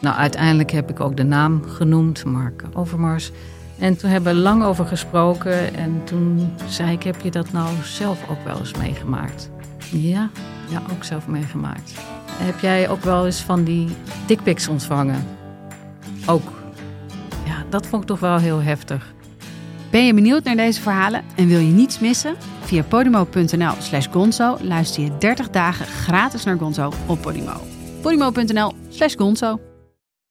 Nou, 0.00 0.16
uiteindelijk 0.16 0.70
heb 0.70 0.90
ik 0.90 1.00
ook 1.00 1.16
de 1.16 1.24
naam 1.24 1.62
genoemd, 1.68 2.24
Mark 2.24 2.64
Overmars. 2.72 3.30
En 3.78 3.96
toen 3.96 4.10
hebben 4.10 4.34
we 4.34 4.40
lang 4.40 4.64
over 4.64 4.86
gesproken. 4.86 5.74
En 5.74 6.00
toen 6.04 6.52
zei 6.66 6.92
ik, 6.92 7.02
heb 7.02 7.20
je 7.20 7.30
dat 7.30 7.52
nou 7.52 7.68
zelf 7.82 8.28
ook 8.30 8.44
wel 8.44 8.58
eens 8.58 8.74
meegemaakt? 8.74 9.50
Ja, 9.90 10.30
ja, 10.68 10.82
ook 10.92 11.04
zelf 11.04 11.26
meegemaakt. 11.26 11.94
Heb 12.30 12.60
jij 12.60 12.88
ook 12.88 13.02
wel 13.02 13.24
eens 13.24 13.40
van 13.40 13.64
die 13.64 13.88
dickpics 14.26 14.68
ontvangen? 14.68 15.24
Ook. 16.26 16.52
Ja, 17.44 17.64
dat 17.68 17.86
vond 17.86 18.02
ik 18.02 18.08
toch 18.08 18.20
wel 18.20 18.38
heel 18.38 18.62
heftig. 18.62 19.14
Ben 19.90 20.06
je 20.06 20.14
benieuwd 20.14 20.44
naar 20.44 20.56
deze 20.56 20.80
verhalen 20.80 21.22
en 21.36 21.46
wil 21.46 21.58
je 21.58 21.72
niets 21.72 21.98
missen? 21.98 22.36
Via 22.60 22.82
podimo.nl 22.82 23.72
slash 23.78 24.06
gonzo 24.10 24.56
luister 24.60 25.02
je 25.02 25.10
30 25.18 25.50
dagen 25.50 25.86
gratis 25.86 26.44
naar 26.44 26.58
Gonzo 26.58 26.92
op 27.06 27.22
Podimo. 27.22 27.60
podimo.nl 28.02 28.72
slash 28.88 29.14
gonzo. 29.16 29.65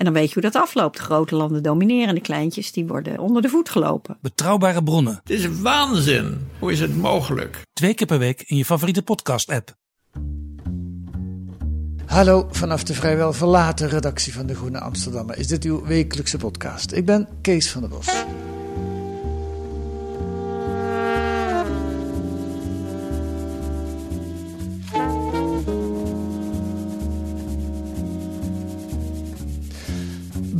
En 0.00 0.06
dan 0.06 0.14
weet 0.14 0.28
je 0.28 0.34
hoe 0.40 0.50
dat 0.50 0.62
afloopt. 0.62 0.96
De 0.96 1.02
grote 1.02 1.34
landen 1.34 1.62
domineren, 1.62 2.14
de 2.14 2.20
kleintjes 2.20 2.72
die 2.72 2.86
worden 2.86 3.18
onder 3.18 3.42
de 3.42 3.48
voet 3.48 3.68
gelopen. 3.68 4.18
Betrouwbare 4.20 4.82
bronnen. 4.82 5.20
Het 5.22 5.30
is 5.30 5.60
waanzin. 5.60 6.48
Hoe 6.58 6.72
is 6.72 6.80
het 6.80 6.96
mogelijk? 6.96 7.62
Twee 7.72 7.94
keer 7.94 8.06
per 8.06 8.18
week 8.18 8.42
in 8.46 8.56
je 8.56 8.64
favoriete 8.64 9.02
podcast-app. 9.02 9.76
Hallo, 12.06 12.48
vanaf 12.50 12.84
de 12.84 12.94
vrijwel 12.94 13.32
verlaten 13.32 13.88
redactie 13.88 14.32
van 14.32 14.46
De 14.46 14.54
Groene 14.54 14.80
Amsterdammer 14.80 15.38
is 15.38 15.46
dit 15.46 15.64
uw 15.64 15.84
wekelijkse 15.84 16.36
podcast. 16.36 16.92
Ik 16.92 17.04
ben 17.04 17.28
Kees 17.40 17.70
van 17.70 17.80
der 17.80 17.90
Bos. 17.90 18.24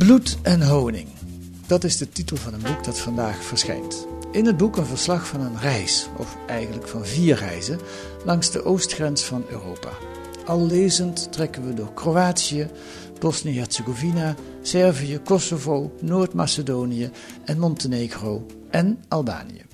Bloed 0.01 0.37
en 0.41 0.61
honing. 0.61 1.07
Dat 1.67 1.83
is 1.83 1.97
de 1.97 2.09
titel 2.09 2.37
van 2.37 2.53
een 2.53 2.61
boek 2.61 2.83
dat 2.83 2.99
vandaag 2.99 3.43
verschijnt. 3.43 4.07
In 4.31 4.45
het 4.45 4.57
boek 4.57 4.77
een 4.77 4.85
verslag 4.85 5.27
van 5.27 5.41
een 5.41 5.59
reis, 5.59 6.09
of 6.17 6.37
eigenlijk 6.47 6.87
van 6.87 7.05
vier 7.05 7.35
reizen, 7.35 7.79
langs 8.25 8.51
de 8.51 8.63
oostgrens 8.63 9.23
van 9.23 9.45
Europa. 9.49 9.89
Al 10.45 10.65
lezend 10.65 11.31
trekken 11.31 11.67
we 11.67 11.73
door 11.73 11.93
Kroatië, 11.93 12.67
Bosnië-Herzegovina, 13.19 14.35
Servië, 14.61 15.19
Kosovo, 15.19 15.95
Noord-Macedonië 15.99 17.09
en 17.45 17.59
Montenegro 17.59 18.45
en 18.69 19.03
Albanië. 19.07 19.65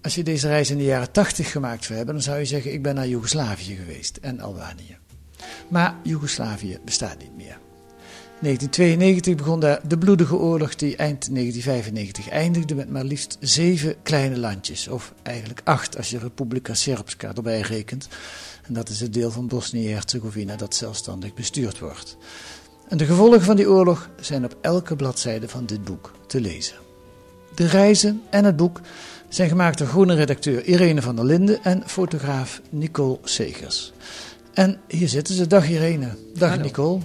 Als 0.00 0.14
je 0.14 0.22
deze 0.22 0.48
reis 0.48 0.70
in 0.70 0.78
de 0.78 0.84
jaren 0.84 1.12
80 1.12 1.50
gemaakt 1.50 1.84
zou 1.84 1.96
hebben, 1.96 2.14
dan 2.14 2.24
zou 2.24 2.38
je 2.38 2.44
zeggen: 2.44 2.72
Ik 2.72 2.82
ben 2.82 2.94
naar 2.94 3.08
Joegoslavië 3.08 3.74
geweest 3.76 4.16
en 4.16 4.40
Albanië. 4.40 4.96
Maar 5.68 5.96
Joegoslavië 6.02 6.78
bestaat 6.84 7.18
niet 7.18 7.36
meer. 7.36 7.58
1992 8.42 9.34
begon 9.34 9.60
daar 9.60 9.80
de 9.88 9.98
bloedige 9.98 10.36
oorlog 10.36 10.74
die 10.74 10.96
eind 10.96 11.34
1995 11.34 12.28
eindigde 12.28 12.74
met 12.74 12.90
maar 12.90 13.04
liefst 13.04 13.36
zeven 13.40 13.94
kleine 14.02 14.38
landjes. 14.38 14.88
Of 14.88 15.12
eigenlijk 15.22 15.60
acht 15.64 15.96
als 15.96 16.10
je 16.10 16.18
Republika 16.18 16.74
Srpska 16.74 17.34
erbij 17.34 17.60
rekent. 17.60 18.08
En 18.66 18.74
dat 18.74 18.88
is 18.88 19.00
het 19.00 19.12
deel 19.12 19.30
van 19.30 19.46
Bosnië-Herzegovina 19.46 20.56
dat 20.56 20.74
zelfstandig 20.74 21.34
bestuurd 21.34 21.78
wordt. 21.78 22.16
En 22.88 22.96
de 22.96 23.04
gevolgen 23.04 23.42
van 23.42 23.56
die 23.56 23.70
oorlog 23.70 24.10
zijn 24.20 24.44
op 24.44 24.56
elke 24.60 24.96
bladzijde 24.96 25.48
van 25.48 25.66
dit 25.66 25.84
boek 25.84 26.12
te 26.26 26.40
lezen. 26.40 26.76
De 27.54 27.66
reizen 27.66 28.22
en 28.30 28.44
het 28.44 28.56
boek 28.56 28.80
zijn 29.28 29.48
gemaakt 29.48 29.78
door 29.78 29.86
groene 29.86 30.14
redacteur 30.14 30.64
Irene 30.64 31.02
van 31.02 31.16
der 31.16 31.24
Linden 31.24 31.64
en 31.64 31.82
fotograaf 31.86 32.60
Nicole 32.70 33.18
Segers. 33.24 33.92
En 34.52 34.80
hier 34.88 35.08
zitten 35.08 35.34
ze. 35.34 35.46
Dag 35.46 35.68
Irene. 35.68 36.16
Dag 36.34 36.58
Nicole. 36.58 37.00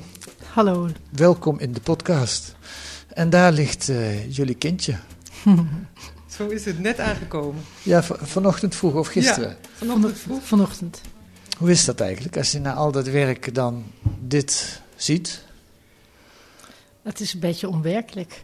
Hallo. 0.58 0.90
Welkom 1.12 1.60
in 1.60 1.74
de 1.74 1.82
podcast. 1.82 2.56
En 3.14 3.30
daar 3.30 3.52
ligt 3.52 3.90
eh, 3.90 4.32
jullie 4.32 4.56
kindje. 4.56 4.96
Zo 6.38 6.48
is 6.48 6.66
het 6.66 6.80
net 6.80 7.00
aangekomen. 7.00 7.64
Ja, 7.84 8.04
vanochtend 8.04 8.76
vroeg 8.76 8.94
of 8.94 9.08
gisteren. 9.08 9.50
Ja, 9.50 9.56
vanochtend 9.74 10.18
vroeg. 10.18 10.44
Vanochtend. 10.44 11.02
Hoe 11.58 11.72
is 11.72 11.86
dat 11.86 12.00
eigenlijk 12.00 12.38
als 12.38 12.52
je 12.52 12.60
na 12.60 12.74
al 12.74 12.92
dat 12.92 13.08
werk 13.08 13.54
dan 13.54 13.84
dit 14.20 14.82
ziet? 14.96 15.44
Het 17.02 17.20
is 17.20 17.34
een 17.34 17.40
beetje 17.40 17.70
onwerkelijk. 17.70 18.44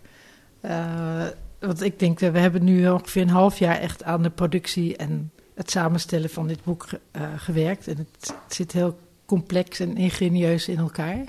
Eh, 0.61 1.25
want 1.59 1.81
ik 1.81 1.99
denk, 1.99 2.19
we 2.19 2.39
hebben 2.39 2.63
nu 2.63 2.89
ongeveer 2.89 3.21
een 3.21 3.29
half 3.29 3.59
jaar 3.59 3.79
echt 3.79 4.03
aan 4.03 4.23
de 4.23 4.29
productie 4.29 4.97
en 4.97 5.31
het 5.55 5.71
samenstellen 5.71 6.29
van 6.29 6.47
dit 6.47 6.63
boek 6.63 6.87
eh, 7.11 7.21
gewerkt. 7.37 7.87
En 7.87 7.97
het, 7.97 8.33
het 8.43 8.53
zit 8.53 8.71
heel 8.71 8.99
complex 9.25 9.79
en 9.79 9.97
ingenieus 9.97 10.67
in 10.67 10.77
elkaar. 10.77 11.25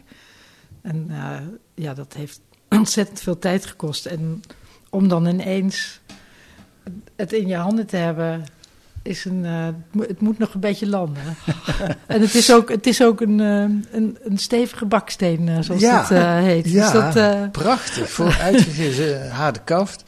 En 0.84 1.06
eh, 1.10 1.36
ja, 1.74 1.94
dat 1.94 2.12
heeft 2.16 2.40
ontzettend 2.68 3.20
veel 3.20 3.38
tijd 3.38 3.66
gekost. 3.66 4.06
En 4.06 4.42
om 4.90 5.08
dan 5.08 5.26
ineens 5.26 6.00
het 7.16 7.32
in 7.32 7.46
je 7.48 7.56
handen 7.56 7.86
te 7.86 7.96
hebben, 7.96 8.44
is 9.02 9.24
een, 9.24 9.44
eh, 9.44 9.64
het 9.64 9.74
mo- 9.92 10.06
het 10.08 10.20
moet 10.20 10.38
nog 10.38 10.54
een 10.54 10.60
beetje 10.60 10.88
landen. 10.88 11.22
en 12.06 12.20
het 12.20 12.34
is 12.34 12.52
ook, 12.52 12.68
het 12.68 12.86
is 12.86 13.02
ook 13.02 13.20
een, 13.20 13.40
eh, 13.40 13.94
een, 13.96 14.18
een 14.22 14.38
stevige 14.38 14.84
baksteen, 14.86 15.64
zoals 15.64 15.80
Ja. 15.80 16.00
het 16.00 16.10
eh, 16.10 16.34
heet. 16.38 16.70
Ja, 16.70 16.82
Dus 16.82 16.92
dat, 17.02 17.16
eh, 17.16 17.50
prachtig. 17.50 18.10
Voor 18.10 18.36
uitgegeven 18.48 19.30
harde 19.30 19.60
kaft. 19.64 20.04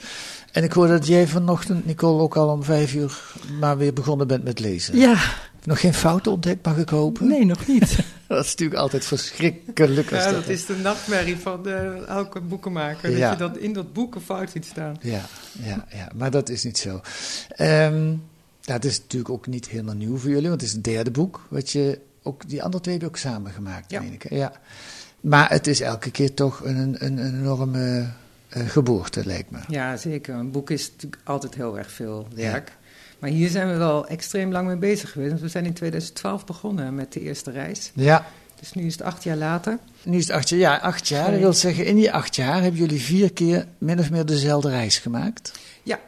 En 0.53 0.65
ik 0.65 0.73
hoor 0.73 0.87
dat 0.89 1.07
jij 1.07 1.27
vanochtend, 1.27 1.87
Nicole, 1.87 2.23
ook 2.23 2.37
al 2.37 2.49
om 2.49 2.63
vijf 2.63 2.95
uur 2.95 3.19
maar 3.61 3.77
weer 3.77 3.93
begonnen 3.93 4.27
bent 4.27 4.45
met 4.45 4.59
lezen. 4.61 4.97
ja, 4.99 5.17
Nog 5.65 5.81
geen 5.81 5.95
fouten 5.95 6.33
ontdekt, 6.33 6.67
mag 6.67 6.77
ik 6.77 6.89
hopen? 6.89 7.27
nee, 7.29 7.45
nog 7.45 7.67
niet. 7.67 7.99
Dat 8.29 8.45
is 8.45 8.51
natuurlijk 8.51 8.81
altijd 8.81 9.05
verschrikkelijk. 9.05 10.11
Ja, 10.11 10.25
dat 10.25 10.35
dat 10.35 10.49
is 10.49 10.67
de 10.67 10.77
nachtmerrie 10.77 11.37
van 11.37 11.69
eh, 11.69 12.07
elke 12.09 12.41
boekenmaker. 12.41 13.11
Ja. 13.11 13.29
Dat 13.29 13.39
je 13.39 13.45
dat 13.45 13.57
in 13.57 13.73
dat 13.73 13.93
boek 13.93 14.15
een 14.15 14.21
fout 14.21 14.51
ziet 14.51 14.65
staan. 14.65 14.97
Ja, 15.01 15.23
ja, 15.63 15.87
ja, 15.91 16.09
maar 16.15 16.31
dat 16.31 16.49
is 16.49 16.65
niet 16.65 16.79
zo. 16.79 17.01
Ehm 17.49 18.15
dat 18.61 18.85
is 18.85 18.99
natuurlijk 19.01 19.31
ook 19.31 19.47
niet 19.47 19.69
helemaal 19.69 19.95
nieuw 19.95 20.17
voor 20.17 20.31
jullie, 20.31 20.49
want 20.49 20.61
het 20.61 20.71
is 20.71 20.77
het 20.77 20.85
derde 20.85 21.11
boek. 21.11 21.47
Wat 21.49 21.71
je 21.71 21.99
ook, 22.23 22.49
die 22.49 22.63
andere 22.63 22.83
twee 22.83 22.95
heb 22.95 23.03
je 23.03 23.09
ook 23.09 23.17
samen 23.17 23.53
gemaakt, 23.53 23.91
Ja. 23.91 24.01
meen 24.01 24.13
ik. 24.13 24.31
Ja. 24.31 24.53
Maar 25.21 25.51
het 25.51 25.67
is 25.67 25.81
elke 25.81 26.11
keer 26.11 26.35
toch 26.35 26.65
een, 26.65 26.77
een, 26.77 27.05
een 27.05 27.35
enorme 27.39 28.07
eh, 28.49 28.69
geboorte, 28.69 29.27
lijkt 29.27 29.51
me. 29.51 29.59
Ja, 29.69 29.97
zeker. 29.97 30.35
Een 30.35 30.51
boek 30.51 30.71
is 30.71 30.91
natuurlijk 30.91 31.23
altijd 31.25 31.55
heel 31.55 31.79
erg 31.79 31.91
veel 31.91 32.29
werk. 32.35 32.73
Maar 33.19 33.31
hier 33.31 33.49
zijn 33.49 33.69
we 33.69 33.75
wel 33.77 34.07
extreem 34.07 34.53
lang 34.53 34.67
mee 34.67 34.77
bezig 34.77 35.11
geweest. 35.13 35.31
Want 35.31 35.43
we 35.43 35.49
zijn 35.49 35.65
in 35.65 35.73
2012 35.73 36.45
begonnen 36.47 36.95
met 36.95 37.13
de 37.13 37.21
eerste 37.21 37.51
reis. 37.51 37.91
Ja, 37.95 38.27
Dus 38.61 38.73
nu 38.73 38.87
is 38.87 38.93
het 38.93 39.03
acht 39.03 39.23
jaar 39.25 39.37
later. 39.37 39.79
nu 40.05 40.17
is 40.19 40.27
het 40.27 40.37
acht 40.37 40.49
jaar. 40.49 40.59
Ja, 40.59 40.77
acht 40.77 41.09
jaar. 41.09 41.31
Dat 41.31 41.41
wil 41.41 41.53
zeggen, 41.53 41.87
in 41.87 41.97
die 41.97 42.13
acht 42.13 42.37
jaar 42.37 42.63
hebben 42.63 42.81
jullie 42.81 43.01
vier 43.01 43.33
keer 43.33 43.67
min 43.79 43.99
of 43.99 44.11
meer 44.11 44.27
dezelfde 44.27 44.69
reis 44.71 44.99
gemaakt. 44.99 45.53
Ja. 45.83 45.99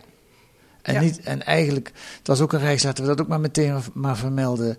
En, 0.83 0.95
Ja. 0.95 1.01
niet, 1.01 1.21
en 1.21 1.47
eigenlijk, 1.47 1.93
het 2.19 2.27
was 2.27 2.41
ook 2.41 2.53
een 2.53 2.59
reis, 2.61 2.83
laten 2.83 3.03
we 3.05 3.09
dat 3.11 3.21
ook 3.21 3.29
maar 3.29 3.41
meteen 3.41 3.81
maar 3.95 4.17
vermelden, 4.17 4.79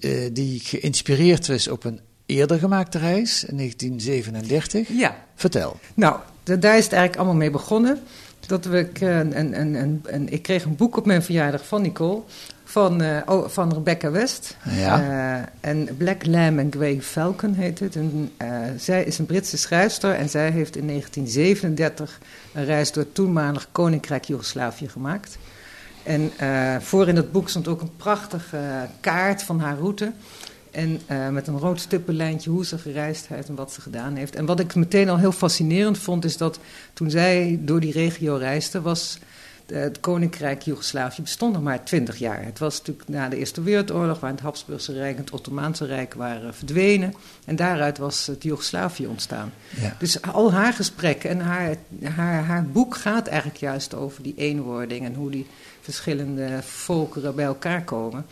eh, 0.00 0.10
die 0.32 0.60
geïnspireerd 0.60 1.46
was 1.46 1.68
op 1.68 1.84
een 1.84 2.00
eerder 2.26 2.58
gemaakte 2.58 2.98
reis 2.98 3.44
in 3.44 3.56
1937. 3.56 4.88
Ja. 4.88 5.16
Vertel. 5.34 5.78
Nou, 5.94 6.16
da- 6.42 6.56
daar 6.56 6.76
is 6.78 6.84
het 6.84 6.92
eigenlijk 6.92 7.16
allemaal 7.16 7.36
mee 7.40 7.50
begonnen. 7.50 8.00
Dat 8.46 8.64
we, 8.64 8.78
ik, 8.78 9.00
eh, 9.00 9.18
een- 9.18 10.26
ik 10.32 10.42
kreeg 10.42 10.64
een 10.64 10.76
boek 10.76 10.96
op 10.96 11.06
mijn 11.06 11.22
verjaardag 11.22 11.66
van 11.66 11.82
Nicole. 11.82 12.20
Van, 12.64 13.02
eh, 13.02 13.16
oh, 13.26 13.48
van 13.48 13.72
Rebecca 13.72 14.10
West. 14.10 14.56
Ja. 14.70 15.00
Eh, 15.60 15.70
en 15.70 15.96
Black 15.96 16.26
Lamb 16.26 16.58
and 16.58 16.74
Grey 16.74 17.00
Falcon 17.02 17.54
heet 17.54 17.78
het. 17.78 17.96
En, 17.96 18.30
zij 18.76 19.04
is 19.04 19.18
een 19.18 19.26
Britse 19.26 19.56
schrijfster 19.58 20.14
en 20.14 20.28
zij 20.28 20.50
heeft 20.50 20.76
in 20.76 20.86
1937 20.86 22.20
een 22.54 22.64
reis 22.64 22.92
door 22.92 23.02
het 23.02 23.14
toenmalig 23.14 23.68
Koninkrijk 23.72 24.24
Joegoslavië 24.24 24.88
gemaakt. 24.88 25.38
En 26.02 26.30
voor 26.80 27.08
in 27.08 27.14
dat 27.14 27.32
boek 27.32 27.48
stond 27.48 27.68
ook 27.68 27.80
een 27.80 27.96
prachtige 27.96 28.58
kaart 29.00 29.42
van 29.42 29.60
haar 29.60 29.76
route. 29.78 30.12
En 30.72 31.00
eh, 31.06 31.28
met 31.28 31.46
een 31.46 31.58
rood 31.58 31.80
stippenlijntje 31.80 32.50
hoe 32.50 32.64
ze 32.64 32.78
gereisd 32.78 33.26
heeft 33.28 33.48
en 33.48 33.54
wat 33.54 33.72
ze 33.72 33.80
gedaan 33.80 34.16
heeft. 34.16 34.34
En 34.36 34.46
wat 34.46 34.60
ik 34.60 34.74
meteen 34.74 35.08
al 35.08 35.18
heel 35.18 35.32
fascinerend 35.32 35.98
vond, 35.98 36.24
is 36.24 36.36
dat 36.36 36.58
toen 36.92 37.10
zij 37.10 37.58
door 37.60 37.80
die 37.80 37.92
regio 37.92 38.34
reisde, 38.36 38.80
was 38.80 39.18
de- 39.66 39.74
het 39.74 40.00
Koninkrijk 40.00 40.62
Joegoslavië 40.62 41.22
bestond 41.22 41.52
nog 41.52 41.62
maar 41.62 41.84
twintig 41.84 42.18
jaar. 42.18 42.44
Het 42.44 42.58
was 42.58 42.78
natuurlijk 42.78 43.08
na 43.08 43.28
de 43.28 43.36
Eerste 43.36 43.62
Wereldoorlog, 43.62 44.20
waar 44.20 44.30
het 44.30 44.40
Habsburgse 44.40 44.92
Rijk 44.92 45.16
en 45.16 45.22
het 45.22 45.30
Ottomaanse 45.32 45.86
Rijk 45.86 46.14
waren 46.14 46.54
verdwenen. 46.54 47.14
En 47.44 47.56
daaruit 47.56 47.98
was 47.98 48.26
het 48.26 48.42
Joegoslavië 48.42 49.06
ontstaan. 49.06 49.52
Ja. 49.80 49.96
Dus 49.98 50.22
al 50.22 50.52
haar 50.52 50.72
gesprekken 50.72 51.30
en 51.30 51.40
haar, 51.40 51.76
haar, 52.02 52.44
haar 52.44 52.66
boek 52.66 52.96
gaat 52.96 53.26
eigenlijk 53.26 53.58
juist 53.60 53.94
over 53.94 54.22
die 54.22 54.34
eenwording 54.36 55.04
en 55.04 55.14
hoe 55.14 55.30
die 55.30 55.46
verschillende 55.80 56.58
volkeren 56.62 57.34
bij 57.34 57.44
elkaar 57.44 57.84
komen. 57.84 58.26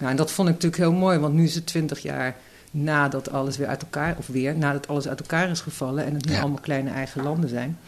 Nou, 0.00 0.12
en 0.12 0.16
dat 0.16 0.32
vond 0.32 0.48
ik 0.48 0.54
natuurlijk 0.54 0.82
heel 0.82 0.92
mooi, 0.92 1.18
want 1.18 1.34
nu 1.34 1.44
is 1.44 1.54
het 1.54 1.66
twintig 1.66 1.98
jaar 1.98 2.36
nadat 2.70 3.30
alles 3.30 3.56
weer 3.56 3.66
uit 3.66 3.82
elkaar, 3.82 4.14
of 4.18 4.26
weer, 4.26 4.56
nadat 4.56 4.88
alles 4.88 5.08
uit 5.08 5.20
elkaar 5.20 5.50
is 5.50 5.60
gevallen 5.60 6.04
en 6.04 6.14
het 6.14 6.28
nu 6.28 6.36
allemaal 6.36 6.60
kleine 6.60 6.90
eigen 6.90 7.22
landen 7.22 7.48
zijn. 7.48 7.78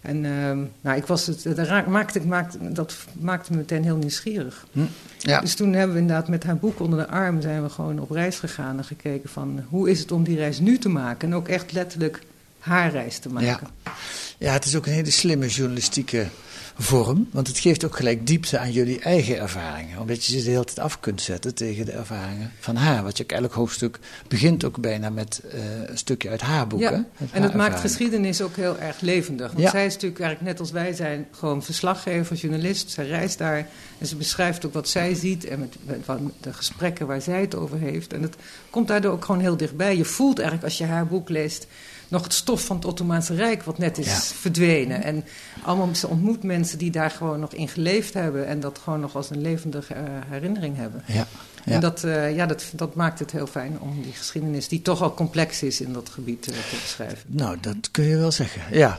En 0.00 0.24
uh, 0.24 0.50
nou, 0.80 0.96
ik 0.96 1.06
was 1.06 1.26
het, 1.26 1.42
dat 1.56 1.86
maakte, 1.86 2.20
maakte, 2.26 2.72
dat 2.72 2.96
maakte 3.20 3.52
me 3.52 3.58
meteen 3.58 3.84
heel 3.84 3.96
nieuwsgierig. 3.96 4.66
Hm. 4.72 4.80
Ja. 5.18 5.40
Dus 5.40 5.54
toen 5.54 5.72
hebben 5.72 5.94
we 5.94 6.00
inderdaad 6.00 6.28
met 6.28 6.44
haar 6.44 6.56
boek 6.56 6.80
onder 6.80 6.98
de 6.98 7.08
arm 7.08 7.40
zijn 7.40 7.62
we 7.62 7.68
gewoon 7.68 7.98
op 7.98 8.10
reis 8.10 8.38
gegaan 8.38 8.78
en 8.78 8.84
gekeken 8.84 9.28
van 9.28 9.64
hoe 9.68 9.90
is 9.90 10.00
het 10.00 10.12
om 10.12 10.24
die 10.24 10.36
reis 10.36 10.58
nu 10.58 10.78
te 10.78 10.88
maken. 10.88 11.28
En 11.28 11.34
ook 11.34 11.48
echt 11.48 11.72
letterlijk 11.72 12.20
haar 12.58 12.90
reis 12.90 13.18
te 13.18 13.28
maken. 13.28 13.68
Ja, 13.84 13.92
ja 14.38 14.52
het 14.52 14.64
is 14.64 14.76
ook 14.76 14.86
een 14.86 14.92
hele 14.92 15.10
slimme 15.10 15.48
journalistieke 15.48 16.26
vorm. 16.78 17.28
Want 17.30 17.46
het 17.46 17.58
geeft 17.58 17.84
ook 17.84 17.96
gelijk 17.96 18.26
diepte 18.26 18.58
aan 18.58 18.72
jullie 18.72 19.00
eigen 19.00 19.38
ervaringen. 19.38 19.98
Omdat 19.98 20.24
je 20.24 20.38
ze 20.38 20.44
de 20.44 20.50
hele 20.50 20.64
tijd 20.64 20.78
af 20.78 21.00
kunt 21.00 21.20
zetten 21.20 21.54
tegen 21.54 21.84
de 21.84 21.92
ervaringen 21.92 22.52
van 22.58 22.76
haar. 22.76 23.02
Wat 23.02 23.16
je 23.16 23.24
eigenlijk 23.26 23.60
hoofdstuk 23.60 23.98
begint 24.28 24.64
ook 24.64 24.80
bijna 24.80 25.10
met 25.10 25.42
uh, 25.44 25.60
een 25.86 25.98
stukje 25.98 26.28
uit 26.28 26.40
haar 26.40 26.66
boek. 26.66 26.80
Ja, 26.80 27.04
en 27.30 27.42
dat 27.42 27.54
maakt 27.54 27.80
geschiedenis 27.80 28.40
ook 28.40 28.56
heel 28.56 28.78
erg 28.78 29.00
levendig. 29.00 29.46
Want 29.46 29.62
ja. 29.62 29.70
zij 29.70 29.86
is 29.86 29.92
natuurlijk 29.92 30.20
eigenlijk 30.20 30.52
net 30.52 30.60
als 30.60 30.70
wij 30.70 30.92
zijn 30.92 31.26
gewoon 31.30 31.62
verslaggever, 31.62 32.36
journalist. 32.36 32.90
Zij 32.90 33.06
reist 33.06 33.38
daar 33.38 33.66
en 33.98 34.06
ze 34.06 34.16
beschrijft 34.16 34.66
ook 34.66 34.72
wat 34.72 34.88
zij 34.88 35.14
ziet 35.14 35.44
en 35.44 35.58
met, 35.58 35.76
met 35.84 36.18
de 36.40 36.52
gesprekken 36.52 37.06
waar 37.06 37.20
zij 37.20 37.40
het 37.40 37.54
over 37.54 37.78
heeft. 37.78 38.12
En 38.12 38.22
het 38.22 38.36
komt 38.70 38.88
daardoor 38.88 39.12
ook 39.12 39.24
gewoon 39.24 39.40
heel 39.40 39.56
dichtbij. 39.56 39.96
Je 39.96 40.04
voelt 40.04 40.38
eigenlijk 40.38 40.68
als 40.68 40.78
je 40.78 40.84
haar 40.84 41.06
boek 41.06 41.28
leest 41.28 41.66
nog 42.12 42.22
het 42.22 42.32
stof 42.32 42.64
van 42.64 42.76
het 42.76 42.84
Ottomaanse 42.84 43.34
Rijk 43.34 43.62
wat 43.62 43.78
net 43.78 43.98
is 43.98 44.32
verdwenen. 44.34 45.02
En 45.02 45.24
allemaal 45.62 45.94
ze 45.94 46.08
ontmoet 46.08 46.42
mensen 46.42 46.78
die 46.78 46.90
daar 46.90 47.10
gewoon 47.10 47.40
nog 47.40 47.52
in 47.52 47.68
geleefd 47.68 48.14
hebben 48.14 48.46
en 48.46 48.60
dat 48.60 48.80
gewoon 48.82 49.00
nog 49.00 49.16
als 49.16 49.30
een 49.30 49.40
levendige 49.40 49.94
uh, 49.94 50.00
herinnering 50.28 50.76
hebben. 50.76 51.02
Ja. 51.06 51.26
Ja. 51.64 51.72
En 51.72 51.80
dat, 51.80 52.04
uh, 52.04 52.36
ja, 52.36 52.46
dat, 52.46 52.64
dat 52.72 52.94
maakt 52.94 53.18
het 53.18 53.30
heel 53.30 53.46
fijn 53.46 53.80
om 53.80 54.02
die 54.02 54.12
geschiedenis, 54.12 54.68
die 54.68 54.82
toch 54.82 55.02
al 55.02 55.14
complex 55.14 55.62
is 55.62 55.80
in 55.80 55.92
dat 55.92 56.08
gebied, 56.08 56.48
uh, 56.48 56.54
te 56.54 56.76
beschrijven. 56.82 57.18
Nou, 57.26 57.56
dat 57.60 57.90
kun 57.90 58.04
je 58.04 58.16
wel 58.16 58.30
zeggen, 58.30 58.62
ja. 58.78 58.98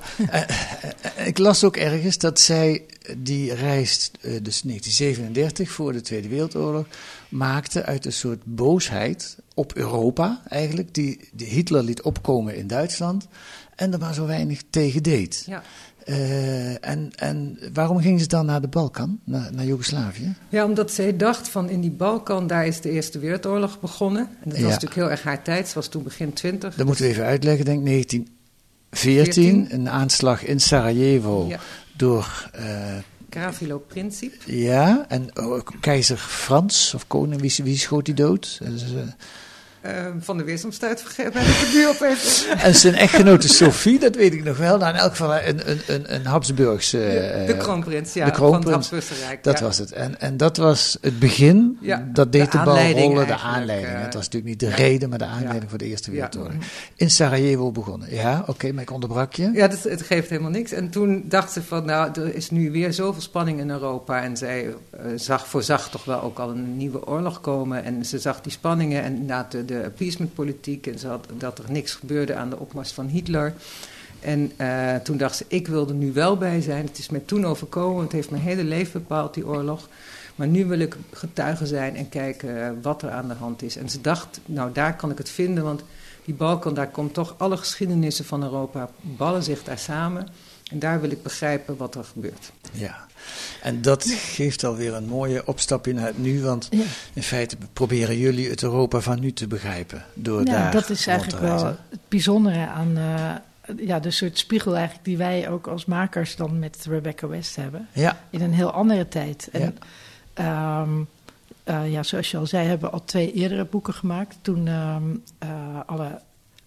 ik 1.26 1.38
las 1.38 1.64
ook 1.64 1.78
ergens 1.78 2.18
dat 2.18 2.40
zij 2.40 2.86
die 3.18 3.54
reis, 3.54 4.12
dus 4.22 4.62
1937 4.62 5.72
voor 5.72 5.94
de 5.94 6.02
Tweede 6.02 6.28
Wereldoorlog, 6.28 6.86
maakte 7.30 7.86
uit 7.86 8.06
een 8.06 8.14
soort 8.14 8.42
boosheid 8.44 9.38
op 9.54 9.76
Europa 9.76 10.42
eigenlijk, 10.48 10.94
die, 10.94 11.30
die 11.34 11.48
Hitler 11.48 11.84
liet 11.84 12.02
opkomen 12.02 12.56
in 12.56 12.68
Duitsland 12.68 13.28
en 13.76 13.94
er 13.94 14.00
maar 14.00 14.14
zo 14.14 14.26
weinig 14.26 14.62
tegen 14.70 15.04
deed. 15.04 15.44
Ja. 15.48 15.64
Uh, 16.06 16.88
en, 16.88 17.12
en 17.16 17.60
waarom 17.74 18.00
gingen 18.00 18.20
ze 18.20 18.28
dan 18.28 18.46
naar 18.46 18.62
de 18.62 18.68
Balkan, 18.68 19.20
naar, 19.24 19.50
naar 19.54 19.66
Joegoslavië? 19.66 20.36
Ja, 20.50 20.66
omdat 20.66 20.92
zij 20.92 21.18
dacht 21.18 21.48
van 21.48 21.70
in 21.70 21.82
die 21.82 21.92
Balkan, 21.92 22.48
daar 22.48 22.68
is 22.68 22.82
de 22.82 22.90
Eerste 22.90 23.20
Wereldoorlog 23.20 23.80
begonnen. 23.80 24.22
En 24.22 24.50
dat 24.50 24.60
was 24.60 24.62
natuurlijk 24.62 24.96
heel 24.96 25.10
erg 25.10 25.24
haar 25.24 25.44
tijd, 25.44 25.68
ze 25.68 25.74
was 25.74 25.88
toen 25.88 26.04
begin 26.04 26.34
twintig. 26.34 26.76
Dat 26.76 26.86
moeten 26.86 27.06
we 27.06 27.12
even 27.12 27.26
uitleggen, 27.26 27.66
denk 27.66 27.80
ik, 27.80 27.86
1914, 27.86 29.68
een 29.74 29.90
aanslag 29.90 30.44
in 30.46 30.60
Sarajevo 30.60 31.46
ja. 31.48 31.60
door... 31.98 32.50
Uh, 32.60 32.98
Gravilo 33.30 33.78
Princip. 33.78 34.34
Ja, 34.46 35.06
en 35.08 35.38
oh, 35.38 35.60
keizer 35.80 36.18
Frans, 36.18 36.94
of 36.94 37.08
koning, 37.08 37.42
wie, 37.42 37.54
wie 37.64 37.78
schoot 37.78 38.06
die 38.06 38.14
dood? 38.14 38.60
Uh, 38.64 38.70
van 40.20 40.38
de 40.38 40.44
weersomstuit 40.44 41.04
ben 41.18 41.26
ik 41.26 41.34
het 41.36 41.74
nu 41.74 41.88
opeens. 41.88 42.48
en 42.68 42.76
zijn 42.76 42.96
echtgenote 42.96 43.48
Sophie, 43.48 44.00
dat 44.00 44.16
weet 44.16 44.34
ik 44.34 44.44
nog 44.44 44.58
wel. 44.58 44.78
Nou, 44.78 44.94
in 44.94 45.00
elk 45.00 45.12
geval 45.12 45.36
een, 45.36 45.70
een, 45.70 45.82
een, 45.88 46.14
een 46.14 46.26
Habsburgse... 46.26 46.98
Uh, 47.42 47.48
de 47.48 47.58
kroonprins, 47.58 48.14
ja, 48.14 48.26
de 48.26 48.32
kroonprins, 48.32 48.88
van 48.88 48.98
het 48.98 49.12
Rijk. 49.26 49.44
Dat 49.44 49.60
was 49.60 49.78
het. 49.78 49.92
En, 49.92 50.20
en 50.20 50.38
dat 50.38 50.58
was 50.58 50.98
het 51.02 51.20
begin, 51.20 51.78
ja, 51.82 52.10
dat 52.14 52.32
deed 52.32 52.52
de, 52.52 52.58
de 52.58 52.64
bal 52.64 52.92
rollen, 52.92 53.28
de 53.28 53.38
aanleiding. 53.38 53.94
Uh, 53.94 54.02
het 54.02 54.14
was 54.14 54.24
natuurlijk 54.24 54.46
niet 54.46 54.60
de 54.60 54.76
reden, 54.76 55.10
maar 55.10 55.18
de 55.18 55.26
aanleiding 55.26 55.70
voor 55.70 55.78
de 55.78 55.86
Eerste 55.86 56.12
Wereldoorlog. 56.12 56.54
In 56.96 57.10
Sarajevo 57.10 57.72
begonnen. 57.72 58.16
Ja, 58.16 58.40
oké, 58.40 58.50
okay, 58.50 58.72
maar 58.72 58.84
ik 58.84 58.92
onderbrak 58.92 59.34
je. 59.34 59.52
Ja, 59.54 59.68
dat, 59.68 59.84
het 59.84 60.02
geeft 60.02 60.30
helemaal 60.30 60.52
niks. 60.52 60.72
En 60.72 60.90
toen 60.90 61.24
dacht 61.26 61.52
ze 61.52 61.64
van, 61.64 61.86
nou, 61.86 62.12
er 62.22 62.36
is 62.36 62.50
nu 62.50 62.72
weer 62.72 62.94
zoveel 62.94 63.22
spanning 63.22 63.60
in 63.60 63.70
Europa. 63.70 64.24
En 64.24 64.38
zij 64.38 64.76
zag, 65.16 65.48
voorzag 65.48 65.90
toch 65.90 66.06
wel 66.06 66.22
ook 66.22 66.40
al 66.40 66.50
een 66.50 66.78
nieuwe 66.78 67.08
oorlog 67.08 67.42
komen. 67.42 67.84
En 67.84 68.06
ze 68.06 68.20
zag 68.20 68.42
die 68.42 68.52
spanningen 68.52 69.04
en 69.04 69.14
inderdaad 69.14 69.52
de 69.52 69.73
de 69.74 69.86
appeasementpolitiek 69.86 70.88
en 70.88 71.08
had, 71.08 71.28
dat 71.38 71.60
er 71.60 71.72
niks 71.72 71.94
gebeurde 71.94 72.36
aan 72.36 72.50
de 72.50 72.60
opmars 72.60 72.92
van 72.92 73.08
Hitler. 73.08 73.54
En 74.20 74.52
uh, 74.58 74.96
toen 74.96 75.18
dacht 75.18 75.36
ze, 75.36 75.46
ik 75.48 75.68
wil 75.68 75.88
er 75.88 75.94
nu 75.94 76.14
wel 76.14 76.38
bij 76.38 76.62
zijn. 76.62 76.86
Het 76.86 76.98
is 76.98 77.10
mij 77.10 77.22
toen 77.26 77.46
overkomen, 77.46 78.04
het 78.04 78.12
heeft 78.12 78.30
mijn 78.30 78.44
hele 78.44 78.64
leven 78.64 78.92
bepaald, 78.92 79.34
die 79.34 79.48
oorlog. 79.48 79.90
Maar 80.36 80.48
nu 80.48 80.66
wil 80.66 80.80
ik 80.80 80.96
getuige 81.12 81.66
zijn 81.66 81.96
en 81.96 82.10
kijken 82.10 82.82
wat 82.82 83.02
er 83.02 83.10
aan 83.10 83.28
de 83.28 83.34
hand 83.34 83.62
is. 83.62 83.78
En 83.78 83.90
ze 83.90 84.02
dacht, 84.02 84.40
nou 84.46 84.72
daar 84.72 84.96
kan 84.96 85.12
ik 85.12 85.18
het 85.18 85.30
vinden, 85.30 85.64
want 85.64 85.84
die 86.26 86.34
Balkan, 86.34 86.74
daar 86.74 86.90
komt 86.90 87.14
toch 87.14 87.36
alle 87.38 87.58
geschiedenissen 87.58 88.26
van 88.26 88.44
Europa, 88.44 88.90
ballen 89.02 89.44
zich 89.44 89.64
daar 89.64 89.80
samen. 89.80 90.28
En 90.74 90.80
daar 90.80 91.02
wil 91.02 91.12
ik 91.12 91.24
begrijpen 91.24 91.78
wat 91.78 91.96
er 91.96 92.04
gebeurt. 92.04 92.52
Ja, 92.72 93.06
en 93.62 93.82
dat 93.82 94.06
geeft 94.06 94.64
alweer 94.64 94.94
een 94.94 95.08
mooie 95.08 95.48
opstapje 95.48 95.94
naar 95.94 96.06
het 96.06 96.18
nu. 96.18 96.42
Want 96.42 96.70
in 97.14 97.24
feite 97.24 97.58
proberen 97.74 98.18
jullie 98.18 98.50
het 98.50 98.64
Europa 98.64 99.00
van 99.00 99.20
nu 99.20 99.34
te 99.34 99.48
begrijpen. 99.48 100.06
Door 100.14 100.40
ja, 100.40 100.46
daar 100.46 100.72
dat 100.72 100.90
is 100.90 101.08
eigenlijk 101.08 101.42
wel 101.42 101.66
het 101.66 102.00
bijzondere 102.08 102.68
aan 102.68 102.98
uh, 102.98 103.32
ja, 103.88 104.00
de 104.00 104.12
soort 104.12 104.38
spiegel 104.38 104.76
eigenlijk 104.76 105.06
die 105.06 105.18
wij 105.18 105.50
ook 105.50 105.68
als 105.68 105.86
makers 105.86 106.36
dan 106.36 106.60
met 106.60 106.86
Rebecca 106.90 107.28
West 107.28 107.56
hebben. 107.56 107.88
Ja. 107.92 108.20
In 108.30 108.42
een 108.42 108.54
heel 108.54 108.72
andere 108.72 109.08
tijd. 109.08 109.50
En 109.52 109.78
ja. 110.36 110.82
Um, 110.82 111.08
uh, 111.66 111.92
ja, 111.92 112.04
zoals 112.04 112.32
je 112.32 112.38
al 112.38 112.48
zei, 112.48 112.68
hebben 112.68 112.90
we 112.90 112.94
al 112.94 113.06
twee 113.06 113.34
eerdere 113.34 113.66
boeken 113.66 113.94
gemaakt. 113.94 114.38
Toen 114.42 114.68
um, 114.68 115.24
uh, 115.44 115.50
alle 115.86 116.22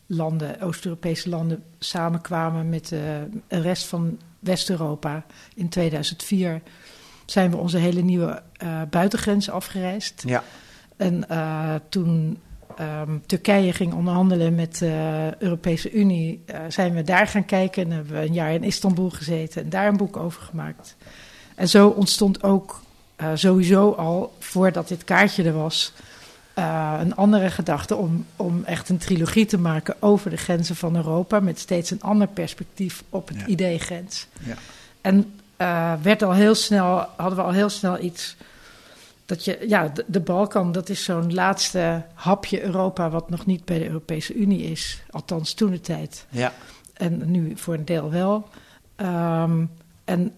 landen, 0.06 0.60
Oost-Europese 0.60 1.28
landen, 1.28 1.62
samenkwamen 1.78 2.68
met 2.68 2.88
de 2.88 3.28
rest 3.48 3.86
van 3.86 4.18
West-Europa 4.38 5.24
in 5.54 5.68
2004 5.68 6.62
zijn 7.26 7.50
we 7.50 7.56
onze 7.56 7.78
hele 7.78 8.02
nieuwe 8.02 8.42
uh, 8.62 8.82
buitengrens 8.90 9.50
afgereisd. 9.50 10.22
Ja. 10.26 10.42
En 10.96 11.24
uh, 11.30 11.74
toen 11.88 12.38
um, 12.80 13.22
Turkije 13.26 13.72
ging 13.72 13.92
onderhandelen 13.92 14.54
met 14.54 14.78
de 14.78 14.86
uh, 14.86 15.34
Europese 15.34 15.92
Unie, 15.92 16.44
zijn 16.68 16.94
we 16.94 17.02
daar 17.02 17.26
gaan 17.26 17.44
kijken 17.44 17.84
en 17.84 17.90
hebben 17.90 18.12
we 18.12 18.26
een 18.26 18.32
jaar 18.32 18.52
in 18.52 18.64
Istanbul 18.64 19.10
gezeten 19.10 19.62
en 19.62 19.68
daar 19.68 19.88
een 19.88 19.96
boek 19.96 20.16
over 20.16 20.42
gemaakt. 20.42 20.96
En 21.54 21.68
zo 21.68 21.88
ontstond 21.88 22.42
ook 22.42 22.82
sowieso 23.34 23.90
al, 23.90 24.36
voordat 24.38 24.88
dit 24.88 25.04
kaartje 25.04 25.44
er 25.44 25.52
was, 25.52 25.92
uh, 26.58 26.96
een 27.00 27.16
andere 27.16 27.50
gedachte 27.50 27.96
om, 27.96 28.26
om 28.36 28.64
echt 28.64 28.88
een 28.88 28.98
trilogie 28.98 29.46
te 29.46 29.58
maken 29.58 29.94
over 30.00 30.30
de 30.30 30.36
grenzen 30.36 30.76
van 30.76 30.96
Europa. 30.96 31.40
Met 31.40 31.58
steeds 31.58 31.90
een 31.90 32.02
ander 32.02 32.26
perspectief 32.26 33.02
op 33.10 33.28
het 33.28 33.42
idee 33.46 33.78
grens. 33.78 34.26
Ja. 34.38 34.54
En 35.00 35.34
uh, 35.58 35.92
werd 36.02 36.22
al 36.22 36.32
heel 36.32 36.54
snel, 36.54 37.06
hadden 37.16 37.38
we 37.38 37.44
al 37.44 37.52
heel 37.52 37.68
snel 37.68 38.00
iets. 38.00 38.36
Dat 39.26 39.44
je, 39.44 39.64
ja, 39.68 39.88
de, 39.88 40.04
de 40.06 40.20
Balkan, 40.20 40.72
dat 40.72 40.88
is 40.88 41.04
zo'n 41.04 41.34
laatste 41.34 42.02
hapje 42.14 42.62
Europa. 42.62 43.10
wat 43.10 43.30
nog 43.30 43.46
niet 43.46 43.64
bij 43.64 43.78
de 43.78 43.86
Europese 43.86 44.34
Unie 44.34 44.62
is. 44.62 45.02
Althans, 45.10 45.54
toen 45.54 45.70
de 45.70 45.80
tijd. 45.80 46.26
Ja. 46.28 46.52
En 46.92 47.30
nu 47.30 47.52
voor 47.56 47.74
een 47.74 47.84
deel 47.84 48.10
wel. 48.10 48.48
Um, 48.96 49.70
en 50.04 50.32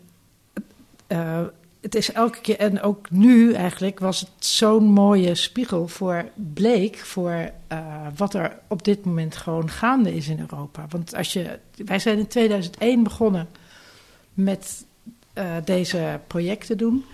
uh, 1.09 1.41
het 1.81 1.95
is 1.95 2.13
elke 2.13 2.41
keer, 2.41 2.59
en 2.59 2.81
ook 2.83 3.11
nu 3.11 3.53
eigenlijk, 3.53 3.99
was 3.99 4.21
het 4.21 4.31
zo'n 4.39 4.85
mooie 4.85 5.35
spiegel 5.35 5.89
voor 5.89 6.25
bleek 6.35 6.97
voor 6.97 7.51
uh, 7.73 8.07
wat 8.17 8.35
er 8.35 8.59
op 8.69 8.85
dit 8.85 9.05
moment 9.05 9.37
gewoon 9.37 9.71
gaande 9.71 10.15
is 10.15 10.29
in 10.29 10.41
Europa. 10.41 10.87
Want 10.89 11.15
als 11.15 11.33
je, 11.33 11.59
wij 11.85 11.99
zijn 11.99 12.19
in 12.19 12.27
2001 12.27 13.03
begonnen 13.03 13.49
met 14.35 14.85
uh, 15.35 15.45
deze 15.65 16.21
projecten 16.27 16.79
doen 16.79 17.05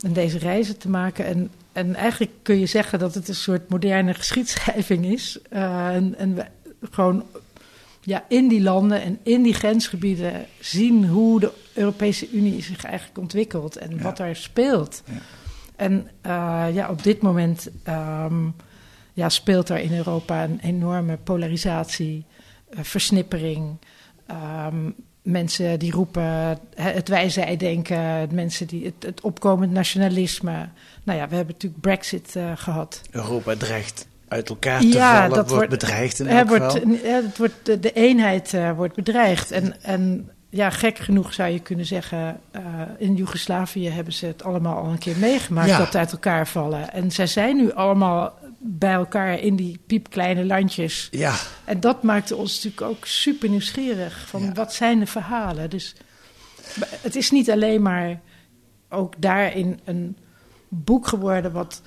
en 0.00 0.12
deze 0.12 0.38
reizen 0.38 0.78
te 0.78 0.88
maken. 0.88 1.24
En, 1.24 1.50
en 1.72 1.94
eigenlijk 1.94 2.32
kun 2.42 2.58
je 2.58 2.66
zeggen 2.66 2.98
dat 2.98 3.14
het 3.14 3.28
een 3.28 3.34
soort 3.34 3.68
moderne 3.68 4.14
geschiedschrijving 4.14 5.06
is. 5.06 5.38
Uh, 5.52 5.94
en, 5.94 6.14
en 6.18 6.48
gewoon 6.90 7.24
ja, 8.04 8.24
in 8.28 8.48
die 8.48 8.62
landen 8.62 9.02
en 9.02 9.18
in 9.22 9.42
die 9.42 9.54
grensgebieden 9.54 10.46
zien 10.60 11.06
hoe 11.06 11.40
de 11.40 11.52
Europese 11.74 12.30
Unie 12.30 12.62
zich 12.62 12.84
eigenlijk 12.84 13.18
ontwikkelt 13.18 13.76
en 13.76 14.02
wat 14.02 14.18
er 14.18 14.36
speelt. 14.36 15.02
Ja. 15.06 15.12
En 15.76 16.08
uh, 16.26 16.66
ja, 16.72 16.90
op 16.90 17.02
dit 17.02 17.22
moment 17.22 17.70
um, 17.88 18.54
ja, 19.12 19.28
speelt 19.28 19.68
er 19.68 19.78
in 19.78 19.96
Europa 19.96 20.44
een 20.44 20.60
enorme 20.62 21.16
polarisatie, 21.16 22.24
uh, 22.70 22.80
versnippering. 22.82 23.76
Um, 24.66 24.94
mensen 25.22 25.78
die 25.78 25.92
roepen 25.92 26.58
het 26.74 27.08
wij-zij-denken, 27.08 28.28
mensen 28.34 28.66
die 28.66 28.84
het, 28.84 28.94
het 28.98 29.20
opkomend 29.20 29.72
nationalisme. 29.72 30.68
Nou 31.02 31.18
ja, 31.18 31.28
we 31.28 31.34
hebben 31.34 31.54
natuurlijk 31.54 31.82
Brexit 31.82 32.34
uh, 32.36 32.52
gehad. 32.54 33.00
Europa 33.10 33.56
dreigt 33.56 34.06
uit 34.32 34.48
elkaar 34.48 34.80
te 34.80 34.86
ja, 34.86 35.20
vallen, 35.20 35.36
dat 35.36 35.50
wordt 35.50 35.68
bedreigd 35.68 36.18
in 36.18 36.26
elk 36.26 36.48
wordt, 36.48 36.72
Het 37.02 37.38
wordt, 37.38 37.54
de, 37.62 37.80
de 37.80 37.92
eenheid 37.92 38.52
uh, 38.52 38.72
wordt 38.72 38.94
bedreigd. 38.94 39.50
En, 39.50 39.82
en 39.82 40.30
ja, 40.48 40.70
gek 40.70 40.98
genoeg 40.98 41.34
zou 41.34 41.50
je 41.50 41.58
kunnen 41.60 41.86
zeggen, 41.86 42.40
uh, 42.56 42.62
in 42.98 43.14
Joegoslavië 43.14 43.88
hebben 43.88 44.12
ze 44.12 44.26
het 44.26 44.44
allemaal 44.44 44.76
al 44.76 44.90
een 44.90 44.98
keer 44.98 45.16
meegemaakt 45.16 45.68
Ja. 45.68 45.78
dat 45.78 45.96
uit 45.96 46.12
elkaar 46.12 46.46
vallen. 46.48 46.92
En 46.92 47.10
zij 47.10 47.26
zijn 47.26 47.56
nu 47.56 47.72
allemaal 47.72 48.38
bij 48.58 48.92
elkaar 48.92 49.38
in 49.38 49.56
die 49.56 49.78
piepkleine 49.86 50.44
landjes. 50.44 51.08
Ja, 51.10 51.34
En 51.64 51.80
dat 51.80 52.02
maakte 52.02 52.36
ons 52.36 52.54
natuurlijk 52.54 52.82
ook 52.82 53.06
super 53.06 53.48
nieuwsgierig. 53.48 54.24
Van 54.28 54.42
Ja. 54.42 54.52
wat 54.52 54.74
zijn 54.74 54.98
de 54.98 55.06
verhalen? 55.06 55.70
Dus 55.70 55.94
het 57.00 57.16
is 57.16 57.30
niet 57.30 57.50
alleen 57.50 57.82
maar 57.82 58.20
ook 58.88 59.14
daarin 59.18 59.80
een 59.84 60.16
boek 60.68 61.06
geworden 61.06 61.52
wat 61.52 61.82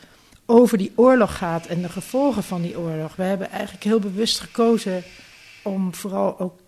over 0.45 0.77
die 0.77 0.91
oorlog 0.95 1.37
gaat 1.37 1.65
en 1.65 1.81
de 1.81 1.89
gevolgen 1.89 2.43
van 2.43 2.61
die 2.61 2.79
oorlog. 2.79 3.15
We 3.15 3.23
hebben 3.23 3.51
eigenlijk 3.51 3.83
heel 3.83 3.99
bewust 3.99 4.39
gekozen 4.39 5.03
om 5.63 5.93
vooral 5.95 6.39
ook 6.39 6.59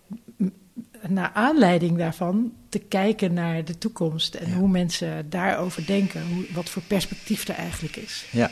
naar 1.08 1.30
aanleiding 1.34 1.98
daarvan 1.98 2.52
te 2.68 2.78
kijken 2.78 3.34
naar 3.34 3.64
de 3.64 3.78
toekomst 3.78 4.34
en 4.34 4.48
Ja. 4.50 4.56
hoe 4.56 4.68
mensen 4.68 5.30
daarover 5.30 5.86
denken, 5.86 6.22
hoe, 6.34 6.44
wat 6.54 6.68
voor 6.68 6.82
perspectief 6.82 7.48
er 7.48 7.54
eigenlijk 7.54 7.96
is. 7.96 8.24
ja. 8.30 8.50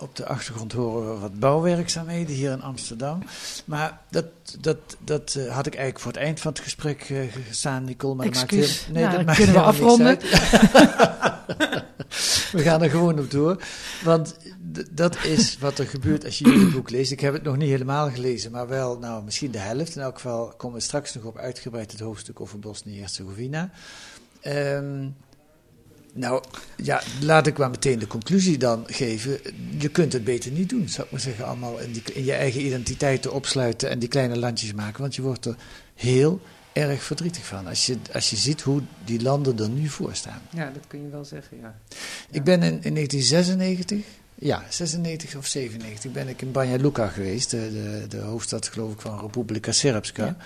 Op 0.00 0.16
de 0.16 0.26
achtergrond 0.26 0.72
horen 0.72 1.14
we 1.14 1.20
wat 1.20 1.38
bouwwerkzaamheden 1.38 2.34
hier 2.34 2.50
in 2.52 2.62
Amsterdam. 2.62 3.22
Maar 3.64 3.98
dat, 4.10 4.24
dat, 4.60 4.76
dat 5.04 5.34
eh, 5.34 5.54
had 5.54 5.66
ik 5.66 5.74
eigenlijk 5.74 5.98
voor 6.04 6.12
het 6.12 6.20
eind 6.20 6.40
van 6.40 6.52
het 6.52 6.60
gesprek 6.60 7.00
eh, 7.02 7.18
gestaan, 7.48 7.84
Nicole. 7.84 8.14
Maar 8.14 8.26
dat 8.26 8.34
maakt 8.34 8.52
Excuus. 8.52 8.84
heel- 8.84 8.92
nee, 8.94 9.02
Nou, 9.02 9.16
dat 9.16 9.26
maakt 9.26 9.38
kunnen 9.38 9.56
we 9.56 9.62
afronden. 9.62 10.18
we 12.52 12.62
gaan 12.62 12.82
er 12.82 12.90
gewoon 12.90 13.18
op 13.18 13.30
door. 13.30 13.62
Want 14.04 14.36
dat 14.90 15.24
is 15.24 15.58
wat 15.58 15.78
er 15.78 15.86
gebeurt 15.86 16.24
als 16.24 16.38
je 16.38 16.44
jullie 16.44 16.70
boek 16.70 16.90
leest. 16.90 17.12
Ik 17.12 17.20
heb 17.20 17.32
het 17.32 17.42
nog 17.42 17.56
niet 17.56 17.68
helemaal 17.68 18.10
gelezen, 18.10 18.50
maar 18.50 18.68
wel 18.68 18.98
nou, 18.98 19.24
misschien 19.24 19.50
de 19.50 19.58
helft. 19.58 19.96
In 19.96 20.02
elk 20.02 20.14
geval 20.14 20.52
komen 20.56 20.76
we 20.76 20.82
straks 20.82 21.14
nog 21.14 21.24
op 21.24 21.38
uitgebreid 21.38 21.92
het 21.92 22.00
hoofdstuk 22.00 22.40
over 22.40 22.58
Bosnië-Herzegovina. 22.58 23.70
Ehm, 24.40 25.08
nou, 26.12 26.42
ja, 26.76 27.02
laat 27.20 27.46
ik 27.46 27.58
maar 27.58 27.70
meteen 27.70 27.98
de 27.98 28.06
conclusie 28.06 28.58
dan 28.58 28.84
geven. 28.86 29.38
Je 29.78 29.88
kunt 29.88 30.12
het 30.12 30.24
beter 30.24 30.50
niet 30.50 30.68
doen, 30.68 30.88
zou 30.88 31.06
ik 31.06 31.12
maar 31.12 31.20
zeggen. 31.20 31.46
Allemaal 31.46 31.78
in, 31.78 32.02
in 32.12 32.24
je 32.24 32.32
eigen 32.32 32.64
identiteiten 32.64 33.32
opsluiten 33.32 33.90
en 33.90 33.98
die 33.98 34.08
kleine 34.08 34.38
landjes 34.38 34.74
maken. 34.74 35.00
Want 35.00 35.14
je 35.14 35.22
wordt 35.22 35.44
er 35.44 35.56
heel 35.94 36.40
erg 36.78 37.02
verdrietig 37.02 37.44
van. 37.44 37.66
Als 37.66 37.86
je, 37.86 37.96
als 38.12 38.30
je 38.30 38.36
ziet 38.36 38.60
hoe 38.60 38.82
die 39.04 39.22
landen 39.22 39.58
er 39.58 39.68
nu 39.68 39.88
voor 39.88 40.14
staan. 40.14 40.40
Ja, 40.54 40.70
dat 40.74 40.82
kun 40.86 41.02
je 41.02 41.08
wel 41.08 41.24
zeggen, 41.24 41.58
ja. 41.60 41.78
Ik 42.30 42.44
ben 42.44 42.62
in, 42.62 42.82
in 42.82 42.94
1996, 42.94 44.04
ja, 44.34 44.64
96 44.68 45.36
of 45.36 45.46
97, 45.46 46.12
ben 46.12 46.28
ik 46.28 46.42
in 46.42 46.52
Banja 46.52 46.76
Luka 46.76 47.06
geweest. 47.08 47.50
De, 47.50 47.70
de, 47.72 48.04
de 48.08 48.20
hoofdstad, 48.20 48.68
geloof 48.68 48.92
ik, 48.92 49.00
van 49.00 49.20
Republika 49.20 49.72
Srpska. 49.72 50.24
Ja. 50.24 50.36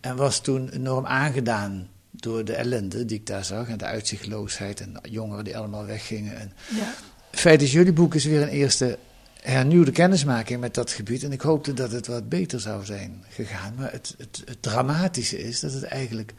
En 0.00 0.16
was 0.16 0.40
toen 0.40 0.68
enorm 0.68 1.06
aangedaan 1.06 1.88
door 2.10 2.44
de 2.44 2.54
ellende 2.54 3.04
die 3.04 3.18
ik 3.18 3.26
daar 3.26 3.44
zag. 3.44 3.68
En 3.68 3.78
de 3.78 3.84
uitzichtloosheid 3.84 4.80
en 4.80 4.92
jongeren 5.02 5.44
die 5.44 5.56
allemaal 5.56 5.86
weggingen. 5.86 6.36
En 6.38 6.52
Ja. 6.68 6.94
het 7.30 7.40
feit 7.40 7.62
is, 7.62 7.72
jullie 7.72 7.92
boek 7.92 8.14
is 8.14 8.24
weer 8.24 8.42
een 8.42 8.48
eerste 8.48 8.98
hernieuwde 9.42 9.90
kennismaking 9.90 10.60
met 10.60 10.74
dat 10.74 10.90
gebied. 10.90 11.24
En 11.24 11.32
ik 11.32 11.40
hoopte 11.40 11.72
dat 11.72 11.92
het 11.92 12.06
wat 12.06 12.28
beter 12.28 12.60
zou 12.60 12.84
zijn 12.84 13.24
gegaan. 13.28 13.74
Maar 13.78 13.92
het, 13.92 14.14
het, 14.18 14.42
het 14.44 14.62
dramatische 14.62 15.42
is 15.42 15.60
dat 15.60 15.72
het 15.72 15.84
eigenlijk 15.84 16.32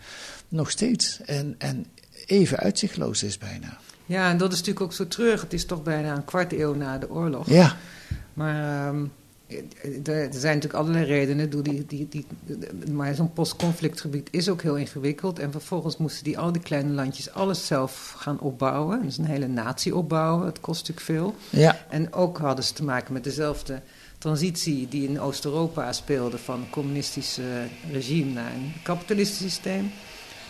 nog 0.48 0.70
steeds 0.70 1.22
en, 1.22 1.56
en 1.58 1.86
even 2.26 2.58
uitzichtloos 2.58 3.24
is 3.24 3.38
bijna. 3.38 3.78
Ja, 4.06 4.30
en 4.30 4.38
dat 4.38 4.52
is 4.52 4.58
natuurlijk 4.58 4.86
ook 4.86 4.94
zo 4.94 5.08
treurig. 5.08 5.42
Het 5.42 5.54
is 5.54 5.66
toch 5.66 5.84
bijna 5.84 6.16
een 6.16 6.26
kwart 6.26 6.54
eeuw 6.54 6.74
na 6.74 6.98
de 6.98 7.10
oorlog. 7.10 7.50
Ja, 7.50 7.78
Maar 8.34 8.88
ehm, 8.88 9.06
er 10.04 10.14
er 10.14 10.34
zijn 10.34 10.56
natuurlijk 10.56 10.84
allerlei 10.84 11.06
redenen. 11.06 11.64
Die, 11.64 11.86
die, 11.86 12.08
die, 12.10 12.26
maar 12.92 13.16
zo'n 13.16 13.34
postconflictgebied 13.34 14.28
is 14.32 14.50
ook 14.50 14.62
heel 14.62 14.76
ingewikkeld. 14.76 15.40
En 15.40 15.52
vervolgens 15.52 15.98
moesten 15.98 16.24
die, 16.24 16.40
al 16.40 16.52
die 16.52 16.62
kleine 16.62 16.94
landjes 16.94 17.32
alles 17.32 17.68
zelf 17.68 18.14
gaan 18.18 18.40
opbouwen. 18.40 19.02
Dus 19.02 19.18
een 19.18 19.26
hele 19.26 19.48
natie 19.48 19.96
opbouwen. 19.96 20.46
Het 20.46 20.60
kost 20.60 20.80
natuurlijk 20.88 21.06
veel. 21.06 21.36
ja, 21.50 21.86
En 21.90 22.14
ook 22.14 22.38
hadden 22.38 22.66
ze 22.66 22.74
te 22.74 22.84
maken 22.84 23.14
met 23.14 23.24
dezelfde 23.24 23.82
transitie 24.18 24.88
die 24.88 25.08
in 25.08 25.20
Oost-Europa 25.20 25.94
speelde 25.94 26.38
van 26.38 26.60
een 26.60 26.70
communistisch 26.70 27.38
eh, 27.38 27.46
regime 27.92 28.32
naar 28.32 28.54
een 28.54 28.74
kapitalistisch 28.84 29.38
systeem. 29.38 29.92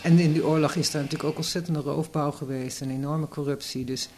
En 0.02 0.18
in 0.18 0.32
die 0.32 0.46
oorlog 0.46 0.74
is 0.74 0.90
daar 0.90 1.02
natuurlijk 1.02 1.30
ook 1.30 1.36
ontzettende 1.36 1.80
roofbouw 1.80 2.30
geweest 2.30 2.80
en 2.80 2.90
enorme 2.90 3.28
corruptie. 3.28 3.84
Dus, 3.84 4.08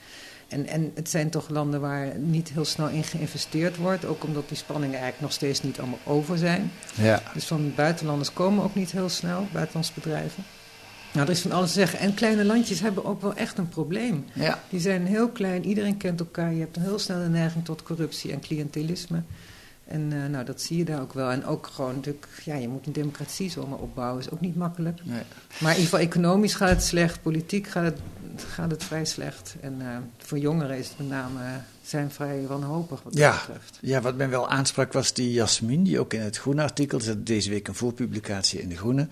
en, 0.54 0.66
en 0.66 0.90
het 0.94 1.10
zijn 1.10 1.30
toch 1.30 1.48
landen 1.48 1.80
waar 1.80 2.18
niet 2.18 2.48
heel 2.48 2.64
snel 2.64 2.88
in 2.88 3.04
geïnvesteerd 3.04 3.76
wordt, 3.76 4.04
ook 4.04 4.24
omdat 4.24 4.48
die 4.48 4.56
spanningen 4.56 4.98
eigenlijk 4.98 5.20
nog 5.22 5.32
steeds 5.32 5.62
niet 5.62 5.78
allemaal 5.78 5.98
over 6.04 6.38
zijn. 6.38 6.70
ja. 6.94 7.22
Dus 7.34 7.44
van 7.44 7.72
buitenlanders 7.76 8.32
komen 8.32 8.64
ook 8.64 8.74
niet 8.74 8.90
heel 8.90 9.08
snel, 9.08 9.46
buitenlandse 9.52 9.92
bedrijven. 9.94 10.44
Nou, 11.12 11.26
er 11.26 11.32
is 11.32 11.40
van 11.40 11.52
alles 11.52 11.72
te 11.72 11.78
zeggen. 11.78 11.98
En 11.98 12.14
kleine 12.14 12.44
landjes 12.44 12.80
hebben 12.80 13.04
ook 13.04 13.20
wel 13.22 13.34
echt 13.34 13.58
een 13.58 13.68
probleem. 13.68 14.24
ja. 14.32 14.62
Die 14.68 14.80
zijn 14.80 15.06
heel 15.06 15.28
klein, 15.28 15.66
iedereen 15.66 15.96
kent 15.96 16.20
elkaar. 16.20 16.52
Je 16.52 16.60
hebt 16.60 16.76
een 16.76 16.82
heel 16.82 16.98
snelle 16.98 17.28
neiging 17.28 17.64
tot 17.64 17.82
corruptie 17.82 18.32
en 18.32 18.40
cliëntelisme. 18.40 19.22
En 19.84 20.12
eh, 20.12 20.28
nou, 20.30 20.44
dat 20.44 20.60
zie 20.60 20.76
je 20.76 20.84
daar 20.84 21.00
ook 21.00 21.12
wel. 21.12 21.30
En 21.30 21.46
ook 21.46 21.66
gewoon 21.66 21.94
natuurlijk, 21.94 22.28
ja, 22.44 22.54
je 22.54 22.68
moet 22.68 22.86
een 22.86 22.92
democratie 22.92 23.50
zomaar 23.50 23.78
opbouwen. 23.78 24.20
is 24.20 24.30
ook 24.30 24.40
niet 24.40 24.56
makkelijk. 24.56 25.00
Nee. 25.04 25.22
Maar 25.60 25.72
in 25.72 25.78
ieder 25.80 25.90
geval 25.90 25.98
economisch 25.98 26.54
gaat 26.54 26.68
het 26.68 26.82
slecht, 26.82 27.22
politiek 27.22 27.66
gaat 27.66 27.84
het, 27.84 27.98
gaat 28.42 28.70
het 28.70 28.84
vrij 28.84 29.04
slecht. 29.04 29.54
En 29.60 29.76
eh, 29.80 29.86
voor 30.18 30.38
jongeren 30.38 30.78
is 30.78 30.88
het 30.88 30.98
met 30.98 31.08
name, 31.08 31.40
eh, 31.40 31.50
zijn 31.82 32.10
vrij 32.10 32.46
wanhopig 32.46 33.02
wat 33.02 33.12
dat 33.12 33.22
Ja. 33.22 33.38
betreft. 33.46 33.78
Ja, 33.80 34.00
wat 34.00 34.16
mij 34.16 34.28
wel 34.28 34.48
aansprak 34.48 34.92
was 34.92 35.12
die 35.12 35.32
Jasmin, 35.32 35.82
die 35.84 36.00
ook 36.00 36.12
in 36.12 36.20
het 36.20 36.36
Groene 36.38 36.62
artikel, 36.62 36.98
dus 36.98 37.14
deze 37.18 37.50
week 37.50 37.68
een 37.68 37.74
voorpublicatie 37.74 38.60
in 38.60 38.68
de 38.68 38.76
Groene, 38.76 39.08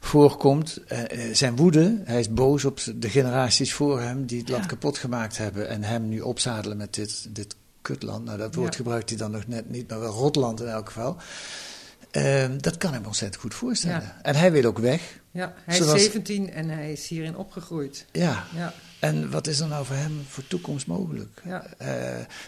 voorkomt. 0.00 0.80
Eh, 0.86 0.98
zijn 1.32 1.56
woede, 1.56 2.00
hij 2.04 2.20
is 2.20 2.32
boos 2.32 2.64
op 2.64 2.80
de 2.96 3.08
generaties 3.10 3.72
voor 3.74 4.00
hem 4.00 4.26
die 4.26 4.38
het 4.38 4.48
land 4.48 4.62
Ja. 4.62 4.68
kapot 4.68 4.98
gemaakt 4.98 5.36
hebben 5.38 5.68
en 5.68 5.82
hem 5.82 6.08
nu 6.08 6.20
opzadelen 6.20 6.76
met 6.76 6.94
dit, 6.94 7.26
dit 7.34 7.56
kutland. 7.82 8.24
Nou, 8.24 8.38
dat 8.38 8.54
woord 8.54 8.72
Ja. 8.72 8.76
gebruikt 8.76 9.08
hij 9.08 9.18
dan 9.18 9.30
nog 9.30 9.46
net 9.46 9.70
niet, 9.70 9.88
maar 9.88 10.00
wel 10.00 10.12
rotland 10.12 10.60
in 10.60 10.68
elk 10.68 10.86
geval. 10.86 11.16
Ehm, 12.10 12.58
dat 12.58 12.76
kan 12.76 12.94
ik 12.94 13.00
me 13.00 13.06
ontzettend 13.06 13.42
goed 13.42 13.54
voorstellen. 13.54 14.00
Ja. 14.00 14.18
En 14.22 14.34
hij 14.34 14.52
wil 14.52 14.64
ook 14.64 14.78
weg. 14.78 15.00
Ja, 15.30 15.54
hij 15.64 15.76
Zoals- 15.76 15.92
is 15.94 16.02
17 16.02 16.52
en 16.52 16.68
hij 16.68 16.92
is 16.92 17.08
hierin 17.08 17.36
opgegroeid. 17.36 18.06
Ja, 18.12 18.44
Ja, 18.56 18.72
en 19.00 19.30
wat 19.30 19.46
is 19.46 19.60
er 19.60 19.68
nou 19.68 19.84
voor 19.86 19.96
hem 19.96 20.24
voor 20.28 20.46
toekomst 20.46 20.86
mogelijk? 20.86 21.42
ja. 21.44 21.66
Eh, 21.78 21.88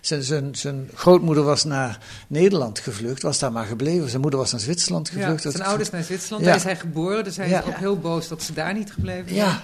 zijn, 0.01 0.23
zijn, 0.23 0.55
zijn 0.55 0.89
grootmoeder 0.95 1.45
was 1.45 1.65
naar 1.65 1.99
Nederland 2.29 2.79
gevlucht, 2.79 3.23
was 3.23 3.39
daar 3.39 3.53
maar 3.53 3.67
gebleven. 3.67 4.09
Zijn 4.09 4.21
moeder 4.21 4.41
was 4.41 4.51
naar 4.53 4.61
Zwitserland 4.61 5.09
ja 5.09 5.15
gevlucht. 5.21 5.43
zijn 5.43 5.55
Dat- 5.55 5.63
ouders 5.67 5.91
naar 5.91 6.03
Zwitserland, 6.05 6.43
Ja. 6.43 6.49
daar 6.49 6.57
is 6.59 6.65
hij 6.65 6.77
geboren. 6.77 7.25
Dus 7.25 7.37
hij 7.37 7.49
Ja. 7.49 7.61
is 7.61 7.67
ook 7.67 7.77
heel 7.79 7.99
boos 7.99 8.29
dat 8.29 8.43
ze 8.43 8.53
daar 8.53 8.75
niet 8.75 8.93
gebleven 8.93 9.29
zijn. 9.29 9.41
Ja, 9.41 9.63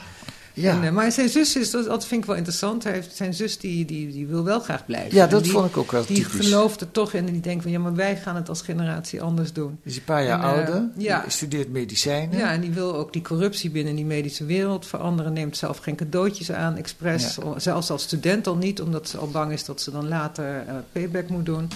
ja. 0.63 0.73
En, 0.73 0.85
eh, 0.85 0.91
maar 0.91 1.13
zijn 1.13 1.29
zus 1.29 1.57
is, 1.57 1.71
dat, 1.71 1.85
dat 1.87 2.07
vind 2.07 2.21
ik 2.21 2.27
wel 2.27 2.37
interessant. 2.37 2.85
Hij 2.85 2.93
heeft, 2.93 3.17
zijn 3.17 3.35
zus 3.35 3.59
die, 3.59 3.85
die, 3.85 4.13
die 4.13 4.27
wil 4.27 4.45
wel 4.45 4.61
graag 4.61 4.87
blijven. 4.87 5.15
ja, 5.15 5.27
dat 5.27 5.43
die, 5.43 5.53
vond 5.53 5.67
ik 5.69 5.77
ook 5.77 5.91
wel 5.93 6.05
Die 6.07 6.23
typisch. 6.23 6.47
gelooft 6.47 6.81
er 6.81 6.91
toch 6.91 7.13
in 7.13 7.27
en 7.27 7.33
die 7.33 7.41
denkt 7.43 7.63
van 7.63 7.73
ja, 7.73 7.79
maar 7.79 7.95
wij 7.95 8.17
gaan 8.17 8.37
het 8.37 8.49
als 8.49 8.63
generatie 8.63 9.23
anders 9.23 9.53
doen. 9.53 9.79
Is 9.83 9.97
een 9.97 10.05
paar 10.05 10.25
jaar 10.25 10.39
En, 10.39 10.45
eh, 10.45 10.51
ouder, 10.51 10.89
ja. 10.97 11.21
die 11.21 11.31
studeert 11.31 11.69
medicijnen. 11.71 12.39
Ja, 12.39 12.53
en 12.53 12.61
die 12.61 12.71
wil 12.71 12.95
ook 12.95 13.13
die 13.13 13.23
corruptie 13.23 13.71
binnen 13.71 13.95
die 13.95 14.05
medische 14.05 14.45
wereld 14.45 14.87
veranderen. 14.87 15.33
Neemt 15.33 15.57
zelf 15.57 15.79
geen 15.79 15.97
cadeautjes 15.97 16.53
aan, 16.53 16.77
expres. 16.77 17.39
Ja. 17.45 17.59
Zelfs 17.59 17.91
als 17.91 18.03
student 18.03 18.47
al 18.47 18.57
niet, 18.57 18.81
omdat 18.81 19.09
ze 19.09 19.19
al 19.19 19.29
bang 19.31 19.53
is 19.53 19.65
dat 19.65 19.81
ze 19.81 19.91
dan 19.91 20.09
later 20.09 20.65
eh, 20.67 20.75
payback 20.93 21.29
moet 21.29 21.47
doen. 21.47 21.69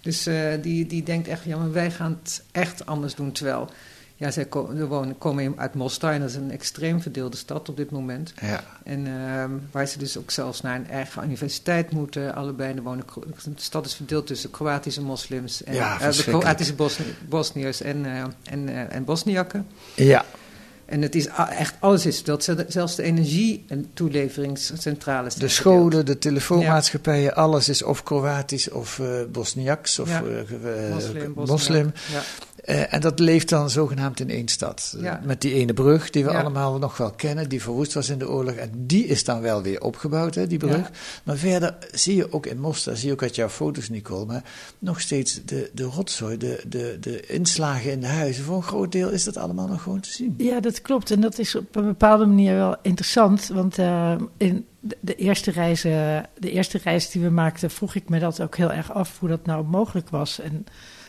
Dus 0.00 0.28
die, 0.62 0.86
die 0.86 1.02
denkt 1.02 1.28
echt, 1.28 1.44
ja, 1.44 1.56
maar 1.56 1.72
wij 1.72 1.90
gaan 1.90 2.18
het 2.22 2.42
echt 2.52 2.86
anders 2.86 3.14
doen. 3.14 3.32
Terwijl, 3.32 3.70
ja, 4.22 4.30
zij 4.30 4.44
ko- 4.44 4.70
ze 4.76 4.86
wonen, 4.86 5.18
komen 5.18 5.52
uit 5.56 5.74
Mostar 5.74 6.12
en 6.12 6.20
dat 6.20 6.28
is 6.28 6.34
een 6.36 6.50
extreem 6.50 7.00
verdeelde 7.00 7.36
stad 7.36 7.68
op 7.68 7.76
dit 7.76 7.90
moment. 7.90 8.32
Ja, 8.40 8.64
En 8.84 9.06
ehm, 9.06 9.50
waar 9.70 9.86
ze 9.86 9.98
dus 9.98 10.16
ook 10.18 10.30
zelfs 10.30 10.60
naar 10.60 10.76
een 10.76 10.88
eigen 10.88 11.24
universiteit 11.24 11.90
moeten. 11.90 12.34
Allebei 12.34 12.74
de, 12.74 12.82
wonen, 12.82 13.04
de 13.44 13.50
stad 13.56 13.86
is 13.86 13.94
verdeeld 13.94 14.26
tussen 14.26 14.50
Kroatische 14.50 15.02
moslims 15.02 15.64
en 15.64 15.74
Ja, 15.74 16.00
eh, 16.00 16.10
de. 16.10 16.22
Kroatische 16.24 16.74
Bosni- 16.74 17.14
Bosniërs 17.28 17.80
en, 17.80 18.04
eh, 18.06 18.24
en, 18.42 18.68
eh, 18.68 18.94
en 18.94 19.04
Bosniakken. 19.04 19.66
ja, 19.94 20.24
En 20.92 21.02
het 21.02 21.14
is 21.14 21.26
echt 21.58 21.74
alles 21.78 22.06
is 22.06 22.24
dat 22.24 22.48
zelfs 22.68 22.94
de 22.96 23.02
energie- 23.02 23.64
en 23.68 23.86
toeleveringscentrales. 23.94 25.34
de 25.34 25.48
scholen, 25.48 26.06
de 26.06 26.18
telefoonmaatschappijen, 26.18 27.34
alles 27.34 27.68
is 27.68 27.82
of 27.82 28.02
Kroatisch 28.02 28.70
of 28.70 28.98
eh 28.98 29.06
Bosniaks 29.32 29.98
of 29.98 30.08
Ja. 30.08 30.22
eh, 30.22 30.86
eh. 30.86 30.94
Moslim, 30.94 31.32
moslim. 31.34 31.92
Ja. 32.12 32.22
Eh, 32.64 32.94
en 32.94 33.00
dat 33.00 33.18
leeft 33.18 33.48
dan 33.48 33.70
zogenaamd 33.70 34.20
in 34.20 34.30
één 34.30 34.48
stad. 34.48 34.96
Ja. 35.00 35.20
Met 35.24 35.40
die 35.40 35.54
ene 35.54 35.72
brug 35.72 36.10
die 36.10 36.24
we 36.24 36.30
Ja. 36.30 36.40
allemaal 36.40 36.78
nog 36.78 36.96
wel 36.96 37.10
kennen, 37.10 37.48
die 37.48 37.62
verwoest 37.62 37.92
was 37.92 38.08
in 38.08 38.18
de 38.18 38.28
oorlog. 38.28 38.54
En 38.54 38.70
die 38.76 39.06
is 39.06 39.24
dan 39.24 39.40
wel 39.40 39.62
weer 39.62 39.80
opgebouwd, 39.80 40.34
hè, 40.34 40.46
die 40.46 40.58
brug. 40.58 40.76
Ja. 40.76 40.90
Maar 41.24 41.36
verder 41.36 41.74
zie 41.92 42.16
je 42.16 42.32
ook 42.32 42.46
in 42.46 42.60
Mostar, 42.60 42.96
zie 42.96 43.06
je 43.06 43.12
ook 43.12 43.22
uit 43.22 43.34
jouw 43.34 43.48
foto's, 43.48 43.88
Nicole, 43.88 44.26
maar 44.26 44.42
nog 44.78 45.00
steeds 45.00 45.40
de, 45.44 45.70
de 45.74 45.82
rotzooi, 45.82 46.36
de, 46.36 46.60
de, 46.68 46.96
de 47.00 47.26
inslagen 47.26 47.90
in 47.90 48.00
de 48.00 48.06
huizen. 48.06 48.44
Voor 48.44 48.56
een 48.56 48.62
groot 48.62 48.92
deel 48.92 49.10
is 49.10 49.24
dat 49.24 49.36
allemaal 49.36 49.66
nog 49.68 49.82
gewoon 49.82 50.00
te 50.00 50.10
zien. 50.12 50.34
Ja, 50.38 50.60
dat 50.60 50.81
klopt. 50.82 51.10
En 51.10 51.20
dat 51.20 51.38
is 51.38 51.56
op 51.56 51.76
een 51.76 51.84
bepaalde 51.84 52.26
manier 52.26 52.54
wel 52.54 52.76
interessant. 52.82 53.48
Want 53.48 53.78
eh, 53.78 54.14
in 54.36 54.66
de, 55.00 55.14
eerste 55.14 55.50
reizen, 55.50 56.24
de 56.38 56.50
eerste 56.50 56.78
reis 56.84 57.10
die 57.10 57.22
we 57.22 57.30
maakten, 57.30 57.70
vroeg 57.70 57.94
ik 57.94 58.08
me 58.08 58.18
dat 58.18 58.40
ook 58.42 58.56
heel 58.56 58.72
erg 58.72 58.92
af 58.92 59.18
hoe 59.18 59.28
dat 59.28 59.46
nou 59.46 59.64
mogelijk 59.64 60.08
was. 60.10 60.40
En 60.40 60.66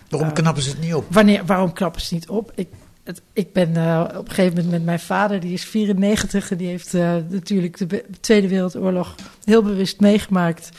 Waarom 0.09 0.29
Eh, 0.29 0.35
knappen 0.35 0.63
ze 0.63 0.69
het 0.69 0.79
niet 0.79 0.93
op? 0.93 1.05
wanneer, 1.09 1.45
waarom 1.45 1.73
klappen 1.73 2.01
ze 2.01 2.13
niet 2.13 2.29
op? 2.29 2.51
Ik, 2.55 2.67
het, 3.03 3.21
ik 3.33 3.53
ben 3.53 3.69
uh, 3.69 4.03
op 4.09 4.27
een 4.27 4.33
gegeven 4.33 4.53
moment 4.55 4.71
met 4.71 4.83
mijn 4.83 4.99
vader, 4.99 5.39
die 5.39 5.53
is 5.53 5.65
94 5.65 6.51
en 6.51 6.57
die 6.57 6.67
heeft 6.67 6.93
uh, 6.93 7.15
natuurlijk 7.29 7.89
de 7.89 8.05
Tweede 8.19 8.47
Wereldoorlog 8.47 9.15
heel 9.43 9.63
bewust 9.63 9.99
meegemaakt. 9.99 10.69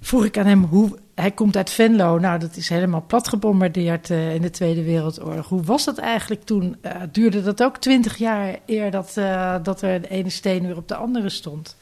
Vroeg 0.00 0.24
ik 0.24 0.38
aan 0.38 0.46
hem 0.46 0.64
hoe. 0.64 0.98
Hij 1.16 1.30
komt 1.30 1.56
uit 1.56 1.70
Venlo, 1.70 2.18
nou 2.18 2.38
dat 2.38 2.56
is 2.56 2.68
helemaal 2.68 3.04
plat 3.06 3.28
gebombardeerd 3.28 4.10
uh, 4.10 4.34
in 4.34 4.42
de 4.42 4.50
Tweede 4.50 4.82
Wereldoorlog. 4.82 5.48
Hoe 5.48 5.62
was 5.62 5.84
dat 5.84 5.98
eigenlijk 5.98 6.42
toen? 6.42 6.76
duurde 7.12 7.42
dat 7.42 7.62
ook 7.62 7.76
twintig 7.76 8.16
jaar 8.16 8.58
eer 8.66 8.90
dat, 8.90 9.14
dat 9.62 9.82
er 9.82 10.00
de 10.00 10.08
ene 10.08 10.30
steen 10.30 10.66
weer 10.66 10.76
op 10.76 10.88
de 10.88 10.94
andere 10.94 11.28
stond? 11.28 11.76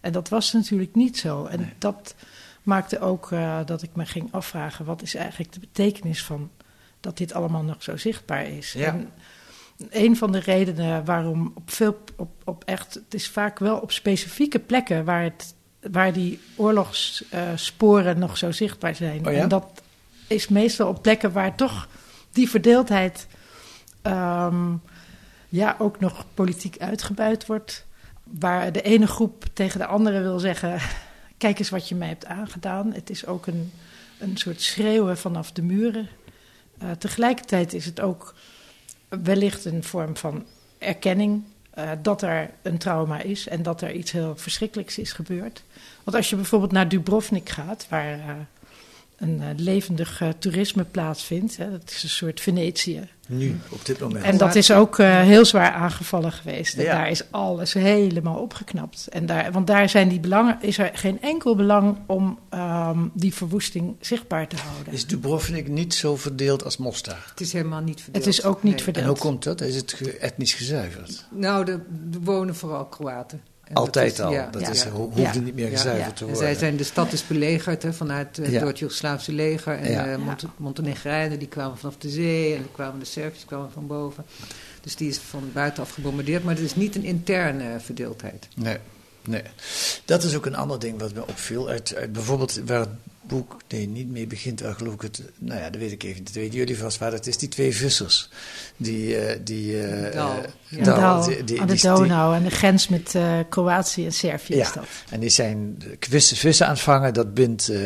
En 0.00 0.12
dat 0.12 0.28
was 0.28 0.52
natuurlijk 0.52 0.94
niet 0.94 1.18
zo. 1.18 1.44
En 1.44 1.60
nee. 1.60 1.72
dat 1.78 2.14
maakte 2.62 3.00
ook 3.00 3.30
dat 3.64 3.82
ik 3.82 3.90
me 3.94 4.06
ging 4.06 4.28
afvragen: 4.32 4.84
wat 4.84 5.02
is 5.02 5.14
eigenlijk 5.14 5.52
de 5.52 5.60
betekenis 5.60 6.24
van 6.24 6.50
dat 7.00 7.16
dit 7.16 7.32
allemaal 7.32 7.62
nog 7.62 7.82
zo 7.82 7.96
zichtbaar 7.96 8.46
is. 8.46 8.72
Ja. 8.72 8.86
En 8.86 9.10
een 9.90 10.16
van 10.16 10.32
de 10.32 10.38
redenen 10.38 11.04
waarom 11.04 11.52
op 11.54 11.70
veel, 11.70 11.98
op, 12.16 12.30
op 12.44 12.64
echt, 12.64 12.94
het 12.94 13.14
is 13.14 13.28
vaak 13.28 13.58
wel 13.58 13.78
op 13.78 13.92
specifieke 13.92 14.58
plekken 14.58 15.04
waar, 15.04 15.22
het, 15.22 15.54
waar 15.90 16.12
die 16.12 16.40
oorlogssporen 16.56 18.18
nog 18.18 18.36
zo 18.36 18.50
zichtbaar 18.50 18.94
zijn. 18.94 19.26
Oh 19.26 19.32
ja? 19.32 19.38
En 19.38 19.48
dat 19.48 19.82
is 20.26 20.48
meestal 20.48 20.88
op 20.88 21.02
plekken 21.02 21.32
waar 21.32 21.54
toch 21.54 21.88
die 22.32 22.48
verdeeldheid 22.48 23.26
um, 24.02 24.80
ja, 25.48 25.76
ook 25.78 26.00
nog 26.00 26.24
politiek 26.34 26.78
uitgebuit 26.78 27.46
wordt. 27.46 27.86
Waar 28.22 28.72
de 28.72 28.82
ene 28.82 29.06
groep 29.06 29.44
tegen 29.52 29.78
de 29.78 29.86
andere 29.86 30.20
wil 30.20 30.38
zeggen: 30.38 30.80
Kijk 31.38 31.58
eens 31.58 31.70
wat 31.70 31.88
je 31.88 31.94
mij 31.94 32.08
hebt 32.08 32.26
aangedaan. 32.26 32.92
Het 32.92 33.10
is 33.10 33.26
ook 33.26 33.46
een, 33.46 33.72
een 34.18 34.36
soort 34.36 34.62
schreeuwen 34.62 35.18
vanaf 35.18 35.52
de 35.52 35.62
muren. 35.62 36.08
Uh, 36.82 36.90
tegelijkertijd 36.90 37.72
is 37.72 37.84
het 37.84 38.00
ook 38.00 38.34
wellicht 39.08 39.64
een 39.64 39.84
vorm 39.84 40.16
van 40.16 40.46
erkenning 40.78 41.42
uh, 41.78 41.90
dat 42.02 42.22
er 42.22 42.50
een 42.62 42.78
trauma 42.78 43.20
is 43.20 43.48
en 43.48 43.62
dat 43.62 43.80
er 43.80 43.92
iets 43.92 44.12
heel 44.12 44.36
verschrikkelijks 44.36 44.98
is 44.98 45.12
gebeurd. 45.12 45.62
Want 46.04 46.16
als 46.16 46.30
je 46.30 46.36
bijvoorbeeld 46.36 46.72
naar 46.72 46.88
Dubrovnik 46.88 47.48
gaat, 47.48 47.86
waar 47.88 48.18
uh, 48.18 48.24
een 49.18 49.42
levendig 49.56 50.22
toerisme 50.38 50.84
plaatsvindt, 50.84 51.56
hè, 51.56 51.70
dat 51.70 51.90
is 51.90 52.02
een 52.02 52.08
soort 52.08 52.40
Venetië. 52.40 53.08
Nu, 53.28 53.56
op 53.70 53.86
dit 53.86 53.98
moment. 53.98 54.24
En 54.24 54.38
dat 54.38 54.54
is 54.54 54.70
ook 54.70 54.98
heel 54.98 55.44
zwaar 55.44 55.72
aangevallen 55.72 56.32
geweest. 56.32 56.76
En 56.76 56.82
ja. 56.82 56.92
daar 56.92 57.10
is 57.10 57.22
alles 57.30 57.72
helemaal 57.72 58.36
opgeknapt. 58.36 59.08
En 59.08 59.26
daar, 59.26 59.52
want 59.52 59.66
daar 59.66 59.88
zijn 59.88 60.08
die 60.08 60.20
belangen, 60.20 60.58
is 60.60 60.78
er 60.78 60.90
geen 60.92 61.20
enkel 61.20 61.56
belang 61.56 61.98
om 62.06 62.38
um, 62.54 63.10
die 63.14 63.34
verwoesting 63.34 63.96
zichtbaar 64.00 64.48
te 64.48 64.56
houden. 64.56 64.92
Is 64.92 65.06
Dubrovnik 65.06 65.68
niet 65.68 65.94
zo 65.94 66.16
verdeeld 66.16 66.64
als 66.64 66.76
Mostar? 66.76 67.24
Het 67.30 67.40
is 67.40 67.52
helemaal 67.52 67.80
niet 67.80 68.00
verdeeld. 68.00 68.24
Het 68.24 68.34
is 68.34 68.44
ook 68.44 68.62
niet 68.62 68.74
nee. 68.74 68.82
verdeeld. 68.82 69.04
En 69.04 69.10
hoe 69.10 69.20
komt 69.20 69.42
dat? 69.42 69.60
Is 69.60 69.76
het 69.76 70.18
etnisch 70.18 70.54
gezuiverd? 70.54 71.26
Nou, 71.30 71.70
er 71.70 71.84
wonen 72.22 72.54
vooral 72.54 72.86
Kroaten. 72.86 73.42
En 73.68 73.74
Altijd 73.74 74.16
dat 74.16 74.26
al. 74.26 74.32
Ja, 74.32 74.48
dat 74.50 74.60
ja, 74.60 74.68
is, 74.70 74.82
ja. 74.82 74.90
hoefde 74.90 75.20
ja. 75.20 75.38
niet 75.38 75.54
meer 75.54 75.68
gezuiverd 75.68 76.16
te 76.16 76.24
En 76.24 76.30
worden. 76.30 76.48
zij 76.48 76.54
zijn, 76.58 76.76
de 76.76 76.84
stad 76.84 77.12
is 77.12 77.26
belegerd 77.26 77.82
hè, 77.82 77.92
vanuit, 77.92 78.38
uh, 78.38 78.52
Ja. 78.52 78.58
door 78.58 78.68
het 78.68 78.78
Joegoslavische 78.78 79.32
leger. 79.32 79.78
En 79.78 79.90
Ja. 79.90 80.12
uh, 80.12 80.16
Mont 80.16 80.44
Montenegrijnen 80.56 81.38
die 81.38 81.48
kwamen 81.48 81.78
vanaf 81.78 81.96
de 81.96 82.08
zee 82.08 82.54
en 82.54 82.60
dan 82.60 82.72
kwamen 82.72 82.98
de 82.98 83.04
Serviërs 83.04 83.44
kwamen 83.44 83.70
van 83.72 83.86
boven. 83.86 84.24
Dus 84.80 84.96
die 84.96 85.08
is 85.08 85.18
van 85.18 85.50
buitenaf 85.52 85.90
gebombardeerd. 85.90 86.44
Maar 86.44 86.54
het 86.54 86.64
is 86.64 86.74
niet 86.76 86.94
een 86.96 87.04
interne 87.04 87.64
uh, 87.64 87.70
verdeeldheid. 87.78 88.48
Nee, 88.56 88.76
nee. 89.28 89.42
Dat 90.04 90.22
is 90.22 90.34
ook 90.34 90.46
een 90.46 90.56
ander 90.56 90.78
ding 90.78 90.98
wat 90.98 91.14
me 91.14 91.26
opviel. 91.26 91.68
Uit, 91.68 91.94
uit 91.94 92.12
bijvoorbeeld 92.12 92.60
waar 92.66 92.80
het 92.80 92.88
boek 93.28 93.56
nee, 93.68 93.88
niet 93.88 94.10
mee 94.10 94.26
begint, 94.26 94.60
waar 94.60 94.74
geloof 94.74 94.94
ik 94.94 95.02
het, 95.02 95.22
nou 95.38 95.60
ja, 95.60 95.70
dat 95.70 95.80
weet 95.80 95.92
ik 95.92 96.02
even, 96.02 96.24
dat 96.24 96.34
weten 96.34 96.58
jullie 96.58 96.78
vast 96.78 96.98
waar 96.98 97.10
dat 97.10 97.26
is, 97.26 97.36
die 97.38 97.48
twee 97.48 97.76
vissers. 97.76 98.28
Die, 98.76 99.28
uh, 99.28 99.36
die, 99.44 99.88
uh, 99.88 100.12
Dal. 100.12 100.34
Ja. 100.68 100.82
Dal, 100.82 101.24
die, 101.24 101.44
die, 101.44 101.60
aan 101.60 101.66
de 101.66 101.80
Donau 101.80 102.34
en 102.34 102.42
de 102.42 102.50
grens 102.50 102.88
met 102.88 103.14
uh, 103.14 103.38
Kroatië 103.48 104.04
en 104.04 104.12
Servië 104.12 104.56
ja, 104.56 104.62
is 104.62 104.72
dat. 104.72 104.84
en 105.10 105.20
die 105.20 105.28
zijn 105.28 105.82
vissen, 106.00 106.36
vissen 106.36 106.66
aan 106.66 106.72
het 106.72 106.80
vangen, 106.80 107.14
dat 107.14 107.34
bindt 107.34 107.70
uh, 107.70 107.78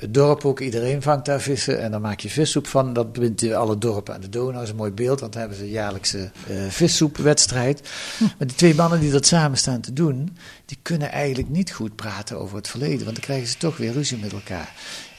het 0.00 0.14
dorp 0.14 0.44
ook, 0.44 0.60
iedereen 0.60 1.02
vangt 1.02 1.24
daar 1.24 1.40
vissen 1.40 1.80
en 1.80 1.90
dan 1.90 2.00
maak 2.00 2.20
je 2.20 2.30
vissoep 2.30 2.66
van, 2.66 2.92
dat 2.92 3.12
bindt 3.12 3.52
alle 3.52 3.78
dorpen 3.78 4.14
aan 4.14 4.20
de 4.20 4.28
Donau, 4.28 4.52
dat 4.52 4.62
is 4.62 4.70
een 4.70 4.76
mooi 4.76 4.92
beeld, 4.92 5.20
want 5.20 5.32
dan 5.32 5.40
hebben 5.40 5.58
ze 5.58 5.64
een 5.64 5.70
jaarlijkse 5.70 6.30
uh, 6.50 6.56
vissoepwedstrijd. 6.68 7.88
Hm. 8.18 8.24
Maar 8.24 8.46
die 8.46 8.56
twee 8.56 8.74
mannen 8.74 9.00
die 9.00 9.10
dat 9.10 9.26
samen 9.26 9.58
staan 9.58 9.80
te 9.80 9.92
doen, 9.92 10.36
die 10.66 10.78
kunnen 10.82 11.10
eigenlijk 11.10 11.48
niet 11.48 11.72
goed 11.72 11.96
praten 11.96 12.38
over 12.38 12.56
het 12.56 12.68
verleden, 12.68 13.04
want 13.04 13.16
dan 13.16 13.24
krijgen 13.24 13.48
ze 13.48 13.56
toch 13.56 13.76
weer 13.76 13.92
ruzie 13.92 14.18
met 14.18 14.32
elkaar. 14.32 14.74